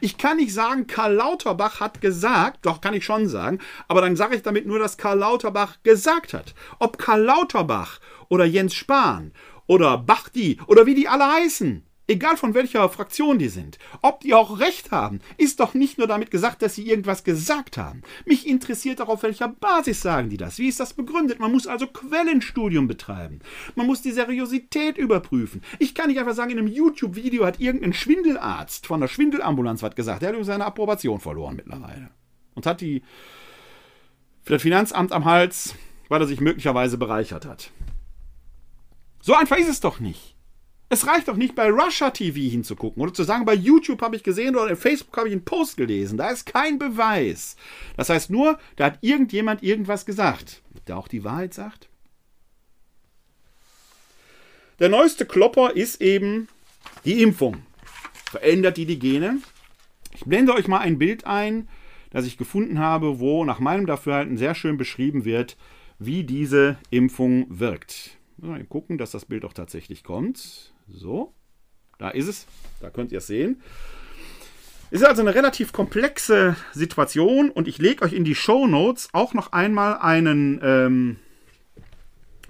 Ich 0.00 0.18
kann 0.18 0.36
nicht 0.36 0.52
sagen, 0.52 0.86
Karl 0.86 1.14
Lauterbach 1.14 1.80
hat 1.80 2.00
gesagt, 2.00 2.64
doch 2.66 2.80
kann 2.80 2.94
ich 2.94 3.04
schon 3.04 3.28
sagen, 3.28 3.58
aber 3.88 4.00
dann 4.00 4.16
sage 4.16 4.36
ich 4.36 4.42
damit 4.42 4.66
nur, 4.66 4.78
dass 4.78 4.96
Karl 4.96 5.18
Lauterbach 5.18 5.78
gesagt 5.82 6.34
hat. 6.34 6.54
Ob 6.78 6.98
Karl 6.98 7.22
Lauterbach 7.22 8.00
oder 8.28 8.44
Jens 8.44 8.74
Spahn 8.74 9.32
oder 9.66 9.98
Bachti 9.98 10.58
oder 10.66 10.86
wie 10.86 10.94
die 10.94 11.08
alle 11.08 11.30
heißen. 11.30 11.84
Egal 12.08 12.36
von 12.36 12.54
welcher 12.54 12.88
Fraktion 12.88 13.38
die 13.38 13.48
sind. 13.48 13.78
Ob 14.02 14.20
die 14.20 14.34
auch 14.34 14.58
recht 14.58 14.90
haben, 14.90 15.20
ist 15.38 15.60
doch 15.60 15.72
nicht 15.72 15.98
nur 15.98 16.08
damit 16.08 16.32
gesagt, 16.32 16.60
dass 16.60 16.74
sie 16.74 16.88
irgendwas 16.88 17.22
gesagt 17.22 17.76
haben. 17.76 18.02
Mich 18.26 18.48
interessiert 18.48 19.00
auch, 19.00 19.08
auf 19.08 19.22
welcher 19.22 19.48
Basis 19.48 20.00
sagen 20.00 20.28
die 20.28 20.36
das. 20.36 20.58
Wie 20.58 20.66
ist 20.66 20.80
das 20.80 20.94
begründet? 20.94 21.38
Man 21.38 21.52
muss 21.52 21.68
also 21.68 21.86
Quellenstudium 21.86 22.88
betreiben. 22.88 23.38
Man 23.76 23.86
muss 23.86 24.02
die 24.02 24.10
Seriosität 24.10 24.98
überprüfen. 24.98 25.62
Ich 25.78 25.94
kann 25.94 26.08
nicht 26.08 26.18
einfach 26.18 26.34
sagen, 26.34 26.50
in 26.50 26.58
einem 26.58 26.66
YouTube-Video 26.66 27.46
hat 27.46 27.60
irgendein 27.60 27.92
Schwindelarzt 27.92 28.86
von 28.86 29.00
der 29.00 29.08
Schwindelambulanz 29.08 29.82
was 29.82 29.94
gesagt. 29.94 30.22
Der 30.22 30.36
hat 30.36 30.44
seine 30.44 30.66
Approbation 30.66 31.20
verloren 31.20 31.56
mittlerweile. 31.56 32.10
Und 32.54 32.66
hat 32.66 32.80
die 32.80 33.02
für 34.42 34.54
das 34.54 34.62
Finanzamt 34.62 35.12
am 35.12 35.24
Hals, 35.24 35.76
weil 36.08 36.20
er 36.20 36.26
sich 36.26 36.40
möglicherweise 36.40 36.98
bereichert 36.98 37.46
hat. 37.46 37.70
So 39.20 39.34
einfach 39.34 39.56
ist 39.56 39.68
es 39.68 39.80
doch 39.80 40.00
nicht. 40.00 40.34
Es 40.92 41.06
reicht 41.06 41.28
doch 41.28 41.36
nicht, 41.36 41.54
bei 41.54 41.70
Russia 41.70 42.10
TV 42.10 42.38
hinzugucken 42.38 43.02
oder 43.02 43.14
zu 43.14 43.24
sagen, 43.24 43.46
bei 43.46 43.54
YouTube 43.54 44.02
habe 44.02 44.14
ich 44.14 44.22
gesehen 44.22 44.54
oder 44.54 44.68
in 44.68 44.76
Facebook 44.76 45.16
habe 45.16 45.28
ich 45.28 45.32
einen 45.32 45.42
Post 45.42 45.78
gelesen. 45.78 46.18
Da 46.18 46.28
ist 46.28 46.44
kein 46.44 46.78
Beweis. 46.78 47.56
Das 47.96 48.10
heißt 48.10 48.28
nur, 48.28 48.58
da 48.76 48.84
hat 48.84 48.98
irgendjemand 49.00 49.62
irgendwas 49.62 50.04
gesagt. 50.04 50.60
Der 50.86 50.98
auch 50.98 51.08
die 51.08 51.24
Wahrheit 51.24 51.54
sagt. 51.54 51.88
Der 54.80 54.90
neueste 54.90 55.24
Klopper 55.24 55.74
ist 55.74 56.02
eben 56.02 56.46
die 57.06 57.22
Impfung. 57.22 57.62
Verändert 58.30 58.76
die 58.76 58.84
die 58.84 58.98
Gene? 58.98 59.38
Ich 60.14 60.26
blende 60.26 60.52
euch 60.52 60.68
mal 60.68 60.80
ein 60.80 60.98
Bild 60.98 61.24
ein, 61.24 61.70
das 62.10 62.26
ich 62.26 62.36
gefunden 62.36 62.80
habe, 62.80 63.18
wo 63.18 63.46
nach 63.46 63.60
meinem 63.60 63.86
Dafürhalten 63.86 64.36
sehr 64.36 64.54
schön 64.54 64.76
beschrieben 64.76 65.24
wird, 65.24 65.56
wie 65.98 66.22
diese 66.22 66.76
Impfung 66.90 67.46
wirkt. 67.48 68.18
Mal 68.36 68.62
gucken, 68.64 68.98
dass 68.98 69.12
das 69.12 69.24
Bild 69.24 69.46
auch 69.46 69.54
tatsächlich 69.54 70.04
kommt. 70.04 70.71
So, 70.94 71.32
da 71.98 72.10
ist 72.10 72.28
es. 72.28 72.46
Da 72.80 72.90
könnt 72.90 73.12
ihr 73.12 73.18
es 73.18 73.26
sehen. 73.26 73.60
Ist 74.90 75.04
also 75.04 75.22
eine 75.22 75.34
relativ 75.34 75.72
komplexe 75.72 76.56
Situation 76.72 77.50
und 77.50 77.66
ich 77.66 77.78
lege 77.78 78.04
euch 78.04 78.12
in 78.12 78.24
die 78.24 78.34
Show 78.34 78.66
Notes 78.66 79.08
auch 79.12 79.32
noch 79.32 79.52
einmal 79.52 79.98
einen, 79.98 80.60
ähm, 80.62 81.16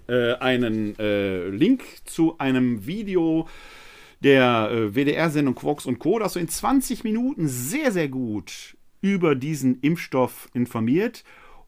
äh, 0.09 0.35
einen 0.35 0.99
äh, 0.99 1.49
Link 1.49 1.85
zu 2.05 2.39
einem 2.39 2.85
Video 2.85 3.49
der 4.25 4.71
äh, 4.73 4.95
WDR-Sendung 4.95 5.55
Quarks 5.55 5.87
und 5.87 6.01
Co., 6.01 6.19
das 6.19 6.33
so 6.33 6.41
in 6.41 6.49
20 6.49 7.05
Minuten 7.05 7.47
sehr, 7.47 7.93
sehr 7.93 8.09
gut 8.09 8.77
über 9.01 9.37
diesen 9.37 9.81
Impfstoff 9.81 10.49
informiert 10.53 11.23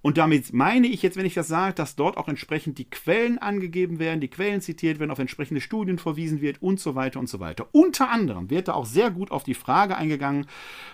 und 0.04 0.18
damit 0.18 0.52
meine 0.52 0.86
ich 0.86 1.00
jetzt, 1.00 1.16
wenn 1.16 1.24
ich 1.24 1.32
das 1.32 1.48
sage, 1.48 1.72
dass 1.72 1.96
dort 1.96 2.18
auch 2.18 2.28
entsprechend 2.28 2.76
die 2.76 2.90
Quellen 2.90 3.38
angegeben 3.38 3.98
werden, 3.98 4.20
die 4.20 4.28
Quellen 4.28 4.60
zitiert 4.60 4.98
werden, 4.98 5.10
auf 5.10 5.18
entsprechende 5.18 5.62
Studien 5.62 5.96
verwiesen 5.96 6.42
wird 6.42 6.60
und 6.60 6.78
so 6.78 6.94
weiter 6.94 7.18
und 7.18 7.26
so 7.26 7.40
weiter. 7.40 7.68
Unter 7.72 8.10
anderem 8.10 8.50
wird 8.50 8.68
da 8.68 8.74
auch 8.74 8.84
sehr 8.84 9.10
gut 9.10 9.30
auf 9.30 9.44
die 9.44 9.54
Frage 9.54 9.96
eingegangen, 9.96 10.44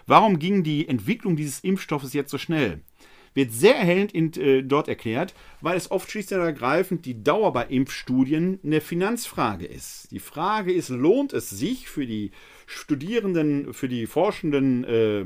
warum 0.06 0.38
ging 0.38 0.62
die 0.62 0.86
Entwicklung 0.86 1.34
dieses 1.34 1.58
Impfstoffes 1.58 2.12
jetzt 2.12 2.30
so 2.30 2.38
schnell? 2.38 2.82
Wird 3.34 3.50
sehr 3.50 3.74
erhellend 3.74 4.12
in, 4.12 4.32
äh, 4.34 4.62
dort 4.62 4.86
erklärt, 4.86 5.34
weil 5.60 5.76
es 5.76 5.90
oft 5.90 6.08
schlicht 6.08 6.30
und 6.30 6.38
ergreifend 6.38 7.04
die 7.04 7.20
Dauer 7.20 7.52
bei 7.52 7.64
Impfstudien 7.64 8.60
eine 8.62 8.80
Finanzfrage 8.80 9.66
ist. 9.66 10.12
Die 10.12 10.20
Frage 10.20 10.72
ist, 10.72 10.88
lohnt 10.88 11.32
es 11.32 11.50
sich 11.50 11.88
für 11.88 12.06
die 12.06 12.30
Studierenden, 12.66 13.74
für 13.74 13.88
die 13.88 14.06
Forschenden, 14.06 14.84
äh, 14.84 15.24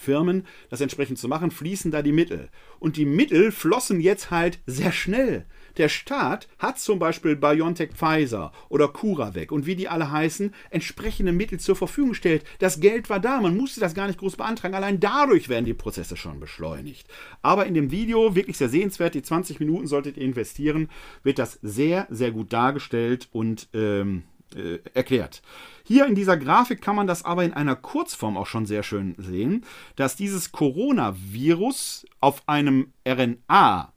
Firmen, 0.00 0.46
das 0.70 0.80
entsprechend 0.80 1.18
zu 1.18 1.28
machen, 1.28 1.50
fließen 1.50 1.90
da 1.90 2.02
die 2.02 2.12
Mittel. 2.12 2.48
Und 2.78 2.96
die 2.96 3.04
Mittel 3.04 3.52
flossen 3.52 4.00
jetzt 4.00 4.30
halt 4.30 4.58
sehr 4.66 4.92
schnell. 4.92 5.46
Der 5.76 5.88
Staat 5.88 6.48
hat 6.58 6.78
zum 6.78 6.98
Beispiel 6.98 7.36
BioNTech 7.36 7.90
Pfizer 7.92 8.52
oder 8.68 8.88
CuraVac 8.88 9.52
und 9.52 9.66
wie 9.66 9.76
die 9.76 9.88
alle 9.88 10.10
heißen, 10.10 10.54
entsprechende 10.70 11.32
Mittel 11.32 11.60
zur 11.60 11.76
Verfügung 11.76 12.10
gestellt. 12.10 12.44
Das 12.60 12.80
Geld 12.80 13.10
war 13.10 13.20
da, 13.20 13.40
man 13.40 13.56
musste 13.56 13.80
das 13.80 13.94
gar 13.94 14.06
nicht 14.06 14.18
groß 14.18 14.36
beantragen. 14.36 14.74
Allein 14.74 15.00
dadurch 15.00 15.48
werden 15.48 15.66
die 15.66 15.74
Prozesse 15.74 16.16
schon 16.16 16.40
beschleunigt. 16.40 17.06
Aber 17.42 17.66
in 17.66 17.74
dem 17.74 17.90
Video, 17.90 18.34
wirklich 18.34 18.56
sehr 18.56 18.70
sehenswert, 18.70 19.14
die 19.14 19.22
20 19.22 19.60
Minuten 19.60 19.86
solltet 19.86 20.16
ihr 20.16 20.24
investieren, 20.24 20.88
wird 21.22 21.38
das 21.38 21.58
sehr, 21.62 22.06
sehr 22.10 22.30
gut 22.30 22.52
dargestellt 22.52 23.28
und 23.32 23.68
ähm, 23.74 24.22
äh, 24.54 24.78
erklärt. 24.94 25.42
Hier 25.84 26.06
in 26.06 26.14
dieser 26.14 26.36
Grafik 26.36 26.80
kann 26.80 26.96
man 26.96 27.06
das 27.06 27.24
aber 27.24 27.44
in 27.44 27.52
einer 27.52 27.76
Kurzform 27.76 28.36
auch 28.36 28.46
schon 28.46 28.66
sehr 28.66 28.82
schön 28.82 29.14
sehen, 29.18 29.64
dass 29.96 30.16
dieses 30.16 30.52
Coronavirus 30.52 32.06
auf 32.20 32.42
einem 32.48 32.92
RNA-Strang 33.06 33.92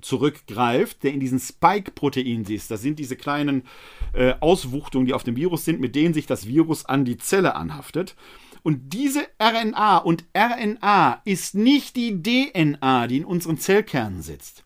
zurückgreift, 0.00 1.02
der 1.02 1.12
in 1.12 1.20
diesen 1.20 1.40
Spike-Proteinen 1.40 2.44
ist. 2.44 2.70
Das 2.70 2.82
sind 2.82 2.98
diese 2.98 3.16
kleinen 3.16 3.62
äh, 4.12 4.34
Auswuchtungen, 4.40 5.06
die 5.06 5.14
auf 5.14 5.24
dem 5.24 5.36
Virus 5.36 5.64
sind, 5.64 5.80
mit 5.80 5.96
denen 5.96 6.14
sich 6.14 6.26
das 6.26 6.46
Virus 6.46 6.84
an 6.84 7.04
die 7.04 7.16
Zelle 7.16 7.56
anhaftet. 7.56 8.14
Und 8.62 8.94
diese 8.94 9.26
RNA 9.42 9.98
und 9.98 10.24
RNA 10.36 11.20
ist 11.24 11.54
nicht 11.54 11.96
die 11.96 12.22
DNA, 12.22 13.06
die 13.08 13.18
in 13.18 13.24
unseren 13.24 13.58
Zellkernen 13.58 14.22
sitzt, 14.22 14.63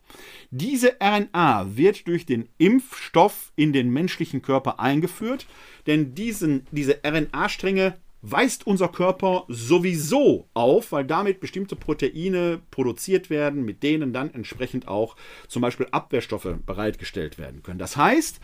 Diese 0.50 0.96
RNA 1.02 1.76
wird 1.76 2.06
durch 2.08 2.26
den 2.26 2.48
Impfstoff 2.58 3.52
in 3.56 3.72
den 3.72 3.90
menschlichen 3.90 4.42
Körper 4.42 4.80
eingeführt, 4.80 5.46
denn 5.86 6.14
diesen, 6.14 6.66
diese 6.70 7.00
RNA-Stränge 7.04 7.94
weist 8.22 8.66
unser 8.66 8.88
Körper 8.88 9.44
sowieso 9.48 10.48
auf, 10.54 10.92
weil 10.92 11.04
damit 11.04 11.40
bestimmte 11.40 11.76
Proteine 11.76 12.60
produziert 12.70 13.30
werden, 13.30 13.64
mit 13.64 13.82
denen 13.82 14.12
dann 14.12 14.34
entsprechend 14.34 14.88
auch 14.88 15.16
zum 15.46 15.62
Beispiel 15.62 15.86
Abwehrstoffe 15.90 16.56
bereitgestellt 16.66 17.38
werden 17.38 17.62
können. 17.62 17.78
Das 17.78 17.96
heißt, 17.96 18.40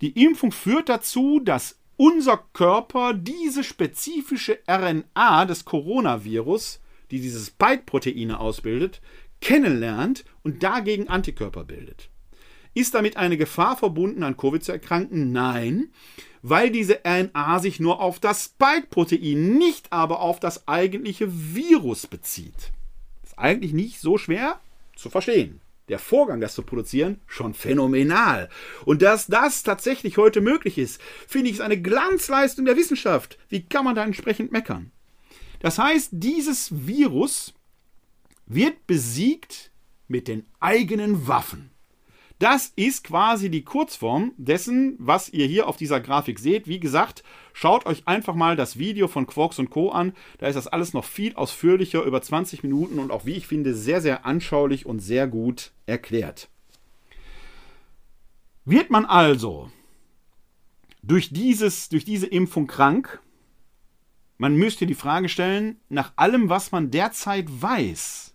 die 0.00 0.22
Impfung 0.22 0.52
führt 0.52 0.88
dazu, 0.88 1.40
dass 1.40 1.78
unser 1.96 2.38
Körper 2.52 3.12
diese 3.14 3.62
spezifische 3.62 4.58
RNA 4.68 5.44
des 5.44 5.64
Coronavirus, 5.64 6.80
die 7.10 7.20
diese 7.20 7.44
Spike-Proteine 7.44 8.40
ausbildet, 8.40 9.00
kennenlernt 9.40 10.24
und 10.42 10.62
dagegen 10.62 11.08
Antikörper 11.08 11.64
bildet. 11.64 12.10
Ist 12.72 12.94
damit 12.94 13.16
eine 13.16 13.36
Gefahr 13.36 13.76
verbunden, 13.76 14.22
an 14.22 14.36
Covid 14.36 14.62
zu 14.62 14.70
erkranken? 14.70 15.32
Nein, 15.32 15.90
weil 16.42 16.70
diese 16.70 17.00
RNA 17.04 17.58
sich 17.58 17.80
nur 17.80 18.00
auf 18.00 18.20
das 18.20 18.44
Spike-Protein, 18.44 19.58
nicht 19.58 19.92
aber 19.92 20.20
auf 20.20 20.38
das 20.38 20.68
eigentliche 20.68 21.28
Virus 21.30 22.06
bezieht. 22.06 22.72
Ist 23.24 23.38
eigentlich 23.38 23.72
nicht 23.72 24.00
so 24.00 24.18
schwer 24.18 24.60
zu 24.94 25.10
verstehen. 25.10 25.60
Der 25.88 25.98
Vorgang, 25.98 26.40
das 26.40 26.54
zu 26.54 26.62
produzieren, 26.62 27.20
schon 27.26 27.52
phänomenal. 27.52 28.48
Und 28.84 29.02
dass 29.02 29.26
das 29.26 29.64
tatsächlich 29.64 30.18
heute 30.18 30.40
möglich 30.40 30.78
ist, 30.78 31.00
finde 31.26 31.50
ich 31.50 31.56
es 31.56 31.60
eine 31.60 31.80
Glanzleistung 31.80 32.64
der 32.64 32.76
Wissenschaft. 32.76 33.36
Wie 33.48 33.62
kann 33.64 33.84
man 33.84 33.96
da 33.96 34.04
entsprechend 34.04 34.52
meckern? 34.52 34.92
Das 35.58 35.78
heißt, 35.78 36.10
dieses 36.12 36.86
Virus 36.86 37.54
wird 38.52 38.86
besiegt 38.86 39.70
mit 40.08 40.26
den 40.26 40.44
eigenen 40.58 41.28
Waffen. 41.28 41.70
Das 42.40 42.72
ist 42.74 43.04
quasi 43.04 43.50
die 43.50 43.64
Kurzform 43.64 44.32
dessen, 44.38 44.96
was 44.98 45.28
ihr 45.28 45.46
hier 45.46 45.68
auf 45.68 45.76
dieser 45.76 46.00
Grafik 46.00 46.38
seht. 46.38 46.66
Wie 46.66 46.80
gesagt, 46.80 47.22
schaut 47.52 47.84
euch 47.84 48.08
einfach 48.08 48.34
mal 48.34 48.56
das 48.56 48.78
Video 48.78 49.08
von 49.08 49.26
Quarks 49.26 49.58
und 49.58 49.68
Co. 49.68 49.90
an. 49.90 50.14
Da 50.38 50.46
ist 50.46 50.56
das 50.56 50.66
alles 50.66 50.94
noch 50.94 51.04
viel 51.04 51.34
ausführlicher, 51.34 52.02
über 52.02 52.22
20 52.22 52.62
Minuten 52.62 52.98
und 52.98 53.10
auch, 53.10 53.26
wie 53.26 53.34
ich 53.34 53.46
finde, 53.46 53.74
sehr, 53.74 54.00
sehr 54.00 54.24
anschaulich 54.24 54.86
und 54.86 55.00
sehr 55.00 55.28
gut 55.28 55.72
erklärt. 55.84 56.48
Wird 58.64 58.90
man 58.90 59.04
also 59.04 59.70
durch, 61.02 61.30
dieses, 61.30 61.90
durch 61.90 62.06
diese 62.06 62.26
Impfung 62.26 62.66
krank? 62.66 63.20
Man 64.38 64.56
müsste 64.56 64.86
die 64.86 64.94
Frage 64.94 65.28
stellen, 65.28 65.78
nach 65.90 66.14
allem, 66.16 66.48
was 66.48 66.72
man 66.72 66.90
derzeit 66.90 67.46
weiß, 67.48 68.30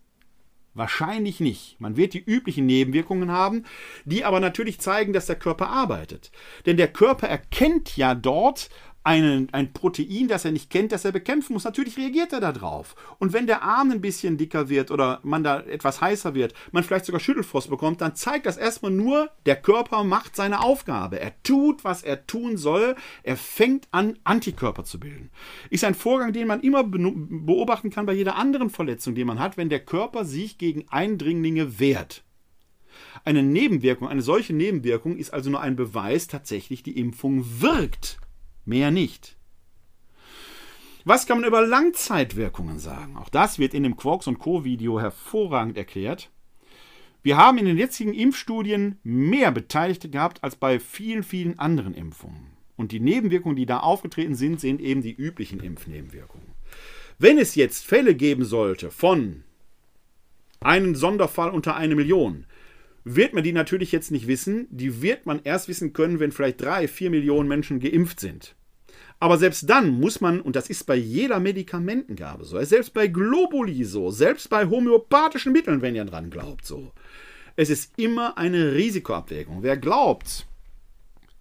Wahrscheinlich 0.76 1.39
nicht. 1.39 1.80
Man 1.80 1.95
wird 1.95 2.13
die 2.13 2.23
üblichen 2.23 2.65
Nebenwirkungen 2.65 3.32
haben, 3.32 3.63
die 4.03 4.26
aber 4.26 4.41
natürlich 4.41 4.80
zeigen, 4.80 5.13
dass 5.13 5.26
der 5.26 5.38
Körper 5.38 5.69
arbeitet. 5.69 6.32
Denn 6.65 6.76
der 6.76 6.89
Körper 6.89 7.28
erkennt 7.28 7.95
ja 7.95 8.13
dort 8.13 8.69
einen, 9.06 9.53
ein 9.53 9.72
Protein, 9.72 10.28
das 10.28 10.45
er 10.45 10.51
nicht 10.51 10.72
kennt, 10.72 10.91
das 10.91 11.06
er 11.06 11.12
bekämpfen 11.12 11.53
muss. 11.53 11.64
Natürlich 11.64 11.95
reagiert 11.95 12.34
er 12.34 12.39
darauf. 12.39 12.95
Und 13.20 13.34
wenn 13.34 13.45
der 13.45 13.62
Arm 13.62 13.91
ein 13.91 14.01
bisschen 14.01 14.38
dicker 14.38 14.68
wird 14.68 14.89
oder 14.89 15.20
man 15.22 15.43
da 15.43 15.60
etwas 15.60 16.01
heißer 16.01 16.34
wird, 16.34 16.56
man 16.72 16.84
vielleicht 16.84 17.06
sogar 17.06 17.22
Schüttelfrost 17.22 17.70
bekommt, 17.70 18.01
dann 18.01 18.16
zeigt 18.16 18.47
das 18.47 18.58
erstmal 18.58 18.91
nur, 18.91 19.30
der 19.45 19.58
Körper 19.58 20.03
macht 20.03 20.36
seine 20.36 20.62
Aufgabe. 20.62 21.20
Er 21.20 21.34
tut, 21.43 21.84
was 21.84 22.01
er 22.01 22.26
tun 22.26 22.58
soll. 22.58 22.95
Er 23.22 23.38
fängt 23.38 23.88
an, 23.91 24.18
Antikörper 24.24 24.84
zu 24.84 24.99
bilden. 24.99 25.30
Ist 25.70 25.84
ein 25.84 25.93
Vorgang, 25.93 26.34
den 26.34 26.47
man 26.47 26.62
immer 26.62 26.84
beobachten 26.84 27.91
kann 27.91 28.08
bei 28.08 28.14
jeder 28.14 28.38
anderen 28.38 28.72
Verletzung, 28.72 29.14
die 29.14 29.24
man 29.24 29.39
hat, 29.39 29.56
wenn 29.56 29.70
der 29.70 29.86
Körper 29.86 30.26
sich 30.26 30.58
gegen 30.58 30.86
Eindringlinge 30.89 31.80
wehrt. 31.80 32.24
Eine 33.24 33.43
Nebenwirkung, 33.43 34.08
eine 34.08 34.24
solche 34.24 34.53
Nebenwirkung 34.53 35.18
ist 35.18 35.32
also 35.32 35.51
nur 35.51 35.62
ein 35.62 35.76
Beweis, 35.76 36.28
tatsächlich 36.28 36.82
die 36.82 36.97
Impfung 36.97 37.62
wirkt. 37.62 38.20
Mehr 38.66 38.91
nicht. 38.91 39.36
Was 41.03 41.28
kann 41.28 41.39
man 41.39 41.47
über 41.47 41.66
Langzeitwirkungen 41.66 42.80
sagen? 42.80 43.16
Auch 43.16 43.30
das 43.30 43.59
wird 43.59 43.76
in 43.76 43.84
dem 43.84 43.95
Quarks 43.95 44.26
und 44.26 44.39
Co. 44.39 44.63
Video 44.63 44.99
hervorragend 44.99 45.78
erklärt. 45.78 46.32
Wir 47.22 47.38
haben 47.38 47.59
in 47.59 47.66
den 47.66 47.78
jetzigen 47.78 48.13
Impfstudien 48.13 48.99
mehr 49.03 49.51
Beteiligte 49.51 50.09
gehabt 50.09 50.43
als 50.43 50.55
bei 50.55 50.80
vielen, 50.80 51.24
vielen 51.24 51.59
anderen 51.59 51.93
Impfungen. 51.93 52.55
Und 52.76 52.91
die 52.91 52.99
Nebenwirkungen, 52.99 53.55
die 53.55 53.68
da 53.68 53.80
aufgetreten 53.80 54.36
sind, 54.36 54.59
sind 54.59 54.82
eben 54.82 55.01
die 55.01 55.13
üblichen 55.13 55.59
Impfnebenwirkungen. 55.59 56.47
Wenn 57.18 57.38
es 57.38 57.55
jetzt 57.55 57.86
Fälle 57.86 58.16
geben 58.16 58.43
sollte 58.43 58.91
von 58.91 59.43
einem 60.59 60.95
Sonderfall 60.95 61.51
unter 61.51 61.76
eine 61.76 61.95
Million, 61.95 62.45
wird 63.06 63.34
man 63.34 63.43
die 63.43 63.53
natürlich 63.53 63.91
jetzt 63.91 64.12
nicht 64.12 64.28
wissen. 64.28 64.68
Die 64.72 65.01
wird 65.01 65.26
man 65.26 65.39
erst 65.43 65.70
wissen 65.70 65.93
können, 65.93 66.20
wenn 66.20 66.32
vielleicht 66.32 66.62
drei, 66.62 66.88
vier 66.88 67.12
Millionen 67.12 67.47
Menschen 67.47 67.80
geimpft 67.80 68.20
sind. 68.20 68.56
Aber 69.20 69.38
selbst 69.38 69.70
dann 69.70 69.91
muss 69.91 70.20
man, 70.20 70.41
und 70.41 70.58
das 70.58 70.70
ist 70.70 70.86
bei 70.86 70.95
jeder 70.95 71.39
Medikamentengabe 71.39 72.43
so, 72.43 72.62
selbst 72.64 72.93
bei 72.93 73.08
Globuli 73.08 73.86
so, 73.86 74.12
selbst 74.12 74.49
bei 74.49 74.66
homöopathischen 74.66 75.53
Mitteln, 75.53 75.82
wenn 75.82 75.95
ihr 75.95 76.03
dran 76.03 76.30
glaubt, 76.30 76.66
so. 76.66 76.91
Es 77.56 77.70
ist 77.70 77.93
immer 77.97 78.38
eine 78.38 78.74
Risikoabwägung. 78.74 79.64
Wer 79.64 79.78
glaubt, 79.78 80.45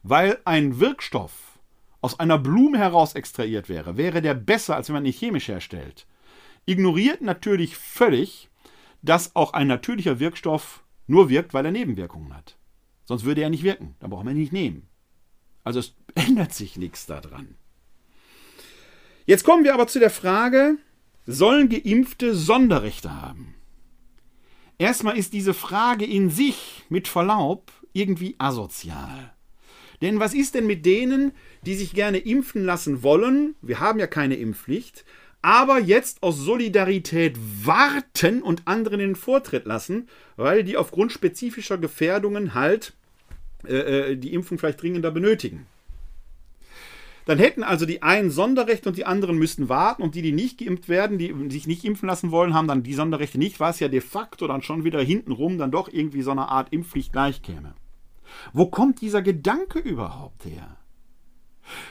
weil 0.05 0.39
ein 0.45 0.79
Wirkstoff 0.79 1.59
aus 2.01 2.21
einer 2.21 2.39
Blume 2.39 2.79
heraus 2.79 3.15
extrahiert 3.15 3.69
wäre, 3.69 3.97
wäre 3.97 4.23
der 4.23 4.35
besser, 4.35 4.77
als 4.77 4.89
wenn 4.89 4.95
man 4.95 5.07
ihn 5.07 5.13
chemisch 5.13 5.49
herstellt, 5.49 6.07
ignoriert 6.67 7.23
natürlich 7.23 7.77
völlig, 7.77 8.51
dass 9.03 9.35
auch 9.35 9.53
ein 9.55 9.67
natürlicher 9.67 10.21
Wirkstoff 10.21 10.84
nur 11.07 11.29
wirkt, 11.29 11.55
weil 11.55 11.65
er 11.65 11.73
Nebenwirkungen 11.73 12.35
hat. 12.35 12.57
Sonst 13.05 13.25
würde 13.25 13.43
er 13.43 13.51
nicht 13.51 13.65
wirken. 13.65 13.95
Da 14.01 14.07
braucht 14.07 14.25
man 14.25 14.35
ihn 14.35 14.41
nicht 14.41 14.53
nehmen. 14.53 14.89
Also 15.63 15.81
es 15.81 15.95
ändert 16.15 16.53
sich 16.53 16.77
nichts 16.77 17.07
daran. 17.07 17.57
Jetzt 19.27 19.45
kommen 19.45 19.65
wir 19.65 19.75
aber 19.75 19.87
zu 19.87 19.99
der 19.99 20.11
Frage, 20.11 20.77
sollen 21.27 21.71
Geimpfte 21.71 22.35
Sonderrechte 22.35 23.21
haben? 23.21 23.55
Erstmal 24.77 25.17
ist 25.17 25.33
diese 25.33 25.55
Frage 25.55 26.05
in 26.05 26.31
sich, 26.31 26.85
mit 26.89 27.09
Verlaub, 27.09 27.73
irgendwie 27.93 28.35
asozial. 28.39 29.33
Denn 30.03 30.21
was 30.21 30.35
ist 30.35 30.55
denn 30.55 30.67
mit 30.67 30.85
denen, 30.85 31.33
die 31.65 31.75
sich 31.75 31.95
gerne 31.95 32.19
impfen 32.19 32.65
lassen 32.65 33.03
wollen? 33.03 33.55
Wir 33.63 33.81
haben 33.81 33.99
ja 33.99 34.07
keine 34.07 34.35
Impfpflicht, 34.35 35.05
aber 35.45 35.79
jetzt 35.79 36.23
aus 36.23 36.39
Solidarität 36.39 37.37
warten 37.65 38.41
und 38.41 38.67
anderen 38.67 38.99
den 38.99 39.15
Vortritt 39.15 39.67
lassen, 39.67 40.09
weil 40.37 40.65
die 40.65 40.79
aufgrund 40.79 41.13
spezifischer 41.13 41.77
Gefährdungen 41.77 42.55
halt 42.55 42.95
äh, 43.67 44.13
äh, 44.13 44.17
die 44.17 44.33
Impfung 44.33 44.57
vielleicht 44.57 44.81
dringender 44.81 45.11
benötigen. 45.11 45.67
Dann 47.27 47.39
hätten 47.39 47.63
also 47.63 47.85
die 47.85 48.03
einen 48.03 48.31
Sonderrechte 48.31 48.89
und 48.89 48.97
die 48.97 49.05
anderen 49.05 49.37
müssten 49.37 49.69
warten 49.69 50.03
und 50.03 50.15
die, 50.15 50.23
die 50.23 50.33
nicht 50.33 50.59
geimpft 50.59 50.89
werden, 50.89 51.19
die 51.19 51.35
sich 51.51 51.67
nicht 51.67 51.85
impfen 51.85 52.07
lassen 52.07 52.31
wollen, 52.31 52.55
haben 52.55 52.69
dann 52.69 52.83
die 52.83 52.95
Sonderrechte 52.95 53.37
nicht, 53.37 53.61
was 53.61 53.81
ja 53.81 53.89
de 53.89 54.01
facto 54.01 54.47
dann 54.47 54.63
schon 54.63 54.85
wieder 54.85 55.03
hintenrum 55.03 55.59
dann 55.59 55.71
doch 55.71 55.91
irgendwie 55.93 56.23
so 56.23 56.31
eine 56.31 56.49
Art 56.49 56.73
Impfpflicht 56.73 57.13
gleich 57.13 57.43
käme. 57.43 57.75
Wo 58.55 58.67
kommt 58.67 59.03
dieser 59.03 59.21
Gedanke 59.21 59.79
überhaupt 59.79 60.47
her? 60.47 60.79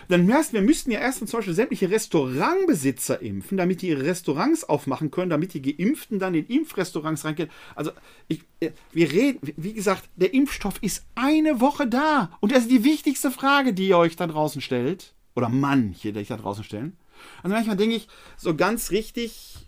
Dann 0.08 0.32
heißt, 0.32 0.54
wir 0.54 0.62
müssten 0.62 0.92
ja 0.92 1.00
erstens 1.00 1.32
zum 1.32 1.40
Beispiel 1.40 1.54
sämtliche 1.54 1.90
Restaurantbesitzer 1.90 3.22
impfen, 3.22 3.58
damit 3.58 3.82
die 3.82 3.90
ihre 3.90 4.04
Restaurants 4.04 4.64
aufmachen 4.64 5.12
können, 5.12 5.30
damit 5.30 5.54
die 5.54 5.62
Geimpften 5.62 6.20
dann 6.20 6.36
in 6.36 6.48
Impfrestaurants 6.48 7.26
reingehen. 7.26 7.50
Also, 7.76 7.92
ich, 8.28 8.42
äh, 8.60 8.72
wir 8.92 9.12
reden, 9.12 9.40
wie 9.58 9.74
gesagt, 9.74 10.04
der 10.16 10.34
Impfstoff 10.34 10.76
ist 10.82 11.06
eine 11.16 11.60
Woche 11.60 11.88
da. 11.88 12.32
Und 12.40 12.52
das 12.52 12.64
ist 12.64 12.72
die 12.72 12.84
wichtigste 12.84 13.32
Frage, 13.32 13.74
die 13.74 13.88
ihr 13.88 13.98
euch 13.98 14.16
da 14.16 14.28
draußen 14.28 14.62
stellt. 14.62 15.14
Oder 15.36 15.50
manche, 15.50 16.14
die 16.14 16.20
euch 16.20 16.28
da 16.28 16.38
draußen 16.38 16.64
stellen. 16.64 16.98
Also 17.42 17.56
manchmal 17.56 17.78
denke 17.78 17.96
ich, 17.96 18.08
so 18.38 18.56
ganz 18.56 18.92
richtig, 18.92 19.68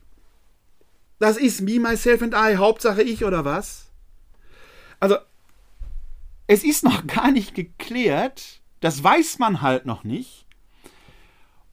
das 1.20 1.38
ist 1.38 1.62
me, 1.62 1.80
myself 1.80 2.22
and 2.22 2.34
I, 2.36 2.58
Hauptsache 2.58 3.02
ich 3.02 3.24
oder 3.24 3.46
was? 3.46 3.92
Also, 5.00 5.18
es 6.48 6.64
ist 6.64 6.84
noch 6.84 7.08
gar 7.08 7.32
nicht 7.32 7.56
geklärt, 7.56 8.62
das 8.86 9.04
weiß 9.04 9.40
man 9.40 9.64
halt 9.64 9.88
noch 9.88 10.04
nicht, 10.04 10.46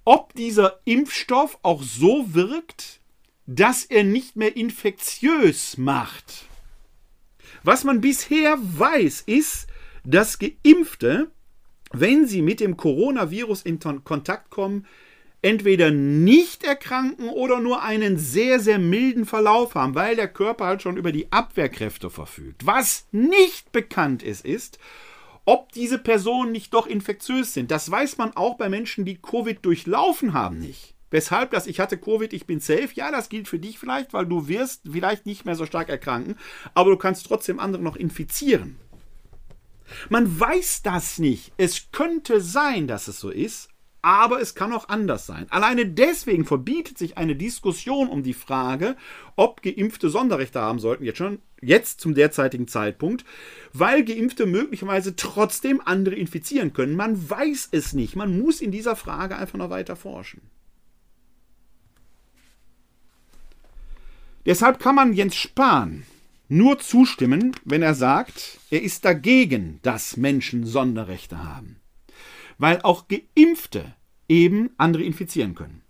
ob 0.07 0.33
dieser 0.33 0.81
Impfstoff 0.87 1.59
auch 1.63 1.83
so 1.83 2.33
wirkt, 2.33 3.01
dass 3.45 3.85
er 3.85 4.03
nicht 4.03 4.35
mehr 4.35 4.57
infektiös 4.57 5.77
macht. 5.77 6.47
Was 7.65 7.85
man 7.85 8.01
bisher 8.01 8.57
weiß, 8.59 9.25
ist, 9.27 9.67
dass 10.05 10.39
Geimpfte, 10.39 11.31
wenn 11.93 12.27
sie 12.27 12.41
mit 12.41 12.61
dem 12.61 12.79
Coronavirus 12.79 13.61
in 13.61 13.79
Kontakt 13.79 14.49
kommen, 14.49 14.87
entweder 15.43 15.91
nicht 15.91 16.65
erkranken 16.65 17.29
oder 17.29 17.61
nur 17.61 17.83
einen 17.83 18.17
sehr, 18.17 18.59
sehr 18.59 18.79
milden 18.79 19.27
Verlauf 19.27 19.75
haben, 19.75 19.95
weil 19.95 20.17
der 20.17 20.29
Körper 20.29 20.65
halt 20.65 20.81
schon 20.81 20.97
über 20.97 21.13
die 21.13 21.31
Abwehrkräfte 21.31 22.09
verfügt. 22.09 22.65
Was 22.65 23.07
nicht 23.13 23.71
bekannt 23.71 24.23
ist, 24.23 24.47
ist, 24.47 24.79
ob 25.45 25.73
diese 25.73 25.99
Personen 25.99 26.53
nicht 26.53 26.73
doch 26.75 26.87
infektiös 26.87 27.55
sind. 27.55 27.71
Das 27.71 27.91
weiß 27.91 28.19
man 28.19 28.37
auch 28.37 28.57
bei 28.57 28.69
Menschen, 28.69 29.05
die 29.05 29.21
Covid 29.21 29.65
durchlaufen 29.65 30.33
haben, 30.33 30.59
nicht. 30.59 30.95
Weshalb 31.11 31.51
das 31.51 31.67
ich 31.67 31.79
hatte 31.79 31.99
Covid, 31.99 32.33
ich 32.33 32.47
bin 32.47 32.61
safe, 32.61 32.89
ja, 32.95 33.11
das 33.11 33.29
gilt 33.29 33.47
für 33.47 33.59
dich 33.59 33.79
vielleicht, 33.79 34.15
weil 34.15 34.25
du 34.25 34.49
wirst 34.49 34.83
vielleicht 34.91 35.27
nicht 35.27 35.45
mehr 35.45 35.57
so 35.57 35.67
stark 35.67 35.91
erkranken, 35.91 36.37
aber 36.73 36.91
du 36.91 36.97
kannst 36.97 37.27
trotzdem 37.27 37.61
andere 37.61 37.83
noch 37.83 37.97
infizieren. 37.97 38.79
Man 40.09 40.41
weiß 40.41 40.83
das 40.83 41.19
nicht. 41.19 41.53
Es 41.59 41.91
könnte 41.93 42.41
sein, 42.41 42.87
dass 42.87 43.09
es 43.09 43.21
so 43.21 43.29
ist, 43.29 43.69
aber 44.03 44.41
es 44.41 44.57
kann 44.57 44.73
auch 44.73 44.89
anders 44.89 45.27
sein. 45.27 45.47
Alleine 45.51 45.87
deswegen 45.87 46.45
verbietet 46.45 46.99
sich 46.99 47.17
eine 47.17 47.37
Diskussion 47.37 48.09
um 48.09 48.25
die 48.25 48.35
Frage, 48.35 48.97
ob 49.37 49.63
Geimpfte 49.63 50.11
Sonderrechte 50.11 50.61
haben 50.61 50.81
sollten, 50.81 51.05
jetzt 51.05 51.19
schon, 51.19 51.39
jetzt 51.61 52.01
zum 52.01 52.15
derzeitigen 52.15 52.67
Zeitpunkt, 52.67 53.25
weil 53.73 54.05
Geimpfte 54.05 54.47
möglicherweise 54.47 55.15
trotzdem 55.15 55.81
andere 55.85 56.17
infizieren 56.17 56.73
können. 56.73 56.97
Man 56.97 57.31
weiß 57.31 57.69
es 57.71 57.93
nicht. 57.93 58.17
Man 58.17 58.41
muss 58.41 58.61
in 58.61 58.73
dieser 58.73 58.97
Frage 58.97 59.37
einfach 59.37 59.59
noch 59.59 59.71
weiter 59.71 59.95
forschen. 59.95 60.43
Deshalb 64.45 64.81
kann 64.81 64.97
man 64.97 65.13
Jens 65.13 65.37
Spahn 65.37 66.03
nur 66.49 66.81
zustimmen, 66.81 67.55
wenn 67.65 67.83
er 67.83 67.95
sagt, 67.95 68.59
er 68.71 68.83
ist 68.83 69.05
dagegen, 69.05 69.79
dass 69.83 70.17
Menschen 70.17 70.67
Sonderrechte 70.67 71.45
haben 71.45 71.82
weil 72.63 72.81
auch 72.83 73.09
Geimpfte 73.09 73.93
eben 74.29 74.71
andere 74.79 75.03
infizieren 75.03 75.57
können. 75.57 75.83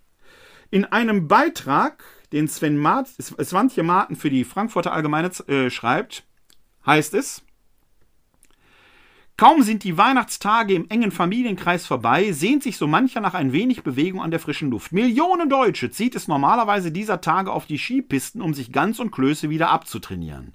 In 0.71 0.87
einem 0.87 1.29
Beitrag, 1.29 2.03
den 2.33 2.49
Sven 2.49 2.79
Mart, 2.79 3.09
Swantje 3.09 3.83
Marten 3.83 4.17
für 4.17 4.31
die 4.31 4.43
Frankfurter 4.43 4.91
Allgemeine 4.95 5.31
äh, 5.49 5.69
schreibt, 5.69 6.25
heißt 6.87 7.13
es, 7.13 7.45
Kaum 9.37 9.63
sind 9.63 9.85
die 9.85 9.99
Weihnachtstage 9.99 10.73
im 10.73 10.89
engen 10.89 11.11
Familienkreis 11.11 11.85
vorbei, 11.85 12.33
sehnt 12.33 12.63
sich 12.63 12.79
so 12.79 12.87
mancher 12.87 13.21
nach 13.21 13.35
ein 13.35 13.53
wenig 13.53 13.83
Bewegung 13.83 14.23
an 14.23 14.31
der 14.31 14.41
frischen 14.41 14.71
Luft. 14.71 14.93
Millionen 14.93 15.51
Deutsche 15.51 15.91
zieht 15.91 16.15
es 16.15 16.27
normalerweise 16.27 16.91
dieser 16.91 17.21
Tage 17.21 17.53
auf 17.53 17.67
die 17.67 17.79
Skipisten, 17.79 18.41
um 18.41 18.55
sich 18.55 18.73
ganz 18.73 18.99
und 18.99 19.11
Klöße 19.11 19.51
wieder 19.51 19.69
abzutrainieren. 19.69 20.55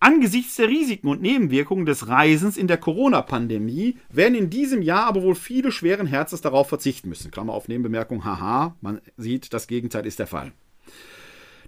Angesichts 0.00 0.54
der 0.56 0.68
Risiken 0.68 1.08
und 1.08 1.22
Nebenwirkungen 1.22 1.84
des 1.84 2.06
Reisens 2.06 2.56
in 2.56 2.68
der 2.68 2.76
Corona-Pandemie 2.76 3.96
werden 4.10 4.36
in 4.36 4.48
diesem 4.48 4.80
Jahr 4.80 5.06
aber 5.06 5.22
wohl 5.22 5.34
viele 5.34 5.72
schweren 5.72 6.06
Herzens 6.06 6.40
darauf 6.40 6.68
verzichten 6.68 7.08
müssen. 7.08 7.32
Klammer 7.32 7.52
auf 7.52 7.66
Nebenbemerkung, 7.66 8.24
haha, 8.24 8.76
man 8.80 9.00
sieht, 9.16 9.52
das 9.52 9.66
Gegenteil 9.66 10.06
ist 10.06 10.20
der 10.20 10.28
Fall. 10.28 10.52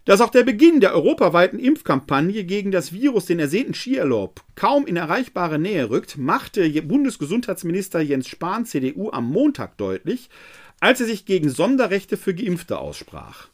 Dass 0.05 0.20
auch 0.20 0.31
der 0.31 0.45
Beginn 0.45 0.81
der 0.81 0.95
europaweiten 0.95 1.59
Impfkampagne 1.59 2.45
gegen 2.45 2.70
das 2.70 2.93
Virus 2.93 3.26
den 3.26 3.39
ersehnten 3.39 3.74
Skiurlaub 3.74 4.43
kaum 4.55 4.87
in 4.87 4.97
erreichbare 4.97 5.59
Nähe 5.59 5.91
rückt, 5.91 6.16
machte 6.16 6.70
Bundesgesundheitsminister 6.83 8.01
Jens 8.01 8.28
Spahn 8.28 8.64
CDU 8.64 9.11
am 9.11 9.28
Montag 9.31 9.76
deutlich, 9.76 10.31
als 10.78 11.01
er 11.01 11.07
sich 11.07 11.26
gegen 11.26 11.51
Sonderrechte 11.51 12.16
für 12.16 12.35
Geimpfte 12.35 12.78
aussprach. 12.78 13.49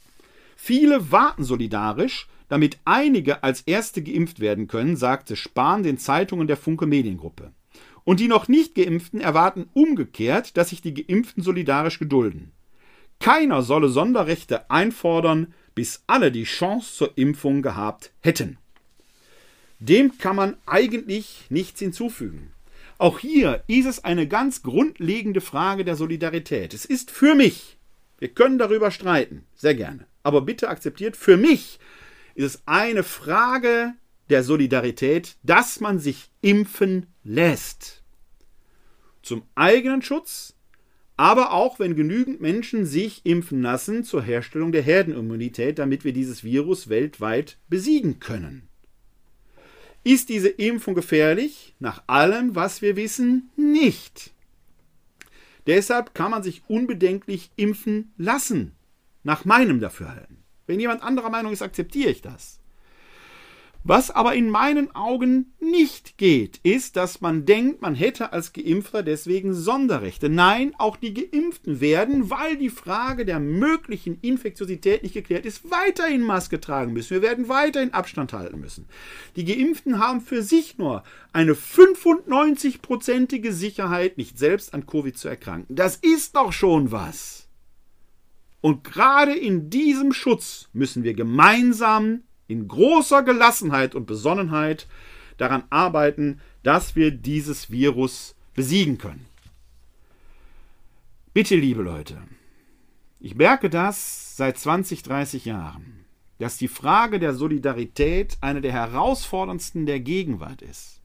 Viele 0.55 1.11
warten 1.11 1.45
solidarisch, 1.45 2.29
damit 2.49 2.79
einige 2.85 3.43
als 3.43 3.63
Erste 3.63 4.03
geimpft 4.03 4.41
werden 4.41 4.67
können, 4.69 4.97
sagte 4.97 5.37
Spahn 5.37 5.83
den 5.83 5.99
Zeitungen 5.99 6.47
der 6.47 6.57
Funke 6.57 6.87
Mediengruppe. 6.87 7.53
Und 8.05 8.21
die 8.21 8.29
noch 8.29 8.47
nicht 8.47 8.75
geimpften 8.75 9.21
erwarten 9.21 9.69
umgekehrt, 9.73 10.57
dass 10.57 10.69
sich 10.69 10.81
die 10.81 10.95
Geimpften 10.95 11.43
solidarisch 11.43 11.99
gedulden. 11.99 12.53
Keiner 13.19 13.63
solle 13.63 13.89
Sonderrechte 13.89 14.71
einfordern, 14.71 15.55
bis 15.75 16.05
alle 16.07 16.31
die 16.31 16.45
Chance 16.45 16.95
zur 16.95 17.19
Impfung 17.19 17.63
gehabt 17.63 18.13
hätten. 18.21 18.59
Dem 19.79 20.17
kann 20.19 20.37
man 20.37 20.57
eigentlich 20.67 21.47
nichts 21.51 21.81
hinzufügen. 21.81 22.53
Auch 22.99 23.19
hier 23.19 23.63
ist 23.67 23.87
es 23.87 24.05
eine 24.05 24.27
ganz 24.27 24.63
grundlegende 24.63 25.43
Frage 25.43 25.85
der 25.85 25.97
Solidarität. 25.97 26.73
Es 26.73 26.87
ist 26.87 27.11
für 27.11 27.35
mich, 27.35 27.77
wir 28.19 28.29
können 28.29 28.59
darüber 28.59 28.91
streiten, 28.91 29.45
sehr 29.55 29.75
gerne, 29.75 30.07
aber 30.23 30.41
bitte 30.41 30.71
akzeptiert, 30.71 31.17
für 31.17 31.37
mich 31.37 31.79
ist 32.37 32.45
es 32.45 32.63
eine 32.67 33.03
Frage 33.03 33.95
der 34.29 34.45
Solidarität, 34.45 35.37
dass 35.43 35.81
man 35.81 35.99
sich 35.99 36.31
impfen 36.43 37.07
lässt. 37.25 38.03
Zum 39.23 39.43
eigenen 39.55 40.03
Schutz, 40.03 40.55
aber 41.17 41.53
auch 41.53 41.79
wenn 41.79 41.97
genügend 41.97 42.41
Menschen 42.41 42.85
sich 42.85 43.25
impfen 43.25 43.63
lassen 43.63 44.05
zur 44.05 44.23
Herstellung 44.23 44.71
der 44.71 44.83
Herdenimmunität, 44.83 45.79
damit 45.79 46.05
wir 46.05 46.13
dieses 46.13 46.45
Virus 46.45 46.89
weltweit 46.89 47.57
besiegen 47.69 48.21
können. 48.21 48.69
Ist 50.05 50.29
diese 50.29 50.49
Impfung 50.49 50.95
gefährlich? 50.95 51.75
Nach 51.81 52.03
allem, 52.07 52.55
was 52.55 52.83
wir 52.83 52.97
wissen, 52.97 53.51
nicht. 53.57 54.33
Deshalb 55.67 56.15
kann 56.15 56.31
man 56.31 56.43
sich 56.43 56.63
unbedenklich 56.69 57.51
impfen 57.57 58.13
lassen, 58.17 58.73
nach 59.25 59.45
meinem 59.45 59.81
Dafürhalten. 59.81 60.36
Wenn 60.67 60.81
jemand 60.81 61.03
anderer 61.03 61.31
Meinung 61.31 61.53
ist, 61.53 61.63
akzeptiere 61.63 62.11
ich 62.11 62.23
das. 62.23 62.61
Was 63.89 64.11
aber 64.11 64.35
in 64.35 64.51
meinen 64.51 64.93
Augen 64.97 65.53
nicht 65.61 66.19
geht, 66.19 66.59
ist, 66.65 66.97
dass 66.97 67.21
man 67.21 67.47
denkt, 67.47 67.83
man 67.83 67.95
hätte 67.95 68.33
als 68.33 68.53
Geimpfter 68.53 69.05
deswegen 69.05 69.55
Sonderrechte. 69.55 70.29
Nein, 70.29 70.75
auch 70.77 70.97
die 70.97 71.15
Geimpften 71.15 71.81
werden, 71.81 72.29
weil 72.29 72.57
die 72.57 72.69
Frage 72.69 73.25
der 73.25 73.39
möglichen 73.39 74.19
Infektiosität 74.23 75.05
nicht 75.05 75.15
geklärt 75.15 75.47
ist, 75.47 75.71
weiterhin 75.71 76.23
Maske 76.23 76.61
tragen 76.61 76.95
müssen. 76.95 77.11
Wir 77.11 77.23
werden 77.23 77.49
weiterhin 77.49 77.95
Abstand 77.95 78.33
halten 78.33 78.59
müssen. 78.59 78.87
Die 79.37 79.45
Geimpften 79.45 80.01
haben 80.01 80.21
für 80.21 80.43
sich 80.43 80.79
nur 80.79 81.05
eine 81.33 81.53
95-prozentige 81.53 83.53
Sicherheit, 83.53 84.19
nicht 84.19 84.37
selbst 84.37 84.75
an 84.75 84.87
Covid 84.87 85.17
zu 85.17 85.29
erkranken. 85.29 85.77
Das 85.77 85.95
ist 85.95 86.35
doch 86.35 86.53
schon 86.53 86.91
was. 86.91 87.46
Und 88.61 88.85
gerade 88.85 89.35
in 89.35 89.71
diesem 89.71 90.13
Schutz 90.13 90.69
müssen 90.73 91.05
wir 91.05 91.15
gemeinsam 91.15 92.23
in 92.49 92.69
großer 92.69 93.23
Gelassenheit 93.23 93.95
und 93.95 94.07
Besonnenheit 94.07 94.87
daran 95.37 95.65
arbeiten, 95.71 96.41
dass 96.63 96.97
wir 96.97 97.11
dieses 97.11 97.71
Virus 97.71 98.35
besiegen 98.55 98.99
können. 98.99 99.27
Bitte, 101.33 101.57
liebe 101.57 101.83
Leute, 101.83 102.17
ich 103.21 103.35
merke 103.35 103.69
das 103.69 104.37
seit 104.37 104.59
20, 104.59 105.03
30 105.03 105.45
Jahren, 105.45 106.05
dass 106.39 106.57
die 106.57 106.69
Frage 106.69 107.19
der 107.19 107.35
Solidarität 107.35 108.39
eine 108.41 108.61
der 108.61 108.73
herausforderndsten 108.73 109.87
der 109.87 110.01
Gegenwart 110.01 110.63
ist. 110.63 111.03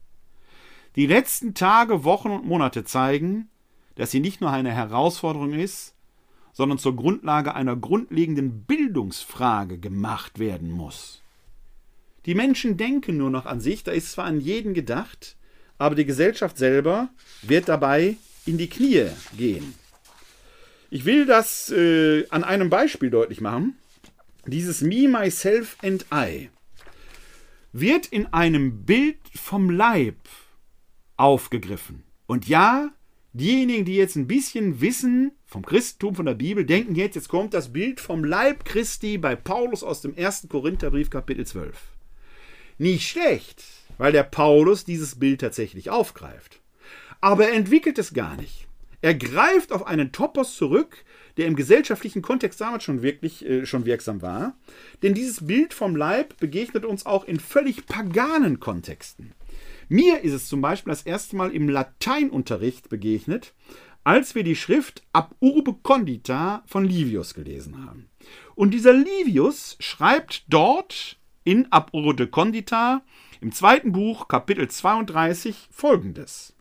Die 0.96 1.06
letzten 1.06 1.54
Tage, 1.54 2.04
Wochen 2.04 2.30
und 2.30 2.46
Monate 2.46 2.84
zeigen, 2.84 3.48
dass 3.94 4.10
sie 4.10 4.20
nicht 4.20 4.40
nur 4.40 4.50
eine 4.50 4.72
Herausforderung 4.72 5.52
ist, 5.52 5.94
sondern 6.52 6.78
zur 6.78 6.96
Grundlage 6.96 7.54
einer 7.54 7.76
grundlegenden 7.76 8.64
Bildungsfrage 8.64 9.78
gemacht 9.78 10.38
werden 10.38 10.70
muss. 10.70 11.22
Die 12.26 12.34
Menschen 12.34 12.76
denken 12.76 13.16
nur 13.16 13.30
noch 13.30 13.46
an 13.46 13.60
sich, 13.60 13.82
da 13.82 13.90
ist 13.90 14.12
zwar 14.12 14.26
an 14.26 14.40
jeden 14.40 14.74
gedacht, 14.74 15.36
aber 15.78 15.94
die 15.94 16.04
Gesellschaft 16.04 16.56
selber 16.56 17.08
wird 17.42 17.68
dabei 17.68 18.16
in 18.46 18.58
die 18.58 18.68
Knie 18.68 19.08
gehen. 19.36 19.74
Ich 20.90 21.04
will 21.04 21.26
das 21.26 21.70
äh, 21.70 22.26
an 22.28 22.44
einem 22.44 22.68
Beispiel 22.68 23.10
deutlich 23.10 23.40
machen. 23.40 23.78
Dieses 24.46 24.82
Me, 24.82 25.08
Myself 25.08 25.76
and 25.82 26.04
I 26.12 26.50
wird 27.72 28.06
in 28.06 28.26
einem 28.32 28.84
Bild 28.84 29.16
vom 29.34 29.70
Leib 29.70 30.16
aufgegriffen. 31.16 32.02
Und 32.26 32.46
ja, 32.46 32.90
diejenigen, 33.32 33.84
die 33.84 33.96
jetzt 33.96 34.16
ein 34.16 34.26
bisschen 34.26 34.80
wissen 34.80 35.32
vom 35.46 35.64
Christentum, 35.64 36.14
von 36.14 36.26
der 36.26 36.34
Bibel, 36.34 36.64
denken 36.64 36.94
jetzt, 36.94 37.14
jetzt 37.14 37.28
kommt 37.28 37.54
das 37.54 37.72
Bild 37.72 38.00
vom 38.00 38.24
Leib 38.24 38.64
Christi 38.64 39.18
bei 39.18 39.36
Paulus 39.36 39.82
aus 39.82 40.02
dem 40.02 40.16
1. 40.16 40.48
Korintherbrief, 40.48 41.10
Kapitel 41.10 41.46
12. 41.46 41.76
Nicht 42.78 43.08
schlecht, 43.08 43.62
weil 43.98 44.12
der 44.12 44.24
Paulus 44.24 44.84
dieses 44.84 45.18
Bild 45.18 45.40
tatsächlich 45.40 45.90
aufgreift. 45.90 46.60
Aber 47.20 47.48
er 47.48 47.54
entwickelt 47.54 47.98
es 47.98 48.14
gar 48.14 48.36
nicht. 48.36 48.66
Er 49.00 49.14
greift 49.14 49.72
auf 49.72 49.86
einen 49.86 50.12
Topos 50.12 50.56
zurück, 50.56 51.04
der 51.36 51.46
im 51.46 51.56
gesellschaftlichen 51.56 52.22
Kontext 52.22 52.60
damals 52.60 52.84
schon 52.84 53.02
wirklich 53.02 53.44
äh, 53.44 53.66
schon 53.66 53.84
wirksam 53.84 54.22
war. 54.22 54.54
Denn 55.02 55.14
dieses 55.14 55.46
Bild 55.46 55.74
vom 55.74 55.96
Leib 55.96 56.38
begegnet 56.38 56.84
uns 56.84 57.06
auch 57.06 57.24
in 57.24 57.40
völlig 57.40 57.86
paganen 57.86 58.60
Kontexten. 58.60 59.32
Mir 59.88 60.20
ist 60.20 60.32
es 60.32 60.48
zum 60.48 60.60
Beispiel 60.60 60.92
das 60.92 61.02
erste 61.02 61.36
Mal 61.36 61.50
im 61.50 61.68
Lateinunterricht 61.68 62.88
begegnet, 62.88 63.54
als 64.04 64.34
wir 64.34 64.44
die 64.44 64.56
Schrift 64.56 65.02
Ab 65.12 65.34
Urbe 65.40 65.74
Condita 65.82 66.62
von 66.66 66.84
Livius 66.84 67.34
gelesen 67.34 67.84
haben. 67.86 68.08
Und 68.54 68.72
dieser 68.72 68.92
Livius 68.92 69.76
schreibt 69.80 70.44
dort 70.48 71.18
in 71.44 71.70
Ab 71.70 71.90
Urbe 71.92 72.26
Condita 72.26 73.02
im 73.40 73.52
zweiten 73.52 73.92
Buch, 73.92 74.28
Kapitel 74.28 74.68
32, 74.68 75.68
folgendes. 75.70 76.54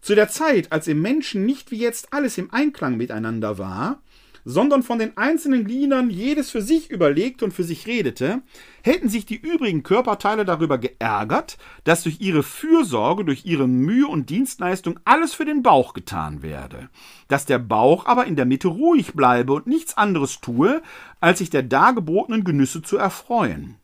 Zu 0.00 0.16
der 0.16 0.28
Zeit, 0.28 0.72
als 0.72 0.88
im 0.88 1.00
Menschen 1.00 1.46
nicht 1.46 1.70
wie 1.70 1.78
jetzt 1.78 2.12
alles 2.12 2.36
im 2.36 2.52
Einklang 2.52 2.96
miteinander 2.96 3.58
war, 3.58 4.02
sondern 4.44 4.82
von 4.82 4.98
den 4.98 5.16
einzelnen 5.16 5.64
Gliedern 5.64 6.10
jedes 6.10 6.50
für 6.50 6.62
sich 6.62 6.90
überlegte 6.90 7.44
und 7.44 7.52
für 7.52 7.64
sich 7.64 7.86
redete, 7.86 8.42
hätten 8.82 9.08
sich 9.08 9.26
die 9.26 9.36
übrigen 9.36 9.82
Körperteile 9.82 10.44
darüber 10.44 10.78
geärgert, 10.78 11.58
dass 11.84 12.02
durch 12.02 12.20
ihre 12.20 12.42
Fürsorge, 12.42 13.24
durch 13.24 13.44
ihre 13.44 13.68
Mühe 13.68 14.06
und 14.06 14.30
Dienstleistung 14.30 14.98
alles 15.04 15.34
für 15.34 15.44
den 15.44 15.62
Bauch 15.62 15.94
getan 15.94 16.42
werde, 16.42 16.88
dass 17.28 17.46
der 17.46 17.58
Bauch 17.58 18.06
aber 18.06 18.26
in 18.26 18.36
der 18.36 18.46
Mitte 18.46 18.68
ruhig 18.68 19.14
bleibe 19.14 19.52
und 19.52 19.66
nichts 19.66 19.96
anderes 19.96 20.40
tue, 20.40 20.82
als 21.20 21.38
sich 21.38 21.50
der 21.50 21.62
dargebotenen 21.62 22.44
Genüsse 22.44 22.82
zu 22.82 22.96
erfreuen. 22.96 23.76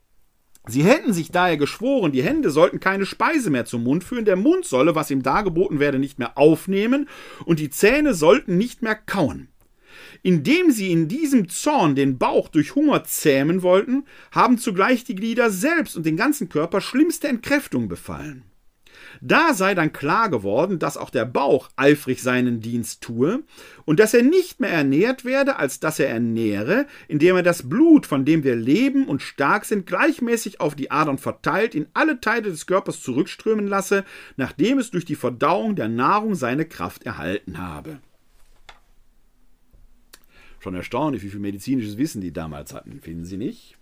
Sie 0.69 0.85
hätten 0.85 1.15
sich 1.15 1.33
daher 1.33 1.57
geschworen, 1.57 2.13
die 2.13 2.23
Hände 2.23 2.51
sollten 2.51 2.79
keine 2.79 3.07
Speise 3.07 3.49
mehr 3.49 3.65
zum 3.65 3.85
Mund 3.85 4.05
führen, 4.05 4.27
der 4.27 4.37
Mund 4.37 4.67
solle, 4.67 4.95
was 4.95 5.11
ihm 5.11 5.23
dargeboten 5.23 5.81
werde, 5.81 5.99
nicht 5.99 6.19
mehr 6.19 6.37
aufnehmen, 6.37 7.09
und 7.47 7.59
die 7.59 7.71
Zähne 7.71 8.13
sollten 8.13 8.59
nicht 8.59 8.83
mehr 8.83 8.95
kauen. 8.95 9.49
Indem 10.23 10.71
sie 10.71 10.91
in 10.91 11.09
diesem 11.09 11.49
Zorn 11.49 11.95
den 11.95 12.19
Bauch 12.19 12.49
durch 12.49 12.75
Hunger 12.75 13.05
zähmen 13.05 13.63
wollten, 13.63 14.05
haben 14.33 14.59
zugleich 14.59 15.05
die 15.05 15.15
Glieder 15.15 15.51
selbst 15.51 15.97
und 15.97 16.07
den 16.07 16.17
ganzen 16.17 16.49
Körper 16.49 16.81
schlimmste 16.81 17.29
Entkräftung 17.29 17.89
befallen. 17.89 18.45
Da 19.21 19.55
sei 19.55 19.75
dann 19.75 19.93
klar 19.93 20.29
geworden, 20.29 20.79
dass 20.79 20.97
auch 20.97 21.11
der 21.11 21.25
Bauch 21.25 21.69
eifrig 21.77 22.23
seinen 22.23 22.61
Dienst 22.61 23.03
tue 23.03 23.43
und 23.85 24.01
dass 24.01 24.15
er 24.15 24.23
nicht 24.23 24.61
mehr 24.61 24.71
ernährt 24.71 25.25
werde, 25.25 25.57
als 25.57 25.81
dass 25.81 25.99
er 25.99 26.09
ernähre, 26.09 26.87
indem 27.09 27.37
er 27.37 27.43
das 27.43 27.69
Blut, 27.69 28.07
von 28.07 28.25
dem 28.25 28.45
wir 28.45 28.57
leben 28.57 29.07
und 29.07 29.23
stark 29.23 29.65
sind, 29.65 29.87
gleichmäßig 29.87 30.61
auf 30.61 30.75
die 30.75 30.91
Adern 30.91 31.19
verteilt, 31.19 31.75
in 31.75 31.87
alle 31.95 32.21
Teile 32.21 32.43
des 32.43 32.67
Körpers 32.67 33.01
zurückströmen 33.01 33.67
lasse, 33.67 34.05
nachdem 34.37 34.79
es 34.79 34.91
durch 34.91 35.05
die 35.05 35.17
Verdauung 35.17 35.75
der 35.75 35.89
Nahrung 35.89 36.35
seine 36.35 36.65
Kraft 36.65 37.05
erhalten 37.05 37.59
habe. 37.59 37.99
Schon 40.69 40.75
erstaunlich, 40.75 41.23
wie 41.23 41.31
viel 41.31 41.41
medizinisches 41.41 41.97
Wissen 41.97 42.21
die 42.21 42.31
damals 42.31 42.75
hatten, 42.75 43.01
finden 43.01 43.25
Sie 43.25 43.39
nicht? 43.39 43.79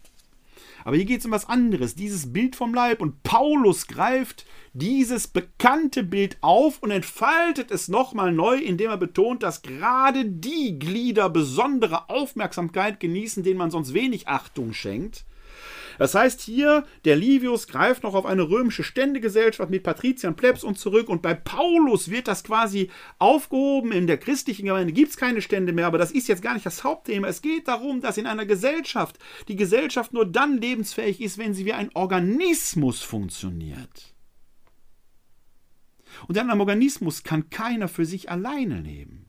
Aber 0.85 0.95
hier 0.95 1.05
geht 1.05 1.19
es 1.19 1.27
um 1.27 1.33
was 1.33 1.49
anderes, 1.49 1.97
dieses 1.97 2.33
Bild 2.33 2.55
vom 2.55 2.73
Leib. 2.73 3.01
Und 3.01 3.25
Paulus 3.25 3.89
greift 3.89 4.47
dieses 4.73 5.27
bekannte 5.27 6.05
Bild 6.05 6.37
auf 6.43 6.81
und 6.85 6.93
entfaltet 6.93 7.73
es 7.73 7.89
nochmal 7.89 8.31
neu, 8.31 8.59
indem 8.59 8.91
er 8.91 8.99
betont, 8.99 9.43
dass 9.43 9.63
gerade 9.63 10.27
die 10.27 10.79
Glieder 10.79 11.29
besondere 11.29 12.09
Aufmerksamkeit 12.09 13.01
genießen, 13.01 13.43
denen 13.43 13.59
man 13.59 13.73
sonst 13.73 13.93
wenig 13.93 14.29
Achtung 14.29 14.73
schenkt. 14.73 15.25
Das 15.99 16.15
heißt 16.15 16.41
hier, 16.41 16.85
der 17.05 17.17
Livius 17.17 17.67
greift 17.69 18.03
noch 18.03 18.15
auf 18.15 18.27
eine 18.27 18.49
römische 18.49 18.83
Ständegesellschaft 18.83 19.71
mit 19.71 19.83
Patriziern, 19.83 20.37
Plebs 20.37 20.65
und 20.65 20.79
zurück 20.79 21.09
und 21.09 21.23
bei 21.23 21.35
Paulus 21.35 22.11
wird 22.11 22.29
das 22.29 22.45
quasi 22.45 22.91
aufgehoben. 23.19 23.93
In 23.93 24.07
der 24.07 24.19
christlichen 24.19 24.67
Gemeinde 24.67 24.93
gibt 24.93 25.11
es 25.11 25.17
keine 25.17 25.43
Stände 25.43 25.73
mehr, 25.73 25.87
aber 25.87 25.99
das 25.99 26.11
ist 26.11 26.29
jetzt 26.29 26.43
gar 26.43 26.55
nicht 26.55 26.67
das 26.67 26.85
Hauptthema. 26.85 27.29
Es 27.29 27.43
geht 27.43 27.69
darum, 27.69 28.01
dass 28.01 28.19
in 28.19 28.27
einer 28.27 28.47
Gesellschaft 28.47 29.19
die 29.49 29.57
Gesellschaft 29.57 30.13
nur 30.13 30.27
dann 30.27 30.59
lebensfähig 30.59 31.21
ist, 31.21 31.39
wenn 31.39 31.55
sie 31.55 31.65
wie 31.65 31.73
ein 31.73 31.91
Organismus 31.95 33.03
funktioniert. 33.03 34.15
Und 36.27 36.37
in 36.37 36.51
einem 36.51 36.61
Organismus 36.61 37.23
kann 37.23 37.51
keiner 37.51 37.89
für 37.89 38.05
sich 38.05 38.31
alleine 38.31 38.81
leben. 38.81 39.26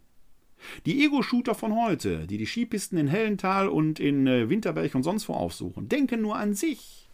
Die 0.85 1.03
Ego-Shooter 1.03 1.55
von 1.55 1.75
heute, 1.75 2.27
die 2.27 2.37
die 2.37 2.45
Skipisten 2.45 2.97
in 2.97 3.07
Hellental 3.07 3.67
und 3.69 3.99
in 3.99 4.27
äh, 4.27 4.49
Winterberg 4.49 4.93
und 4.95 5.03
sonst 5.03 5.27
wo 5.29 5.33
aufsuchen, 5.33 5.89
denken 5.89 6.21
nur 6.21 6.35
an 6.35 6.53
sich. 6.53 7.07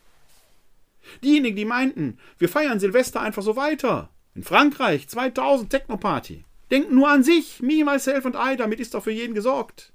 Diejenigen, 1.24 1.56
die 1.56 1.66
meinten, 1.66 2.18
wir 2.38 2.50
feiern 2.50 2.80
Silvester 2.80 3.22
einfach 3.22 3.44
so 3.44 3.56
weiter. 3.56 4.10
In 4.36 4.44
Frankreich 4.44 5.08
2000 5.08 5.70
Techno-Party. 5.70 6.44
Denken 6.72 6.96
nur 6.96 7.10
an 7.10 7.24
sich, 7.24 7.62
me, 7.62 7.84
myself 7.84 8.26
und 8.26 8.36
I, 8.36 8.56
damit 8.58 8.80
ist 8.80 8.94
doch 8.94 9.04
für 9.04 9.12
jeden 9.12 9.36
gesorgt. 9.36 9.92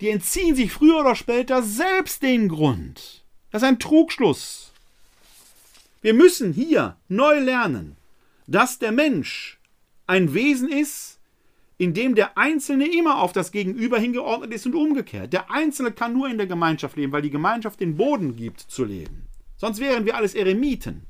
Die 0.00 0.10
entziehen 0.10 0.54
sich 0.54 0.72
früher 0.72 1.00
oder 1.00 1.14
später 1.14 1.62
selbst 1.62 2.22
den 2.22 2.48
Grund. 2.48 3.24
Das 3.50 3.62
ist 3.62 3.68
ein 3.68 3.78
Trugschluss. 3.78 4.72
Wir 6.02 6.14
müssen 6.14 6.52
hier 6.52 6.96
neu 7.08 7.40
lernen, 7.40 7.96
dass 8.46 8.78
der 8.78 8.92
Mensch 8.92 9.58
ein 10.06 10.34
Wesen 10.34 10.70
ist, 10.70 11.17
in 11.78 11.94
dem 11.94 12.16
der 12.16 12.36
Einzelne 12.36 12.92
immer 12.92 13.22
auf 13.22 13.32
das 13.32 13.52
Gegenüber 13.52 13.98
hingeordnet 13.98 14.52
ist 14.52 14.66
und 14.66 14.74
umgekehrt. 14.74 15.32
Der 15.32 15.50
Einzelne 15.50 15.92
kann 15.92 16.12
nur 16.12 16.28
in 16.28 16.36
der 16.36 16.48
Gemeinschaft 16.48 16.96
leben, 16.96 17.12
weil 17.12 17.22
die 17.22 17.30
Gemeinschaft 17.30 17.78
den 17.78 17.96
Boden 17.96 18.34
gibt 18.34 18.60
zu 18.60 18.84
leben. 18.84 19.28
Sonst 19.56 19.78
wären 19.78 20.04
wir 20.04 20.16
alles 20.16 20.34
Eremiten. 20.34 21.06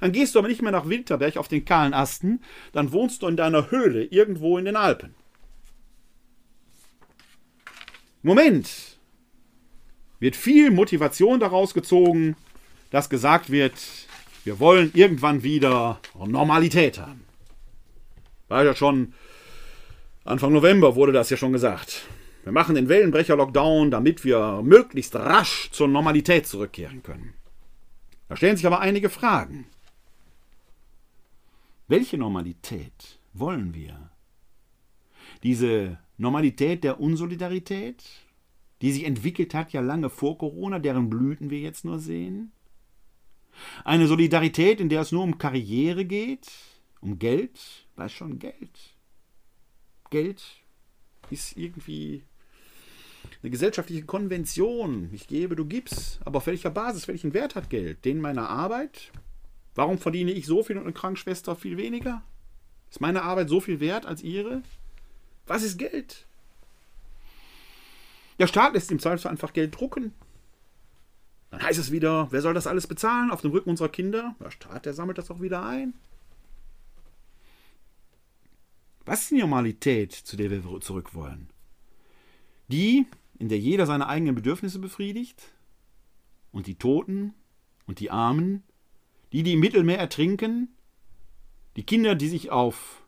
Dann 0.00 0.12
gehst 0.12 0.34
du 0.34 0.38
aber 0.38 0.48
nicht 0.48 0.62
mehr 0.62 0.72
nach 0.72 0.88
Winterberg 0.88 1.36
auf 1.36 1.48
den 1.48 1.64
kahlen 1.64 1.92
Asten, 1.92 2.40
dann 2.72 2.92
wohnst 2.92 3.22
du 3.22 3.26
in 3.26 3.36
deiner 3.36 3.70
Höhle 3.70 4.04
irgendwo 4.04 4.56
in 4.58 4.64
den 4.64 4.76
Alpen. 4.76 5.14
Moment 8.22 8.96
wird 10.20 10.36
viel 10.36 10.70
Motivation 10.70 11.40
daraus 11.40 11.74
gezogen, 11.74 12.36
dass 12.90 13.10
gesagt 13.10 13.50
wird, 13.50 13.74
wir 14.44 14.60
wollen 14.60 14.90
irgendwann 14.94 15.42
wieder 15.42 16.00
Normalität 16.14 16.98
haben. 16.98 17.24
War 18.48 18.64
ja 18.64 18.74
schon 18.74 19.14
Anfang 20.26 20.54
November 20.54 20.96
wurde 20.96 21.12
das 21.12 21.28
ja 21.28 21.36
schon 21.36 21.52
gesagt. 21.52 22.06
Wir 22.44 22.52
machen 22.52 22.74
den 22.74 22.88
Wellenbrecher-Lockdown, 22.88 23.90
damit 23.90 24.24
wir 24.24 24.62
möglichst 24.62 25.14
rasch 25.16 25.70
zur 25.70 25.86
Normalität 25.86 26.46
zurückkehren 26.46 27.02
können. 27.02 27.34
Da 28.28 28.36
stellen 28.36 28.56
sich 28.56 28.66
aber 28.66 28.80
einige 28.80 29.10
Fragen. 29.10 29.66
Welche 31.88 32.16
Normalität 32.16 33.18
wollen 33.34 33.74
wir? 33.74 34.10
Diese 35.42 35.98
Normalität 36.16 36.84
der 36.84 37.00
Unsolidarität, 37.00 38.02
die 38.80 38.92
sich 38.92 39.04
entwickelt 39.04 39.52
hat 39.52 39.74
ja 39.74 39.82
lange 39.82 40.08
vor 40.08 40.38
Corona, 40.38 40.78
deren 40.78 41.10
Blüten 41.10 41.50
wir 41.50 41.60
jetzt 41.60 41.84
nur 41.84 41.98
sehen? 41.98 42.52
Eine 43.84 44.06
Solidarität, 44.06 44.80
in 44.80 44.88
der 44.88 45.02
es 45.02 45.12
nur 45.12 45.22
um 45.22 45.36
Karriere 45.36 46.06
geht, 46.06 46.50
um 47.02 47.18
Geld, 47.18 47.86
weiß 47.96 48.10
schon 48.10 48.38
Geld. 48.38 48.93
Geld 50.14 50.44
ist 51.30 51.56
irgendwie 51.56 52.22
eine 53.42 53.50
gesellschaftliche 53.50 54.04
Konvention. 54.04 55.10
Ich 55.12 55.26
gebe, 55.26 55.56
du 55.56 55.64
gibst. 55.64 56.20
Aber 56.24 56.36
auf 56.36 56.46
welcher 56.46 56.70
Basis, 56.70 57.08
welchen 57.08 57.34
Wert 57.34 57.56
hat 57.56 57.68
Geld? 57.68 58.04
Den 58.04 58.20
meiner 58.20 58.48
Arbeit? 58.48 59.10
Warum 59.74 59.98
verdiene 59.98 60.30
ich 60.30 60.46
so 60.46 60.62
viel 60.62 60.76
und 60.76 60.84
eine 60.84 60.92
Krankenschwester 60.92 61.56
viel 61.56 61.76
weniger? 61.76 62.22
Ist 62.92 63.00
meine 63.00 63.22
Arbeit 63.22 63.48
so 63.48 63.60
viel 63.60 63.80
wert 63.80 64.06
als 64.06 64.22
ihre? 64.22 64.62
Was 65.48 65.64
ist 65.64 65.78
Geld? 65.78 66.26
Der 68.38 68.46
Staat 68.46 68.74
lässt 68.74 68.92
im 68.92 69.00
Zweifelsfall 69.00 69.32
einfach 69.32 69.52
Geld 69.52 69.76
drucken. 69.76 70.14
Dann 71.50 71.60
heißt 71.60 71.80
es 71.80 71.90
wieder, 71.90 72.28
wer 72.30 72.40
soll 72.40 72.54
das 72.54 72.68
alles 72.68 72.86
bezahlen? 72.86 73.32
Auf 73.32 73.40
dem 73.40 73.50
Rücken 73.50 73.70
unserer 73.70 73.88
Kinder? 73.88 74.36
Der 74.38 74.52
Staat, 74.52 74.86
der 74.86 74.94
sammelt 74.94 75.18
das 75.18 75.32
auch 75.32 75.40
wieder 75.40 75.64
ein. 75.64 75.92
Was 79.04 79.22
ist 79.22 79.30
die 79.32 79.40
Normalität, 79.40 80.12
zu 80.12 80.36
der 80.36 80.50
wir 80.50 80.80
zurück 80.80 81.14
wollen? 81.14 81.50
Die, 82.68 83.06
in 83.38 83.48
der 83.48 83.58
jeder 83.58 83.86
seine 83.86 84.08
eigenen 84.08 84.34
Bedürfnisse 84.34 84.78
befriedigt? 84.78 85.52
Und 86.52 86.66
die 86.66 86.76
Toten? 86.76 87.34
Und 87.86 88.00
die 88.00 88.10
Armen, 88.10 88.62
die, 89.32 89.42
die 89.42 89.52
im 89.52 89.60
Mittelmeer 89.60 89.98
ertrinken, 89.98 90.68
die 91.76 91.82
Kinder, 91.82 92.14
die 92.14 92.28
sich 92.28 92.50
auf 92.50 93.04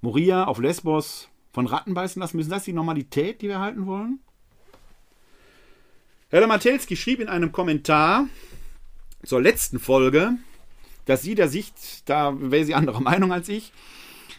Moria, 0.00 0.44
auf 0.44 0.58
Lesbos 0.58 1.28
von 1.52 1.66
Ratten 1.66 1.94
beißen 1.94 2.18
lassen 2.18 2.36
müssen, 2.36 2.50
das 2.50 2.64
die 2.64 2.72
Normalität, 2.72 3.42
die 3.42 3.48
wir 3.48 3.60
halten 3.60 3.86
wollen? 3.86 4.18
Herr 6.30 6.46
Matelski 6.46 6.96
schrieb 6.96 7.20
in 7.20 7.28
einem 7.28 7.52
Kommentar 7.52 8.26
zur 9.24 9.40
letzten 9.40 9.78
Folge, 9.78 10.36
dass 11.04 11.22
sie 11.22 11.34
der 11.34 11.48
Sicht, 11.48 12.08
da 12.08 12.34
wäre 12.38 12.64
sie 12.64 12.74
anderer 12.74 13.00
Meinung 13.02 13.32
als 13.32 13.48
ich, 13.48 13.72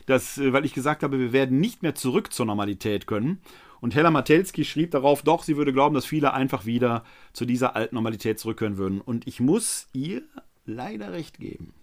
dass, 0.10 0.38
äh, 0.38 0.53
weil 0.53 0.66
ich 0.66 0.74
gesagt 0.74 1.03
habe, 1.03 1.20
wir 1.20 1.34
werden 1.34 1.60
nicht 1.60 1.84
mehr 1.84 1.95
zurück 1.95 2.34
zur 2.34 2.45
Normalität 2.45 3.07
können. 3.07 3.39
Und 3.82 3.95
Hella 3.95 4.12
Matelski 4.12 4.66
schrieb 4.66 4.91
darauf, 4.91 5.22
doch, 5.22 5.43
sie 5.43 5.55
würde 5.55 5.72
glauben, 5.72 5.95
dass 5.95 6.05
viele 6.05 6.34
einfach 6.34 6.66
wieder 6.66 7.03
zu 7.32 7.45
dieser 7.45 7.76
alten 7.76 7.95
Normalität 7.95 8.39
zurückkehren 8.39 8.78
würden. 8.78 8.99
Und 8.99 9.28
ich 9.28 9.39
muss 9.39 9.88
ihr 9.93 10.24
leider 10.66 11.14
recht 11.14 11.39
geben. 11.39 11.74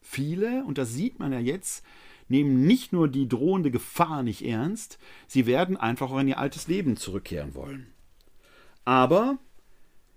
Viele, 0.00 0.64
und 0.64 0.78
das 0.78 0.92
sieht 0.92 1.18
man 1.18 1.32
ja 1.32 1.38
jetzt, 1.38 1.84
nehmen 2.28 2.66
nicht 2.66 2.92
nur 2.92 3.08
die 3.08 3.28
drohende 3.28 3.70
Gefahr 3.70 4.22
nicht 4.22 4.44
ernst, 4.44 4.98
sie 5.26 5.46
werden 5.46 5.76
einfach 5.76 6.10
auch 6.10 6.18
in 6.18 6.28
ihr 6.28 6.38
altes 6.38 6.66
Leben 6.66 6.96
zurückkehren 6.96 7.54
wollen. 7.54 7.86
Aber 8.84 9.38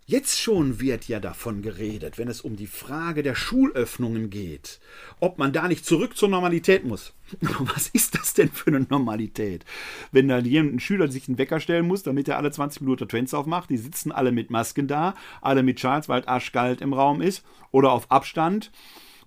Jetzt 0.09 0.39
schon 0.39 0.79
wird 0.79 1.09
ja 1.09 1.19
davon 1.19 1.61
geredet, 1.61 2.17
wenn 2.17 2.29
es 2.29 2.39
um 2.39 2.55
die 2.55 2.65
Frage 2.65 3.23
der 3.23 3.35
Schulöffnungen 3.35 4.29
geht, 4.29 4.79
ob 5.19 5.37
man 5.37 5.51
da 5.51 5.67
nicht 5.67 5.85
zurück 5.85 6.15
zur 6.15 6.29
Normalität 6.29 6.85
muss. 6.85 7.13
Was 7.75 7.89
ist 7.89 8.15
das 8.15 8.33
denn 8.33 8.49
für 8.49 8.67
eine 8.67 8.87
Normalität? 8.89 9.65
Wenn 10.13 10.29
da 10.29 10.37
ein 10.37 10.79
Schüler 10.79 11.11
sich 11.11 11.27
einen 11.27 11.37
Wecker 11.37 11.59
stellen 11.59 11.85
muss, 11.85 12.03
damit 12.03 12.29
er 12.29 12.37
alle 12.37 12.51
20 12.51 12.83
Minuten 12.83 13.09
Fenster 13.09 13.37
aufmacht, 13.37 13.69
die 13.69 13.75
sitzen 13.75 14.13
alle 14.13 14.31
mit 14.31 14.49
Masken 14.49 14.87
da, 14.87 15.13
alle 15.41 15.61
mit 15.61 15.75
Charles, 15.75 16.07
weil 16.07 16.23
aschkalt 16.25 16.79
im 16.79 16.93
Raum 16.93 17.21
ist 17.21 17.43
oder 17.71 17.91
auf 17.91 18.09
Abstand 18.09 18.71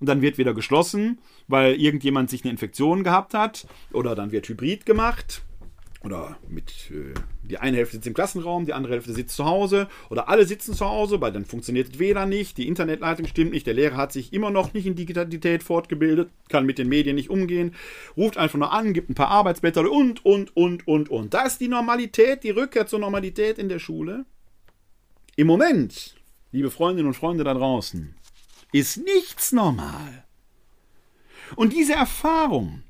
und 0.01 0.09
dann 0.09 0.23
wird 0.23 0.39
wieder 0.39 0.55
geschlossen, 0.55 1.19
weil 1.47 1.75
irgendjemand 1.75 2.31
sich 2.31 2.43
eine 2.43 2.53
Infektion 2.53 3.05
gehabt 3.05 3.35
hat 3.35 3.67
oder 3.93 4.15
dann 4.15 4.33
wird 4.33 4.49
Hybrid 4.49 4.87
gemacht 4.87 5.43
oder 6.03 6.39
mit 6.49 6.91
äh, 6.91 7.13
die 7.43 7.59
eine 7.59 7.77
Hälfte 7.77 7.97
sitzt 7.97 8.07
im 8.07 8.15
Klassenraum, 8.15 8.65
die 8.65 8.73
andere 8.73 8.95
Hälfte 8.95 9.13
sitzt 9.13 9.37
zu 9.37 9.45
Hause 9.45 9.89
oder 10.09 10.29
alle 10.29 10.47
sitzen 10.47 10.75
zu 10.75 10.87
Hause, 10.87 11.21
weil 11.21 11.33
dann 11.33 11.45
funktioniert 11.45 11.89
das 11.93 11.99
WLAN 11.99 12.29
nicht, 12.29 12.57
die 12.57 12.69
Internetleitung 12.69 13.27
stimmt 13.27 13.53
nicht, 13.53 13.67
der 13.67 13.75
Lehrer 13.75 13.97
hat 13.97 14.13
sich 14.13 14.33
immer 14.33 14.51
noch 14.51 14.73
nicht 14.73 14.87
in 14.87 14.95
Digitalität 14.95 15.63
fortgebildet, 15.63 16.31
kann 16.49 16.65
mit 16.65 16.79
den 16.79 16.89
Medien 16.89 17.17
nicht 17.17 17.29
umgehen, 17.29 17.75
ruft 18.17 18.39
einfach 18.39 18.59
nur 18.59 18.73
an, 18.73 18.95
gibt 18.95 19.11
ein 19.11 19.15
paar 19.15 19.29
Arbeitsblätter 19.29 19.91
und, 19.91 20.25
und, 20.25 20.57
und, 20.57 20.87
und, 20.87 21.11
und. 21.11 21.35
Da 21.35 21.43
ist 21.43 21.61
die 21.61 21.69
Normalität, 21.69 22.45
die 22.45 22.51
Rückkehr 22.51 22.87
zur 22.87 22.99
Normalität 22.99 23.59
in 23.59 23.69
der 23.69 23.79
Schule. 23.79 24.25
Im 25.37 25.47
Moment, 25.47 26.17
liebe 26.53 26.71
Freundinnen 26.71 27.09
und 27.09 27.15
Freunde 27.15 27.45
da 27.45 27.53
draußen, 27.53 28.15
ist 28.73 28.97
nichts 28.99 29.53
normal. 29.53 30.25
Und 31.57 31.73
diese 31.73 31.95
Erfahrung, 31.95 32.83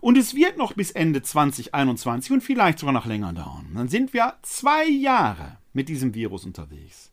und 0.00 0.16
es 0.16 0.34
wird 0.34 0.56
noch 0.56 0.74
bis 0.74 0.90
Ende 0.90 1.22
2021 1.22 2.32
und 2.32 2.40
vielleicht 2.42 2.78
sogar 2.78 2.92
noch 2.92 3.06
länger 3.06 3.32
dauern. 3.32 3.70
Dann 3.74 3.88
sind 3.88 4.12
wir 4.12 4.34
zwei 4.42 4.86
Jahre 4.86 5.58
mit 5.72 5.88
diesem 5.88 6.14
Virus 6.14 6.44
unterwegs. 6.44 7.12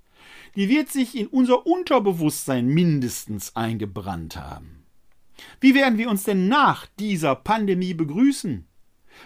Die 0.55 0.69
wird 0.69 0.89
sich 0.89 1.17
in 1.17 1.27
unser 1.27 1.65
Unterbewusstsein 1.65 2.67
mindestens 2.67 3.55
eingebrannt 3.55 4.37
haben. 4.37 4.85
Wie 5.59 5.75
werden 5.75 5.97
wir 5.97 6.09
uns 6.09 6.23
denn 6.23 6.47
nach 6.47 6.87
dieser 6.99 7.35
Pandemie 7.35 7.93
begrüßen? 7.93 8.65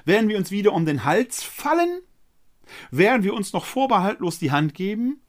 Werden 0.05 0.30
wir 0.30 0.38
uns 0.38 0.51
wieder 0.51 0.74
um 0.74 0.86
den 0.86 1.03
Hals 1.03 1.43
fallen? 1.43 2.01
Werden 2.91 3.24
wir 3.24 3.34
uns 3.34 3.53
noch 3.53 3.66
vorbehaltlos 3.66 4.39
die 4.39 4.51
Hand 4.51 4.74
geben? 4.74 5.22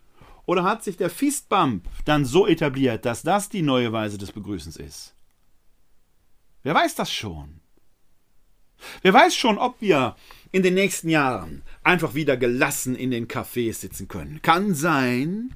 Oder 0.46 0.64
hat 0.64 0.82
sich 0.82 0.96
der 0.96 1.10
Fistbump 1.10 1.86
dann 2.04 2.24
so 2.24 2.46
etabliert, 2.46 3.04
dass 3.04 3.22
das 3.22 3.48
die 3.48 3.62
neue 3.62 3.92
Weise 3.92 4.18
des 4.18 4.32
Begrüßens 4.32 4.76
ist? 4.76 5.14
Wer 6.62 6.74
weiß 6.74 6.94
das 6.94 7.12
schon? 7.12 7.59
Wer 9.02 9.12
weiß 9.12 9.34
schon, 9.34 9.58
ob 9.58 9.80
wir 9.80 10.16
in 10.52 10.62
den 10.62 10.74
nächsten 10.74 11.08
Jahren 11.08 11.62
einfach 11.82 12.14
wieder 12.14 12.36
gelassen 12.36 12.94
in 12.94 13.10
den 13.10 13.28
Cafés 13.28 13.74
sitzen 13.74 14.08
können. 14.08 14.40
Kann 14.42 14.74
sein, 14.74 15.54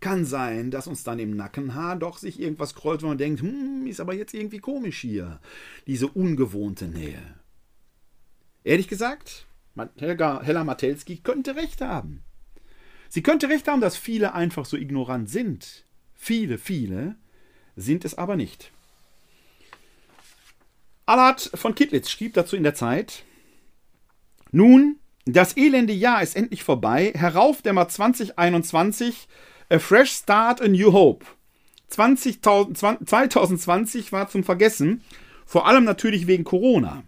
kann 0.00 0.24
sein, 0.24 0.70
dass 0.70 0.86
uns 0.86 1.02
dann 1.02 1.18
im 1.18 1.34
Nackenhaar 1.34 1.96
doch 1.96 2.18
sich 2.18 2.38
irgendwas 2.38 2.74
krollt, 2.74 3.02
wo 3.02 3.06
man 3.06 3.18
denkt, 3.18 3.40
hm, 3.40 3.86
ist 3.86 4.00
aber 4.00 4.14
jetzt 4.14 4.34
irgendwie 4.34 4.58
komisch 4.58 5.00
hier, 5.00 5.40
diese 5.86 6.08
ungewohnte 6.08 6.88
Nähe. 6.88 7.22
Ehrlich 8.64 8.88
gesagt, 8.88 9.46
Helga, 9.96 10.42
Hella 10.42 10.64
Matelski 10.64 11.16
könnte 11.16 11.56
recht 11.56 11.80
haben. 11.80 12.22
Sie 13.08 13.22
könnte 13.22 13.48
recht 13.48 13.66
haben, 13.68 13.80
dass 13.80 13.96
viele 13.96 14.34
einfach 14.34 14.66
so 14.66 14.76
ignorant 14.76 15.30
sind. 15.30 15.86
Viele, 16.14 16.58
viele 16.58 17.16
sind 17.76 18.04
es 18.04 18.16
aber 18.16 18.36
nicht. 18.36 18.72
Allard 21.06 21.50
von 21.54 21.74
Kittlitz 21.74 22.10
schrieb 22.10 22.34
dazu 22.34 22.56
in 22.56 22.62
der 22.62 22.74
Zeit: 22.74 23.24
Nun, 24.50 24.98
das 25.26 25.56
elende 25.56 25.92
Jahr 25.92 26.22
ist 26.22 26.36
endlich 26.36 26.64
vorbei. 26.64 27.12
Herauf 27.14 27.62
dämmert 27.62 27.92
2021. 27.92 29.28
A 29.70 29.78
fresh 29.78 30.12
start, 30.12 30.60
a 30.60 30.68
new 30.68 30.92
hope. 30.92 31.24
20, 31.88 32.42
2020 32.42 34.12
war 34.12 34.28
zum 34.28 34.44
Vergessen, 34.44 35.02
vor 35.46 35.66
allem 35.66 35.84
natürlich 35.84 36.26
wegen 36.26 36.44
Corona. 36.44 37.04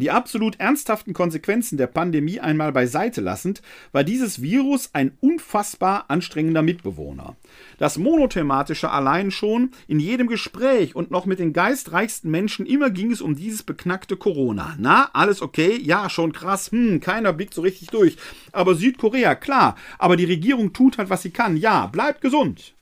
Die 0.00 0.10
absolut 0.10 0.58
ernsthaften 0.58 1.12
Konsequenzen 1.12 1.76
der 1.76 1.86
Pandemie 1.86 2.40
einmal 2.40 2.72
beiseite 2.72 3.20
lassend, 3.20 3.60
war 3.92 4.02
dieses 4.02 4.40
Virus 4.40 4.88
ein 4.94 5.12
unfassbar 5.20 6.06
anstrengender 6.08 6.62
Mitbewohner. 6.62 7.36
Das 7.76 7.98
Monothematische 7.98 8.90
allein 8.90 9.30
schon, 9.30 9.72
in 9.88 10.00
jedem 10.00 10.26
Gespräch 10.26 10.96
und 10.96 11.10
noch 11.10 11.26
mit 11.26 11.38
den 11.38 11.52
geistreichsten 11.52 12.30
Menschen 12.30 12.64
immer 12.64 12.88
ging 12.88 13.12
es 13.12 13.20
um 13.20 13.36
dieses 13.36 13.62
beknackte 13.62 14.16
Corona. 14.16 14.74
Na, 14.78 15.10
alles 15.12 15.42
okay? 15.42 15.76
Ja, 15.76 16.08
schon 16.08 16.32
krass. 16.32 16.72
Hm, 16.72 17.00
keiner 17.00 17.34
blickt 17.34 17.52
so 17.52 17.60
richtig 17.60 17.88
durch. 17.88 18.16
Aber 18.52 18.74
Südkorea, 18.76 19.34
klar. 19.34 19.76
Aber 19.98 20.16
die 20.16 20.24
Regierung 20.24 20.72
tut 20.72 20.96
halt, 20.96 21.10
was 21.10 21.20
sie 21.20 21.30
kann. 21.30 21.58
Ja, 21.58 21.88
bleibt 21.88 22.22
gesund. 22.22 22.72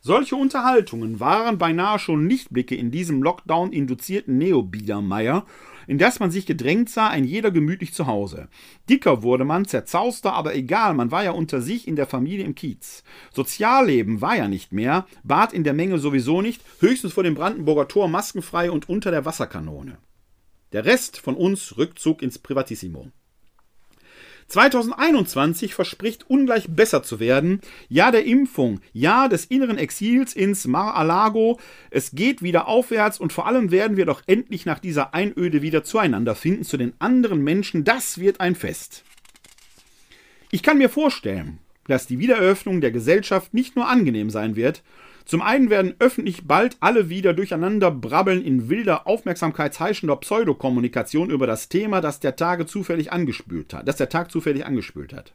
Solche 0.00 0.36
Unterhaltungen 0.36 1.18
waren 1.18 1.58
beinahe 1.58 1.98
schon 1.98 2.28
Lichtblicke 2.28 2.76
in 2.76 2.92
diesem 2.92 3.22
Lockdown-induzierten 3.22 4.38
Neobiedermeier 4.38 5.44
in 5.86 5.98
das 5.98 6.20
man 6.20 6.30
sich 6.30 6.46
gedrängt 6.46 6.90
sah, 6.90 7.08
ein 7.08 7.24
jeder 7.24 7.50
gemütlich 7.50 7.94
zu 7.94 8.06
Hause. 8.06 8.48
Dicker 8.88 9.22
wurde 9.22 9.44
man, 9.44 9.64
zerzauster, 9.64 10.32
aber 10.32 10.54
egal, 10.54 10.94
man 10.94 11.10
war 11.10 11.24
ja 11.24 11.30
unter 11.30 11.60
sich 11.60 11.86
in 11.86 11.96
der 11.96 12.06
Familie 12.06 12.44
im 12.44 12.54
Kiez. 12.54 13.04
Sozialleben 13.32 14.20
war 14.20 14.36
ja 14.36 14.48
nicht 14.48 14.72
mehr, 14.72 15.06
Bad 15.22 15.52
in 15.52 15.64
der 15.64 15.74
Menge 15.74 15.98
sowieso 15.98 16.42
nicht, 16.42 16.62
höchstens 16.80 17.12
vor 17.12 17.22
dem 17.22 17.34
Brandenburger 17.34 17.88
Tor 17.88 18.08
maskenfrei 18.08 18.70
und 18.70 18.88
unter 18.88 19.10
der 19.10 19.24
Wasserkanone. 19.24 19.98
Der 20.72 20.84
Rest 20.84 21.18
von 21.18 21.36
uns 21.36 21.76
Rückzug 21.76 22.22
ins 22.22 22.38
Privatissimo. 22.38 23.10
2021 24.48 25.74
verspricht 25.74 26.30
ungleich 26.30 26.66
besser 26.68 27.02
zu 27.02 27.18
werden. 27.18 27.60
Ja 27.88 28.10
der 28.10 28.24
Impfung, 28.24 28.80
ja 28.92 29.28
des 29.28 29.46
inneren 29.46 29.78
Exils 29.78 30.34
ins 30.34 30.66
Mar-a-Lago. 30.66 31.58
Es 31.90 32.12
geht 32.12 32.42
wieder 32.42 32.68
aufwärts 32.68 33.18
und 33.18 33.32
vor 33.32 33.46
allem 33.46 33.70
werden 33.70 33.96
wir 33.96 34.06
doch 34.06 34.22
endlich 34.26 34.66
nach 34.66 34.78
dieser 34.78 35.14
Einöde 35.14 35.62
wieder 35.62 35.82
zueinander 35.82 36.34
finden, 36.34 36.64
zu 36.64 36.76
den 36.76 36.94
anderen 36.98 37.42
Menschen. 37.42 37.84
Das 37.84 38.18
wird 38.18 38.40
ein 38.40 38.54
Fest. 38.54 39.04
Ich 40.50 40.62
kann 40.62 40.78
mir 40.78 40.88
vorstellen, 40.88 41.58
dass 41.88 42.06
die 42.06 42.18
Wiedereröffnung 42.18 42.80
der 42.80 42.92
Gesellschaft 42.92 43.52
nicht 43.52 43.76
nur 43.76 43.88
angenehm 43.88 44.30
sein 44.30 44.56
wird, 44.56 44.82
zum 45.26 45.42
einen 45.42 45.70
werden 45.70 45.94
öffentlich 45.98 46.46
bald 46.46 46.76
alle 46.78 47.10
wieder 47.10 47.34
durcheinander 47.34 47.90
brabbeln 47.90 48.44
in 48.44 48.70
wilder, 48.70 49.08
aufmerksamkeitsheischender 49.08 50.16
Pseudokommunikation 50.16 51.30
über 51.30 51.48
das 51.48 51.68
Thema, 51.68 52.00
das 52.00 52.20
der 52.20 52.36
Tage 52.36 52.64
zufällig 52.64 53.12
angespült 53.12 53.74
hat, 53.74 53.88
das 53.88 53.96
der 53.96 54.08
Tag 54.08 54.30
zufällig 54.30 54.64
angespült 54.64 55.12
hat. 55.12 55.34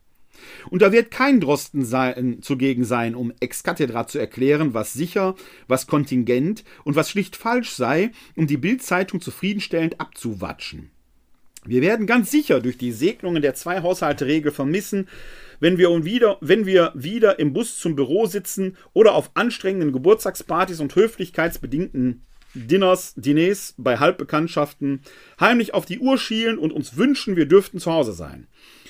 Und 0.69 0.81
da 0.81 0.93
wird 0.93 1.11
kein 1.11 1.41
Drosten 1.41 1.83
sein, 1.83 2.41
zugegen 2.41 2.85
sein, 2.85 3.15
um 3.15 3.33
ex 3.41 3.63
cathedra 3.63 4.07
zu 4.07 4.17
erklären, 4.17 4.73
was 4.73 4.93
sicher, 4.93 5.35
was 5.67 5.87
kontingent 5.87 6.63
und 6.85 6.95
was 6.95 7.09
schlicht 7.09 7.35
falsch 7.35 7.71
sei, 7.71 8.11
um 8.35 8.47
die 8.47 8.57
Bildzeitung 8.57 9.19
zufriedenstellend 9.19 9.99
abzuwatschen. 9.99 10.89
Wir 11.65 11.81
werden 11.81 12.07
ganz 12.07 12.31
sicher 12.31 12.59
durch 12.59 12.77
die 12.77 12.91
Segnungen 12.91 13.41
der 13.41 13.53
Zwei-Haushalte-Regel 13.53 14.51
vermissen, 14.51 15.07
wenn 15.62 15.78
wir, 15.78 16.03
wieder, 16.03 16.38
wenn 16.41 16.66
wir 16.66 16.91
wieder 16.95 17.39
im 17.39 17.53
Bus 17.53 17.78
zum 17.80 17.95
Büro 17.95 18.26
sitzen 18.26 18.76
oder 18.91 19.14
auf 19.14 19.32
anstrengenden 19.36 19.93
Geburtstagspartys 19.93 20.82
und 20.82 20.93
höflichkeitsbedingten 20.95 22.26
Dinners, 22.53 23.14
Diners 23.16 23.76
bei 23.78 23.97
Halbbekanntschaften 23.97 25.01
heimlich 25.39 25.74
auf 25.74 25.86
die 25.86 25.99
Uhr 25.99 26.18
schielen 26.18 26.57
und 26.57 26.74
uns 26.74 26.97
wünschen, 26.97 27.38
wir 27.38 27.45
dürften 27.45 27.80
zu 27.80 27.93
Hause 27.93 28.12
sein. 28.12 28.47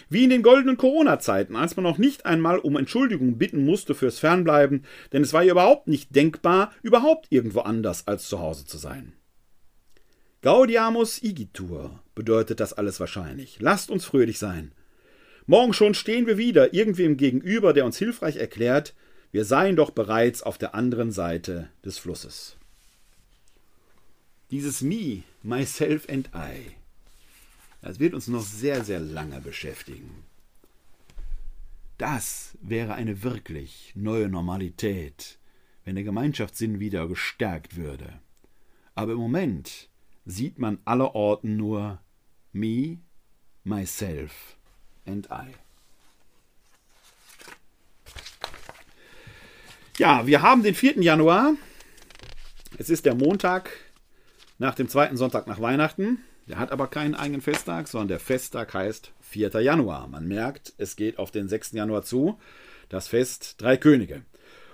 Wie 0.10 0.24
in 0.24 0.32
den 0.32 0.42
goldenen 0.42 0.78
Corona-Zeiten, 0.78 1.56
als 1.56 1.76
man 1.76 1.84
noch 1.84 2.00
nicht 2.00 2.26
einmal 2.26 2.58
um 2.58 2.76
Entschuldigung 2.76 3.38
bitten 3.38 3.64
musste 3.64 3.94
fürs 3.94 4.18
Fernbleiben, 4.18 4.84
denn 5.14 5.22
es 5.22 5.34
war 5.34 5.44
ja 5.44 5.52
überhaupt 5.52 5.88
nicht 5.88 6.16
denkbar, 6.16 6.72
überhaupt 6.82 7.28
irgendwo 7.30 7.60
anders 7.60 8.08
als 8.08 8.28
zu 8.28 8.40
Hause 8.40 8.66
zu 8.66 8.78
sein. 8.78 9.14
Gaudiamus 10.42 11.22
igitur 11.22 12.00
bedeutet 12.16 12.60
das 12.60 12.74
alles 12.74 13.00
wahrscheinlich. 13.00 13.58
Lasst 13.60 13.92
uns 13.92 14.06
fröhlich 14.06 14.40
sein. 14.40 14.72
Morgen 15.48 15.74
schon 15.74 15.94
stehen 15.94 16.28
wir 16.28 16.38
wieder 16.38 16.74
irgendwem 16.74 17.18
gegenüber, 17.18 17.74
der 17.74 17.86
uns 17.86 17.98
hilfreich 17.98 18.38
erklärt, 18.38 18.94
wir 19.32 19.46
seien 19.46 19.76
doch 19.76 19.92
bereits 19.92 20.44
auf 20.44 20.58
der 20.58 20.76
anderen 20.76 21.12
Seite 21.12 21.70
des 21.84 21.98
Flusses. 21.98 22.58
Dieses 24.52 24.82
Me, 24.82 25.24
Myself 25.42 26.08
and 26.10 26.30
I, 26.36 26.72
das 27.82 28.00
wird 28.00 28.14
uns 28.14 28.28
noch 28.28 28.44
sehr, 28.44 28.84
sehr 28.84 29.00
lange 29.00 29.42
beschäftigen. 29.42 30.24
Das 31.98 32.58
wäre 32.62 32.94
eine 32.94 33.24
wirklich 33.24 33.94
neue 33.96 34.28
Normalität, 34.28 35.40
wenn 35.86 35.96
der 35.96 36.04
Gemeinschaftssinn 36.04 36.80
wieder 36.80 37.08
gestärkt 37.08 37.78
würde. 37.78 38.20
Aber 38.94 39.14
im 39.14 39.20
Moment 39.20 39.90
sieht 40.26 40.60
man 40.60 40.80
allerorten 40.86 41.58
nur 41.58 42.00
Me, 42.52 43.00
Myself 43.64 44.58
and 45.06 45.28
I. 45.32 45.54
Ja, 49.98 50.26
wir 50.26 50.42
haben 50.42 50.64
den 50.64 50.74
4. 50.74 51.02
Januar. 51.02 51.54
Es 52.78 52.90
ist 52.90 53.06
der 53.06 53.14
Montag 53.14 53.70
nach 54.58 54.74
dem 54.76 54.90
zweiten 54.90 55.18
Sonntag 55.18 55.48
nach 55.48 55.62
Weihnachten. 55.62 56.20
Der 56.48 56.58
hat 56.58 56.72
aber 56.72 56.88
keinen 56.88 57.16
eigenen 57.16 57.42
Festtag, 57.42 57.88
sondern 57.88 58.08
der 58.08 58.20
Festtag 58.20 58.74
heißt 58.74 59.12
4. 59.22 59.62
Januar. 59.62 60.08
Man 60.08 60.28
merkt, 60.28 60.74
es 60.78 60.96
geht 60.96 61.20
auf 61.20 61.32
den 61.32 61.48
6. 61.48 61.74
Januar 61.74 62.04
zu. 62.04 62.40
Das 62.90 63.08
Fest 63.08 63.56
Drei 63.62 63.78
Könige. 63.78 64.24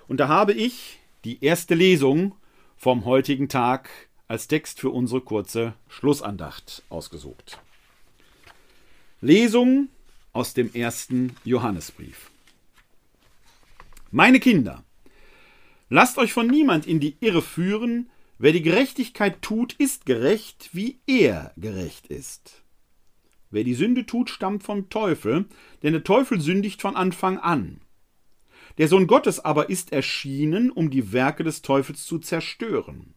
Und 0.06 0.18
da 0.20 0.28
habe 0.28 0.52
ich 0.52 0.98
die 1.24 1.44
erste 1.44 1.74
Lesung 1.74 2.34
vom 2.76 3.04
heutigen 3.04 3.48
Tag 3.48 3.90
als 4.28 4.48
Text 4.48 4.80
für 4.80 4.90
unsere 4.90 5.20
kurze 5.20 5.74
Schlussandacht 5.88 6.82
ausgesucht. 6.88 7.58
Lesung 9.20 9.88
aus 10.38 10.54
dem 10.54 10.72
ersten 10.72 11.34
Johannesbrief. 11.42 12.30
Meine 14.12 14.38
Kinder, 14.38 14.84
lasst 15.88 16.16
euch 16.16 16.32
von 16.32 16.46
niemand 16.46 16.86
in 16.86 17.00
die 17.00 17.16
Irre 17.18 17.42
führen, 17.42 18.08
wer 18.38 18.52
die 18.52 18.62
Gerechtigkeit 18.62 19.42
tut, 19.42 19.72
ist 19.72 20.06
gerecht, 20.06 20.70
wie 20.72 21.00
er 21.08 21.52
gerecht 21.56 22.06
ist. 22.06 22.62
Wer 23.50 23.64
die 23.64 23.74
Sünde 23.74 24.06
tut, 24.06 24.30
stammt 24.30 24.62
vom 24.62 24.88
Teufel, 24.90 25.46
denn 25.82 25.92
der 25.92 26.04
Teufel 26.04 26.40
sündigt 26.40 26.80
von 26.82 26.94
Anfang 26.94 27.38
an. 27.38 27.80
Der 28.78 28.86
Sohn 28.86 29.08
Gottes 29.08 29.40
aber 29.40 29.70
ist 29.70 29.92
erschienen, 29.92 30.70
um 30.70 30.88
die 30.88 31.12
Werke 31.12 31.42
des 31.42 31.62
Teufels 31.62 32.06
zu 32.06 32.20
zerstören. 32.20 33.14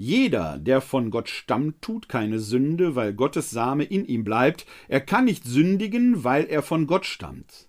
Jeder, 0.00 0.58
der 0.58 0.80
von 0.80 1.10
Gott 1.10 1.28
stammt, 1.28 1.82
tut 1.82 2.08
keine 2.08 2.38
Sünde, 2.38 2.94
weil 2.94 3.12
Gottes 3.12 3.50
Same 3.50 3.82
in 3.82 4.04
ihm 4.04 4.22
bleibt. 4.22 4.64
Er 4.86 5.00
kann 5.00 5.24
nicht 5.24 5.42
sündigen, 5.42 6.22
weil 6.22 6.44
er 6.44 6.62
von 6.62 6.86
Gott 6.86 7.04
stammt. 7.04 7.66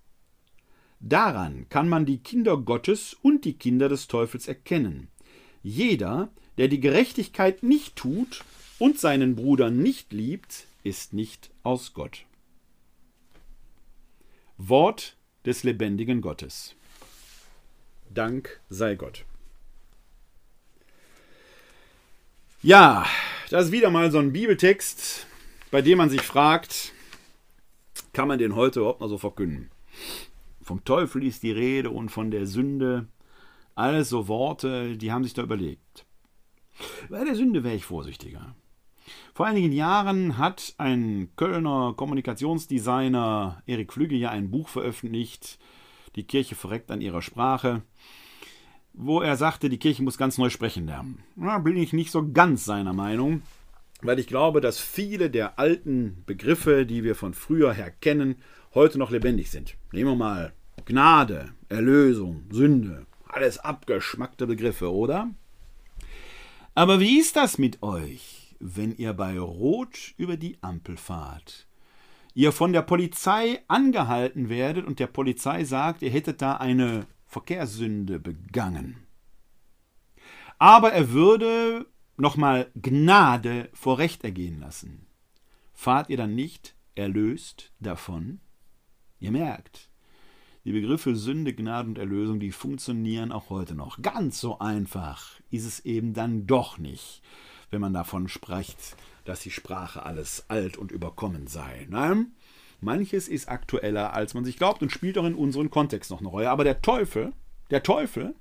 Daran 1.00 1.68
kann 1.70 1.90
man 1.90 2.06
die 2.06 2.20
Kinder 2.20 2.56
Gottes 2.58 3.16
und 3.16 3.46
die 3.46 3.58
Kinder 3.58 3.90
des 3.90 4.08
Teufels 4.08 4.48
erkennen. 4.48 5.08
Jeder, 5.64 6.30
der 6.60 6.68
die 6.68 6.80
Gerechtigkeit 6.80 7.64
nicht 7.64 7.96
tut 7.96 8.46
und 8.78 9.00
seinen 9.00 9.36
Bruder 9.36 9.72
nicht 9.72 10.14
liebt, 10.14 10.68
ist 10.84 11.14
nicht 11.14 11.50
aus 11.64 11.96
Gott. 11.96 12.26
Wort 14.60 15.18
des 15.48 15.64
lebendigen 15.64 16.22
Gottes. 16.22 16.76
Dank 18.14 18.62
sei 18.70 18.94
Gott. 18.94 19.26
Ja, 22.62 23.06
das 23.50 23.68
ist 23.68 23.72
wieder 23.72 23.90
mal 23.90 24.12
so 24.12 24.20
ein 24.20 24.34
Bibeltext, 24.34 25.28
bei 25.72 25.82
dem 25.82 25.98
man 25.98 26.10
sich 26.10 26.24
fragt, 26.24 26.92
kann 28.12 28.28
man 28.28 28.38
den 28.38 28.54
heute 28.54 28.82
überhaupt 28.82 29.00
noch 29.00 29.08
so 29.08 29.18
verkünden? 29.18 29.72
Vom 30.62 30.84
Teufel 30.84 31.24
ist 31.24 31.42
die 31.42 31.54
Rede 31.54 31.90
und 31.90 32.10
von 32.10 32.32
der 32.32 32.46
Sünde. 32.48 33.08
Alles 33.76 34.10
so 34.10 34.28
Worte, 34.28 34.98
die 34.98 35.10
haben 35.10 35.24
sich 35.24 35.34
da 35.34 35.42
überlegt. 35.44 36.06
Bei 37.10 37.24
der 37.24 37.36
Sünde 37.36 37.64
wäre 37.64 37.78
ich 37.78 37.86
vorsichtiger. 37.86 38.54
Vor 39.34 39.46
einigen 39.46 39.72
Jahren 39.72 40.38
hat 40.38 40.74
ein 40.78 41.30
Kölner 41.38 41.94
Kommunikationsdesigner 41.96 43.64
Erik 43.68 43.94
Flügge 43.94 44.18
ja 44.18 44.32
ein 44.32 44.52
Buch 44.52 44.68
veröffentlicht, 44.68 45.60
Die 46.18 46.28
Kirche 46.28 46.56
verreckt 46.56 46.92
an 46.92 47.00
ihrer 47.00 47.22
Sprache, 47.22 47.84
wo 49.00 49.22
er 49.22 49.36
sagte, 49.36 49.70
die 49.70 49.80
Kirche 49.80 50.04
muss 50.04 50.18
ganz 50.18 50.38
neu 50.38 50.50
sprechen 50.50 50.86
lernen. 50.86 51.24
Da 51.36 51.58
bin 51.60 51.78
ich 51.78 51.94
nicht 51.94 52.12
so 52.12 52.32
ganz 52.32 52.66
seiner 52.66 52.94
Meinung, 52.94 53.42
weil 54.02 54.20
ich 54.20 54.28
glaube, 54.28 54.62
dass 54.62 54.80
viele 54.80 55.30
der 55.30 55.58
alten 55.58 56.24
Begriffe, 56.26 56.86
die 56.86 57.04
wir 57.04 57.16
von 57.16 57.34
früher 57.34 57.74
her 57.74 57.92
kennen, 57.92 58.36
heute 58.74 58.98
noch 58.98 59.12
lebendig 59.12 59.50
sind. 59.50 59.76
Nehmen 59.92 60.12
wir 60.12 60.16
mal 60.16 60.54
Gnade, 60.86 61.50
Erlösung, 61.70 62.44
Sünde, 62.52 63.06
alles 63.28 63.60
abgeschmackte 63.60 64.48
Begriffe, 64.48 64.94
oder? 64.94 65.30
Aber 66.76 67.00
wie 67.00 67.20
ist 67.20 67.36
das 67.36 67.58
mit 67.58 67.82
euch? 67.84 68.40
wenn 68.60 68.96
ihr 68.96 69.14
bei 69.14 69.40
Rot 69.40 70.14
über 70.18 70.38
die 70.38 70.58
Ampel 70.62 70.98
fahrt. 70.98 71.66
Ihr 72.34 72.52
von 72.52 72.74
der 72.74 72.84
Polizei 72.84 73.62
angehalten 73.68 74.50
werdet 74.50 74.86
und 74.86 75.00
der 75.00 75.08
Polizei 75.08 75.64
sagt, 75.64 76.02
ihr 76.02 76.12
hättet 76.12 76.42
da 76.42 76.58
eine 76.58 77.08
Verkehrssünde 77.30 78.20
begangen. 78.20 79.08
Aber 80.58 80.92
er 80.92 81.12
würde 81.12 81.86
nochmal 82.18 82.70
Gnade 82.76 83.70
vor 83.72 83.98
Recht 84.00 84.26
ergehen 84.26 84.60
lassen. 84.60 85.08
Fahrt 85.72 86.10
ihr 86.10 86.18
dann 86.18 86.36
nicht 86.36 86.76
erlöst 86.96 87.72
davon? 87.80 88.42
Ihr 89.20 89.32
merkt, 89.32 89.90
die 90.66 90.74
Begriffe 90.74 91.16
Sünde, 91.16 91.54
Gnade 91.54 91.88
und 91.88 91.98
Erlösung, 91.98 92.42
die 92.42 92.52
funktionieren 92.52 93.32
auch 93.32 93.50
heute 93.50 93.76
noch. 93.76 94.02
Ganz 94.02 94.42
so 94.42 94.60
einfach 94.60 95.40
ist 95.50 95.66
es 95.66 95.86
eben 95.86 96.14
dann 96.14 96.48
doch 96.48 96.78
nicht 96.78 97.22
wenn 97.70 97.82
man 97.82 97.94
davon 97.94 98.28
spricht, 98.28 98.96
dass 99.26 99.42
die 99.42 99.52
Sprache 99.52 100.04
alles 100.04 100.46
alt 100.50 100.78
und 100.78 100.92
überkommen 100.92 101.48
sei. 101.48 101.88
Nein, 101.90 102.34
manches 102.82 103.28
ist 103.28 103.50
aktueller, 103.50 104.14
als 104.14 104.34
man 104.34 104.46
sich 104.46 104.58
glaubt 104.58 104.82
und 104.82 104.92
spielt 104.92 105.18
auch 105.18 105.26
in 105.26 105.36
unserem 105.36 105.70
Kontext 105.70 106.12
noch 106.12 106.20
eine 106.20 106.30
Rolle. 106.30 106.50
Aber 106.50 106.64
der 106.64 106.82
Teufel, 106.82 107.34
der 107.70 107.84
Teufel, 107.84 108.36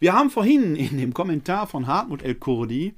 wir 0.00 0.12
haben 0.12 0.30
vorhin 0.30 0.76
in 0.76 0.98
dem 0.98 1.12
Kommentar 1.12 1.66
von 1.66 1.86
Hartmut 1.86 2.22
El 2.22 2.36
Kurdi 2.36 2.94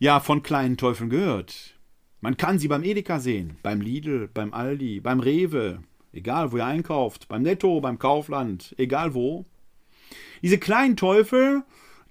ja 0.00 0.18
von 0.18 0.42
kleinen 0.42 0.76
Teufeln 0.76 1.10
gehört. 1.10 1.74
Man 2.20 2.36
kann 2.36 2.58
sie 2.58 2.68
beim 2.68 2.84
Edeka 2.84 3.20
sehen, 3.20 3.56
beim 3.62 3.80
Lidl, 3.80 4.28
beim 4.32 4.52
Aldi, 4.52 5.00
beim 5.00 5.20
Rewe, 5.20 5.82
egal 6.12 6.52
wo 6.52 6.56
ihr 6.56 6.66
einkauft, 6.66 7.28
beim 7.28 7.42
Netto, 7.42 7.80
beim 7.80 7.98
Kaufland, 7.98 8.74
egal 8.78 9.14
wo. 9.14 9.44
Diese 10.42 10.58
kleinen 10.58 10.96
Teufel, 10.96 11.62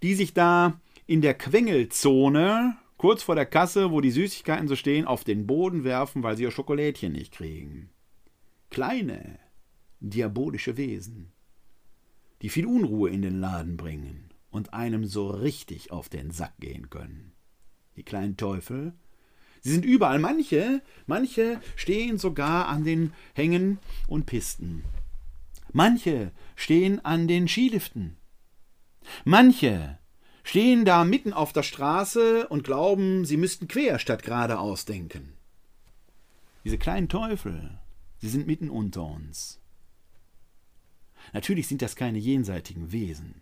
die 0.02 0.16
sich 0.16 0.34
da 0.34 0.80
in 1.06 1.22
der 1.22 1.34
Quengelzone, 1.34 2.78
kurz 3.02 3.24
vor 3.24 3.34
der 3.34 3.48
Kasse, 3.48 3.90
wo 3.90 4.00
die 4.00 4.12
Süßigkeiten 4.12 4.68
so 4.68 4.76
stehen, 4.76 5.08
auf 5.08 5.24
den 5.24 5.48
Boden 5.48 5.84
werfen, 5.84 6.22
weil 6.22 6.38
sie 6.38 6.44
ihr 6.44 6.52
Schokolädchen 6.52 7.14
nicht 7.14 7.34
kriegen. 7.34 7.90
Kleine, 8.70 9.40
diabolische 10.02 10.78
Wesen, 10.78 11.32
die 12.44 12.50
viel 12.50 12.68
Unruhe 12.68 13.10
in 13.10 13.24
den 13.24 13.40
Laden 13.40 13.76
bringen 13.76 14.30
und 14.52 14.76
einem 14.76 15.04
so 15.06 15.32
richtig 15.32 15.92
auf 15.92 16.10
den 16.10 16.30
Sack 16.30 16.54
gehen 16.60 16.92
können. 16.92 17.32
Die 17.96 18.04
kleinen 18.04 18.38
Teufel, 18.38 18.94
sie 19.62 19.72
sind 19.72 19.84
überall. 19.84 20.20
Manche, 20.20 20.84
manche 21.08 21.60
stehen 21.76 22.20
sogar 22.20 22.68
an 22.68 22.84
den 22.84 23.14
Hängen 23.34 23.80
und 24.08 24.28
Pisten. 24.28 24.84
Manche 25.74 26.32
stehen 26.56 27.04
an 27.04 27.28
den 27.28 27.48
Skiliften. 27.48 28.18
Manche 29.26 29.98
stehen 30.44 30.86
da 30.86 31.04
mitten 31.04 31.34
auf 31.34 31.54
der 31.54 31.64
Straße 31.64 32.48
und 32.48 32.64
glauben, 32.64 33.26
sie 33.26 33.38
müssten 33.38 33.68
quer 33.68 34.00
statt 34.00 34.24
geradeaus 34.24 34.86
denken. 34.86 35.34
Diese 36.64 36.78
kleinen 36.78 37.10
Teufel, 37.10 37.78
sie 38.20 38.30
sind 38.30 38.48
mitten 38.48 38.70
unter 38.70 39.04
uns. 39.04 39.60
Natürlich 41.34 41.68
sind 41.68 41.82
das 41.82 41.96
keine 41.96 42.18
jenseitigen 42.18 42.92
Wesen. 42.92 43.42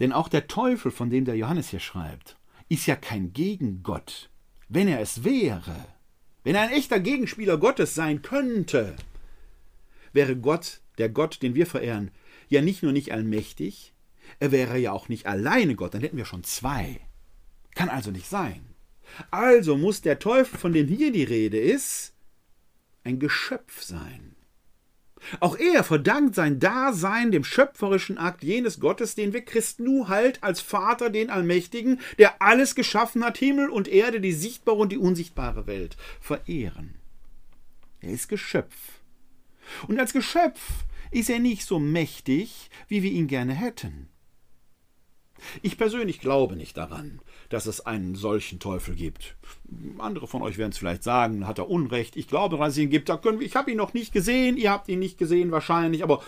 Denn 0.00 0.12
auch 0.12 0.28
der 0.28 0.48
Teufel, 0.48 0.90
von 0.90 1.10
dem 1.10 1.24
der 1.24 1.36
Johannes 1.36 1.70
hier 1.70 1.80
schreibt, 1.80 2.36
ist 2.68 2.86
ja 2.86 2.96
kein 2.96 3.32
Gegengott. 3.32 4.30
Wenn 4.68 4.88
er 4.88 5.00
es 5.00 5.24
wäre, 5.24 5.76
wenn 6.44 6.54
er 6.54 6.62
ein 6.62 6.72
echter 6.72 7.00
Gegenspieler 7.00 7.58
Gottes 7.58 7.94
sein 7.94 8.22
könnte, 8.22 8.96
wäre 10.12 10.36
Gott, 10.36 10.80
der 10.98 11.08
Gott, 11.08 11.42
den 11.42 11.54
wir 11.54 11.66
verehren, 11.66 12.10
ja 12.48 12.60
nicht 12.60 12.82
nur 12.82 12.92
nicht 12.92 13.12
allmächtig, 13.12 13.91
er 14.40 14.52
wäre 14.52 14.78
ja 14.78 14.92
auch 14.92 15.08
nicht 15.08 15.26
alleine 15.26 15.74
Gott, 15.74 15.94
dann 15.94 16.00
hätten 16.00 16.16
wir 16.16 16.24
schon 16.24 16.44
zwei. 16.44 17.00
Kann 17.74 17.88
also 17.88 18.10
nicht 18.10 18.28
sein. 18.28 18.74
Also 19.30 19.76
muss 19.76 20.00
der 20.00 20.18
Teufel, 20.18 20.58
von 20.58 20.72
dem 20.72 20.88
hier 20.88 21.12
die 21.12 21.24
Rede 21.24 21.58
ist, 21.58 22.14
ein 23.04 23.18
Geschöpf 23.18 23.82
sein. 23.82 24.36
Auch 25.40 25.56
er 25.56 25.84
verdankt 25.84 26.34
sein 26.34 26.58
Dasein 26.58 27.30
dem 27.30 27.44
schöpferischen 27.44 28.18
Akt 28.18 28.42
jenes 28.42 28.80
Gottes, 28.80 29.14
den 29.14 29.32
wir 29.32 29.44
Christen 29.44 29.84
nur 29.84 30.08
halt 30.08 30.42
als 30.42 30.60
Vater, 30.60 31.10
den 31.10 31.30
Allmächtigen, 31.30 32.00
der 32.18 32.42
alles 32.42 32.74
geschaffen 32.74 33.24
hat, 33.24 33.38
Himmel 33.38 33.68
und 33.70 33.88
Erde, 33.88 34.20
die 34.20 34.32
sichtbare 34.32 34.78
und 34.78 34.90
die 34.90 34.98
unsichtbare 34.98 35.66
Welt, 35.66 35.96
verehren. 36.20 36.96
Er 38.00 38.10
ist 38.10 38.28
Geschöpf. 38.28 38.74
Und 39.86 40.00
als 40.00 40.12
Geschöpf 40.12 40.60
ist 41.12 41.30
er 41.30 41.38
nicht 41.38 41.64
so 41.66 41.78
mächtig, 41.78 42.70
wie 42.88 43.02
wir 43.02 43.12
ihn 43.12 43.28
gerne 43.28 43.54
hätten. 43.54 44.08
Ich 45.62 45.76
persönlich 45.76 46.20
glaube 46.20 46.56
nicht 46.56 46.76
daran, 46.76 47.20
dass 47.48 47.66
es 47.66 47.84
einen 47.84 48.14
solchen 48.14 48.58
Teufel 48.58 48.94
gibt. 48.94 49.36
Andere 49.98 50.26
von 50.26 50.42
euch 50.42 50.58
werden 50.58 50.72
es 50.72 50.78
vielleicht 50.78 51.02
sagen, 51.02 51.46
hat 51.46 51.58
er 51.58 51.70
Unrecht. 51.70 52.16
Ich 52.16 52.28
glaube, 52.28 52.56
dass 52.56 52.72
es 52.72 52.78
ihn 52.78 52.90
gibt. 52.90 53.08
Da 53.08 53.16
können 53.16 53.40
wir, 53.40 53.46
ich 53.46 53.56
habe 53.56 53.70
ihn 53.70 53.76
noch 53.76 53.94
nicht 53.94 54.12
gesehen, 54.12 54.56
ihr 54.56 54.70
habt 54.70 54.88
ihn 54.88 54.98
nicht 54.98 55.18
gesehen 55.18 55.50
wahrscheinlich, 55.50 56.02
aber 56.02 56.22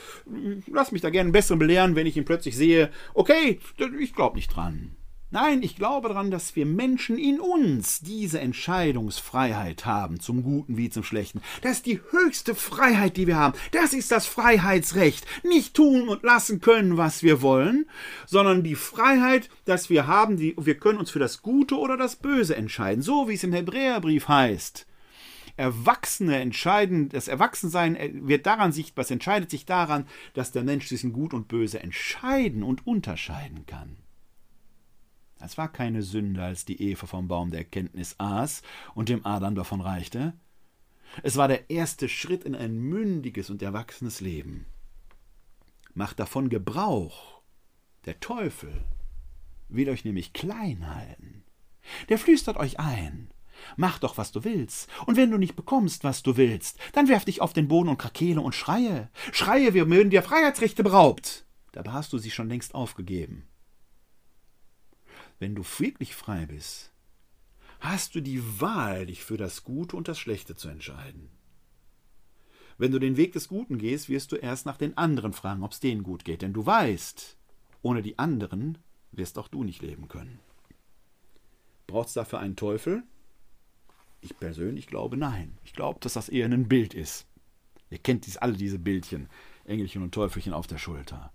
lasst 0.71 0.93
mich 0.93 1.03
da 1.03 1.11
gerne 1.11 1.29
einen 1.29 1.33
besseren 1.33 1.59
belehren, 1.59 1.95
wenn 1.95 2.07
ich 2.07 2.17
ihn 2.17 2.25
plötzlich 2.25 2.57
sehe. 2.57 2.91
Okay, 3.15 3.61
ich 3.99 4.15
glaube 4.15 4.37
nicht 4.37 4.55
dran. 4.55 4.97
Nein, 5.35 5.65
ich 5.65 5.75
glaube 5.75 6.07
daran, 6.07 6.31
dass 6.31 6.55
wir 6.55 6.65
Menschen 6.65 7.19
in 7.19 7.41
uns 7.41 7.99
diese 7.99 8.39
Entscheidungsfreiheit 8.39 9.85
haben, 9.85 10.21
zum 10.21 10.45
Guten 10.45 10.77
wie 10.77 10.91
zum 10.91 11.03
Schlechten. 11.03 11.43
Das 11.61 11.79
ist 11.79 11.87
die 11.87 12.01
höchste 12.13 12.55
Freiheit, 12.55 13.17
die 13.17 13.27
wir 13.27 13.35
haben. 13.35 13.59
Das 13.73 13.95
ist 13.95 14.13
das 14.13 14.29
Freiheitsrecht. 14.29 15.27
Nicht 15.43 15.75
tun 15.75 16.09
und 16.09 16.23
lassen 16.23 16.61
können, 16.61 16.99
was 16.99 17.25
wir 17.25 17.43
wollen, 17.43 17.87
sondern 18.27 18.63
die 18.63 18.77
Freiheit, 18.77 19.51
dass 19.65 19.91
wir 19.91 20.07
haben, 20.07 20.37
die, 20.37 20.55
wir 20.57 20.77
können 20.77 21.01
uns 21.01 21.11
für 21.11 21.19
das 21.19 21.43
Gute 21.43 21.79
oder 21.79 21.97
das 21.97 22.15
Böse 22.15 22.55
entscheiden. 22.55 23.03
So 23.03 23.29
wie 23.29 23.35
es 23.35 23.43
im 23.43 23.53
Hebräerbrief 23.53 24.29
heißt. 24.29 24.87
Erwachsene 25.57 26.39
entscheiden, 26.39 27.09
das 27.09 27.27
Erwachsensein 27.27 27.99
wird 28.29 28.47
daran 28.47 28.71
sichtbar, 28.71 29.03
es 29.03 29.11
entscheidet 29.11 29.51
sich 29.51 29.67
daran, 29.67 30.07
dass 30.35 30.53
der 30.53 30.63
Mensch 30.63 30.87
zwischen 30.87 31.13
Gut 31.13 31.35
und 31.35 31.49
Böse 31.49 31.81
entscheiden 31.81 32.63
und 32.63 32.87
unterscheiden 32.87 33.67
kann. 33.67 33.97
Es 35.45 35.59
war 35.59 35.71
keine 35.71 36.03
Sünde, 36.03 36.43
als 36.43 36.65
die 36.65 36.81
Eva 36.81 37.07
vom 37.07 37.29
Baum 37.29 37.51
der 37.51 37.61
Erkenntnis 37.61 38.15
aß 38.19 38.63
und 38.95 39.09
dem 39.09 39.27
Adam 39.27 39.55
davon 39.55 39.81
reichte. 39.81 40.33
Es 41.23 41.37
war 41.37 41.49
der 41.49 41.71
erste 41.71 42.09
Schritt 42.09 42.45
in 42.45 42.55
ein 42.55 42.79
mündiges 42.79 43.51
und 43.51 43.63
erwachsenes 43.63 44.21
Leben. 44.21 44.67
Macht 45.93 46.19
davon 46.19 46.49
Gebrauch. 46.49 47.43
Der 48.07 48.19
Teufel 48.21 48.85
will 49.69 49.89
euch 49.91 50.05
nämlich 50.05 50.33
klein 50.33 50.95
halten. 50.95 51.45
Der 52.09 52.19
flüstert 52.19 52.57
euch 52.57 52.81
ein, 52.81 53.29
Mach 53.77 53.99
doch, 53.99 54.19
was 54.19 54.33
du 54.33 54.45
willst. 54.45 54.89
Und 55.07 55.17
wenn 55.17 55.31
du 55.31 55.39
nicht 55.39 55.57
bekommst, 55.57 56.05
was 56.05 56.23
du 56.23 56.37
willst, 56.37 56.79
dann 56.93 57.09
werf 57.09 57.25
dich 57.25 57.41
auf 57.41 57.53
den 57.53 57.69
Boden 57.69 57.89
und 57.89 57.99
krakele 57.99 58.41
und 58.41 58.55
schreie. 58.55 59.11
Schreie, 59.33 59.75
wir 59.75 59.87
mögen 59.87 60.11
dir 60.11 60.23
Freiheitsrechte 60.23 60.83
beraubt. 60.83 61.47
Dabei 61.73 61.93
hast 61.93 62.13
du 62.13 62.19
sie 62.19 62.31
schon 62.31 62.49
längst 62.49 62.75
aufgegeben. 62.75 63.47
Wenn 65.45 65.55
du 65.55 65.63
wirklich 65.63 66.15
frei 66.15 66.47
bist, 66.47 66.91
hast 67.81 68.15
du 68.15 68.23
die 68.23 68.63
Wahl, 68.63 69.05
dich 69.05 69.23
für 69.23 69.37
das 69.37 69.63
Gute 69.63 69.95
und 69.95 70.09
das 70.09 70.19
Schlechte 70.19 70.57
zu 70.57 70.69
entscheiden. 70.69 71.29
Wenn 72.79 72.93
du 72.93 72.99
den 72.99 73.19
Weg 73.19 73.35
des 73.35 73.49
Guten 73.49 73.77
gehst, 73.77 74.09
wirst 74.09 74.33
du 74.33 74.37
erst 74.37 74.65
nach 74.65 74.79
den 74.79 74.97
anderen 74.97 75.35
fragen, 75.35 75.63
ob 75.63 75.73
es 75.73 75.81
denen 75.81 76.03
gut 76.03 76.25
geht, 76.25 76.41
denn 76.41 76.55
du 76.55 76.65
weißt, 76.65 77.37
ohne 77.83 78.01
die 78.01 78.19
anderen 78.19 78.79
wirst 79.13 79.37
auch 79.37 79.49
du 79.49 79.65
nicht 79.65 79.83
leben 79.83 80.09
können. 80.09 80.41
Braucht 81.87 82.09
es 82.09 82.15
dafür 82.15 82.39
einen 82.39 82.57
Teufel? 82.57 83.03
Ich 84.23 84.39
persönlich 84.39 84.87
glaube 84.87 85.19
nein. 85.19 85.59
Ich 85.63 85.75
glaube, 85.75 86.01
dass 86.01 86.15
das 86.15 86.31
eher 86.31 86.47
ein 86.47 86.69
Bild 86.69 86.95
ist. 86.95 87.27
Ihr 87.91 87.99
kennt 87.99 88.25
dies, 88.25 88.39
alle 88.39 88.55
diese 88.55 88.79
Bildchen, 88.79 89.29
Engelchen 89.67 90.03
und 90.03 90.15
Teufelchen 90.15 90.55
auf 90.55 90.67
der 90.67 90.79
Schulter. 90.79 91.35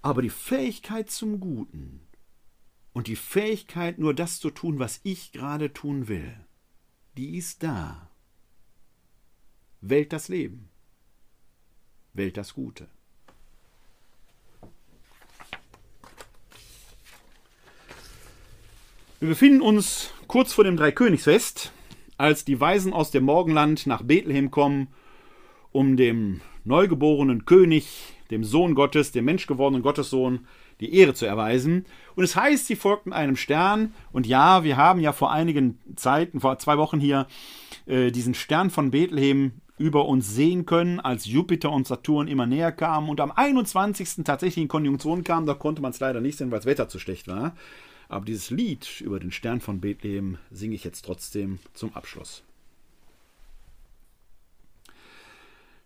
Aber 0.00 0.22
die 0.22 0.30
Fähigkeit 0.30 1.10
zum 1.10 1.40
Guten 1.40 2.06
und 2.92 3.06
die 3.06 3.16
Fähigkeit, 3.16 3.98
nur 3.98 4.14
das 4.14 4.40
zu 4.40 4.50
tun, 4.50 4.78
was 4.78 5.00
ich 5.02 5.32
gerade 5.32 5.72
tun 5.72 6.08
will, 6.08 6.34
die 7.16 7.36
ist 7.36 7.62
da. 7.62 8.08
Wählt 9.80 10.12
das 10.12 10.28
Leben. 10.28 10.68
Wählt 12.12 12.36
das 12.36 12.54
Gute. 12.54 12.88
Wir 19.20 19.28
befinden 19.28 19.60
uns 19.60 20.12
kurz 20.26 20.52
vor 20.52 20.64
dem 20.64 20.76
Dreikönigsfest, 20.76 21.72
als 22.16 22.44
die 22.44 22.58
Weisen 22.58 22.92
aus 22.92 23.10
dem 23.10 23.24
Morgenland 23.24 23.86
nach 23.86 24.02
Bethlehem 24.02 24.50
kommen, 24.50 24.88
um 25.72 25.96
dem 25.96 26.40
neugeborenen 26.64 27.44
König, 27.44 28.14
dem 28.30 28.44
Sohn 28.44 28.74
Gottes, 28.74 29.12
dem 29.12 29.26
menschgewordenen 29.26 29.82
Gottessohn, 29.82 30.46
die 30.80 30.94
Ehre 30.94 31.14
zu 31.14 31.26
erweisen. 31.26 31.84
Und 32.20 32.24
es 32.24 32.36
heißt, 32.36 32.66
sie 32.66 32.76
folgten 32.76 33.14
einem 33.14 33.34
Stern. 33.34 33.94
Und 34.12 34.26
ja, 34.26 34.62
wir 34.62 34.76
haben 34.76 35.00
ja 35.00 35.14
vor 35.14 35.32
einigen 35.32 35.78
Zeiten, 35.96 36.40
vor 36.40 36.58
zwei 36.58 36.76
Wochen 36.76 37.00
hier, 37.00 37.26
äh, 37.86 38.10
diesen 38.10 38.34
Stern 38.34 38.68
von 38.68 38.90
Bethlehem 38.90 39.52
über 39.78 40.04
uns 40.04 40.34
sehen 40.34 40.66
können, 40.66 41.00
als 41.00 41.24
Jupiter 41.24 41.72
und 41.72 41.86
Saturn 41.86 42.28
immer 42.28 42.44
näher 42.44 42.72
kamen 42.72 43.08
und 43.08 43.22
am 43.22 43.32
21. 43.32 44.22
tatsächlich 44.22 44.62
in 44.62 44.68
Konjunktion 44.68 45.24
kamen. 45.24 45.46
Da 45.46 45.54
konnte 45.54 45.80
man 45.80 45.92
es 45.92 46.00
leider 46.00 46.20
nicht 46.20 46.36
sehen, 46.36 46.50
weil 46.50 46.58
das 46.58 46.66
Wetter 46.66 46.90
zu 46.90 46.98
schlecht 46.98 47.26
war. 47.26 47.56
Aber 48.10 48.26
dieses 48.26 48.50
Lied 48.50 49.00
über 49.00 49.18
den 49.18 49.32
Stern 49.32 49.62
von 49.62 49.80
Bethlehem 49.80 50.36
singe 50.50 50.74
ich 50.74 50.84
jetzt 50.84 51.06
trotzdem 51.06 51.58
zum 51.72 51.94
Abschluss. 51.94 52.42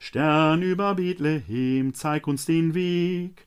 Stern 0.00 0.62
über 0.62 0.96
Bethlehem, 0.96 1.94
zeig 1.94 2.26
uns 2.26 2.44
den 2.44 2.74
Weg, 2.74 3.46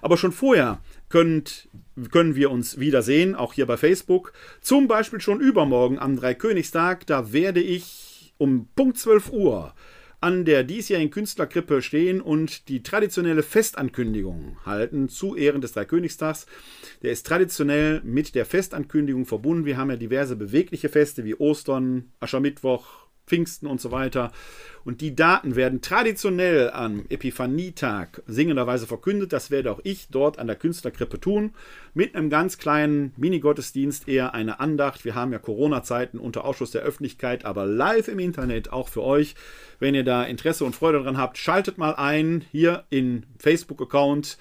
Aber 0.00 0.16
schon 0.16 0.32
vorher 0.32 0.78
könnt, 1.08 1.68
können 2.10 2.36
wir 2.36 2.52
uns 2.52 2.78
wiedersehen, 2.78 3.34
auch 3.34 3.52
hier 3.52 3.66
bei 3.66 3.76
Facebook. 3.76 4.32
Zum 4.60 4.86
Beispiel 4.86 5.20
schon 5.20 5.40
übermorgen 5.40 5.98
am 5.98 6.14
Dreikönigstag. 6.16 7.04
Da 7.06 7.32
werde 7.32 7.60
ich 7.60 8.32
um 8.38 8.68
Punkt 8.76 8.96
12 8.98 9.32
Uhr 9.32 9.74
an 10.24 10.46
der 10.46 10.64
diesjährigen 10.64 11.10
Künstlerkrippe 11.10 11.82
stehen 11.82 12.22
und 12.22 12.70
die 12.70 12.82
traditionelle 12.82 13.42
Festankündigung 13.42 14.56
halten 14.64 15.10
zu 15.10 15.36
Ehren 15.36 15.60
des 15.60 15.72
Dreikönigstags. 15.72 16.46
Der 17.02 17.12
ist 17.12 17.26
traditionell 17.26 18.00
mit 18.04 18.34
der 18.34 18.46
Festankündigung 18.46 19.26
verbunden. 19.26 19.66
Wir 19.66 19.76
haben 19.76 19.90
ja 19.90 19.96
diverse 19.96 20.34
bewegliche 20.34 20.88
Feste 20.88 21.26
wie 21.26 21.34
Ostern, 21.34 22.10
Aschermittwoch, 22.20 23.03
Pfingsten 23.26 23.66
und 23.66 23.80
so 23.80 23.90
weiter. 23.90 24.32
Und 24.84 25.00
die 25.00 25.16
Daten 25.16 25.56
werden 25.56 25.80
traditionell 25.80 26.70
am 26.70 27.06
Epiphanietag 27.08 28.22
singenderweise 28.26 28.86
verkündet. 28.86 29.32
Das 29.32 29.50
werde 29.50 29.72
auch 29.72 29.80
ich 29.82 30.08
dort 30.10 30.38
an 30.38 30.46
der 30.46 30.56
Künstlerkrippe 30.56 31.18
tun. 31.18 31.54
Mit 31.94 32.14
einem 32.14 32.28
ganz 32.28 32.58
kleinen 32.58 33.12
Mini-Gottesdienst, 33.16 34.08
eher 34.08 34.34
eine 34.34 34.60
Andacht. 34.60 35.04
Wir 35.04 35.14
haben 35.14 35.32
ja 35.32 35.38
Corona-Zeiten 35.38 36.18
unter 36.18 36.44
Ausschuss 36.44 36.70
der 36.70 36.82
Öffentlichkeit, 36.82 37.44
aber 37.46 37.64
live 37.64 38.08
im 38.08 38.18
Internet 38.18 38.72
auch 38.72 38.88
für 38.88 39.02
euch. 39.02 39.34
Wenn 39.78 39.94
ihr 39.94 40.04
da 40.04 40.24
Interesse 40.24 40.64
und 40.64 40.76
Freude 40.76 40.98
daran 40.98 41.16
habt, 41.16 41.38
schaltet 41.38 41.78
mal 41.78 41.94
ein 41.94 42.44
hier 42.50 42.84
in 42.90 43.24
Facebook-Account 43.38 44.36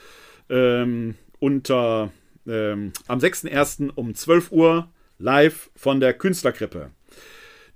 ähm, 0.50 1.16
unter 1.40 2.12
ähm, 2.46 2.92
am 3.08 3.20
6.1. 3.20 3.92
um 3.96 4.14
12 4.14 4.52
Uhr 4.52 4.90
live 5.20 5.70
von 5.76 6.00
der 6.02 6.14
Künstlerkrippe. 6.14 6.92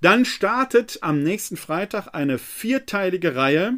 Dann 0.00 0.24
startet 0.24 0.98
am 1.00 1.22
nächsten 1.22 1.56
Freitag 1.56 2.14
eine 2.14 2.38
vierteilige 2.38 3.34
Reihe 3.34 3.74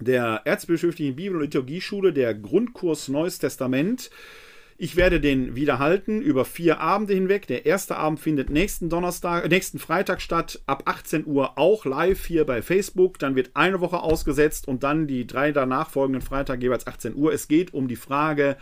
der 0.00 0.42
Erzbischöflichen 0.44 1.16
Bibel- 1.16 1.36
und 1.36 1.42
Liturgieschule, 1.42 2.12
der 2.12 2.32
Grundkurs 2.32 3.08
Neues 3.08 3.40
Testament. 3.40 4.10
Ich 4.80 4.94
werde 4.94 5.20
den 5.20 5.56
wiederhalten 5.56 6.22
über 6.22 6.44
vier 6.44 6.78
Abende 6.78 7.12
hinweg. 7.12 7.48
Der 7.48 7.66
erste 7.66 7.96
Abend 7.96 8.20
findet 8.20 8.48
nächsten 8.48 8.88
Donnerstag, 8.88 9.44
äh, 9.44 9.48
nächsten 9.48 9.80
Freitag 9.80 10.20
statt, 10.20 10.62
ab 10.66 10.84
18 10.84 11.26
Uhr 11.26 11.58
auch 11.58 11.84
live 11.84 12.24
hier 12.24 12.44
bei 12.44 12.62
Facebook. 12.62 13.18
Dann 13.18 13.34
wird 13.34 13.50
eine 13.54 13.80
Woche 13.80 13.98
ausgesetzt 13.98 14.68
und 14.68 14.84
dann 14.84 15.08
die 15.08 15.26
drei 15.26 15.50
danach 15.50 15.90
folgenden 15.90 16.22
Freitag 16.22 16.62
jeweils 16.62 16.86
18 16.86 17.16
Uhr. 17.16 17.32
Es 17.32 17.48
geht 17.48 17.74
um 17.74 17.88
die 17.88 17.96
Frage, 17.96 18.56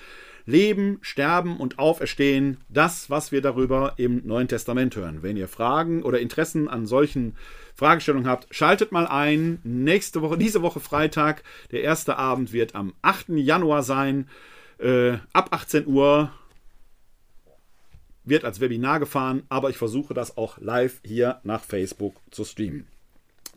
Leben, 0.47 0.99
Sterben 1.03 1.57
und 1.59 1.78
Auferstehen, 1.80 2.59
das, 2.68 3.11
was 3.11 3.32
wir 3.32 3.42
darüber 3.42 3.94
im 3.97 4.24
Neuen 4.24 4.47
Testament 4.47 4.94
hören. 4.94 5.22
Wenn 5.22 5.36
ihr 5.36 5.49
Fragen 5.49 6.05
oder 6.05 6.20
Interessen 6.20 6.68
an 6.68 6.86
solchen 6.86 7.36
Fragestellungen 7.74 8.28
habt, 8.28 8.55
schaltet 8.55 8.92
mal 8.92 9.07
ein. 9.07 9.59
Nächste 9.64 10.22
Woche, 10.22 10.38
diese 10.38 10.62
Woche 10.62 10.80
Freitag, 10.80 11.42
der 11.72 11.82
erste 11.82 12.16
Abend 12.16 12.53
wird 12.53 12.76
am 12.76 12.94
8. 13.03 13.30
Januar 13.30 13.82
sein, 13.82 14.28
äh, 14.78 15.18
ab 15.32 15.49
18 15.51 15.86
Uhr 15.86 16.32
wird 18.24 18.44
als 18.44 18.61
Webinar 18.61 19.01
gefahren, 19.01 19.42
aber 19.49 19.70
ich 19.70 19.76
versuche 19.76 20.14
das 20.14 20.36
auch 20.36 20.59
live 20.59 21.01
hier 21.05 21.40
nach 21.44 21.64
Facebook 21.64 22.16
zu 22.30 22.44
streamen. 22.44 22.86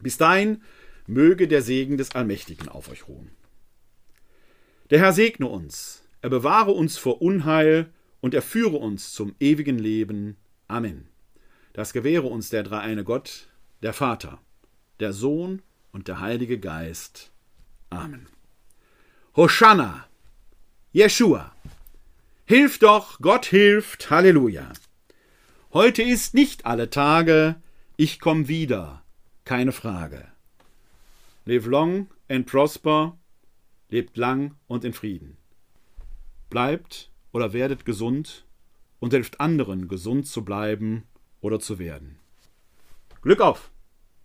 Bis 0.01 0.17
dahin 0.17 0.63
möge 1.07 1.47
der 1.47 1.61
Segen 1.61 1.97
des 1.97 2.11
Allmächtigen 2.11 2.69
auf 2.69 2.89
euch 2.89 3.07
ruhen. 3.07 3.31
Der 4.89 4.99
Herr 4.99 5.13
segne 5.13 5.47
uns, 5.47 5.98
er 6.21 6.29
bewahre 6.29 6.71
uns 6.71 6.97
vor 6.97 7.21
Unheil 7.21 7.91
und 8.21 8.33
er 8.33 8.41
führe 8.41 8.77
uns 8.77 9.13
zum 9.13 9.35
ewigen 9.39 9.79
Leben. 9.79 10.37
Amen. 10.67 11.07
Das 11.73 11.93
gewähre 11.93 12.27
uns 12.27 12.49
der 12.49 12.63
dreieine 12.63 13.03
Gott, 13.03 13.47
der 13.81 13.93
Vater, 13.93 14.39
der 14.99 15.13
Sohn 15.13 15.61
und 15.91 16.07
der 16.07 16.19
Heilige 16.19 16.59
Geist. 16.59 17.31
Amen. 17.89 18.27
Hosanna, 19.35 20.07
Jeshua. 20.91 21.53
Hilf 22.45 22.79
doch, 22.79 23.19
Gott 23.21 23.45
hilft, 23.45 24.09
Halleluja. 24.09 24.73
Heute 25.71 26.01
ist 26.01 26.33
nicht 26.33 26.65
alle 26.65 26.89
Tage, 26.89 27.55
ich 27.95 28.19
komm 28.19 28.47
wieder, 28.47 29.03
keine 29.45 29.71
Frage. 29.71 30.27
Live 31.45 31.65
long 31.67 32.07
and 32.27 32.45
prosper, 32.45 33.17
lebt 33.89 34.17
lang 34.17 34.55
und 34.67 34.83
in 34.83 34.93
Frieden. 34.93 35.38
Bleibt 36.49 37.11
oder 37.31 37.53
werdet 37.53 37.85
gesund 37.85 38.45
und 38.99 39.13
hilft 39.13 39.39
anderen, 39.39 39.87
gesund 39.87 40.27
zu 40.27 40.43
bleiben 40.43 41.03
oder 41.41 41.59
zu 41.59 41.79
werden. 41.79 42.19
Glück 43.21 43.41
auf! 43.41 43.71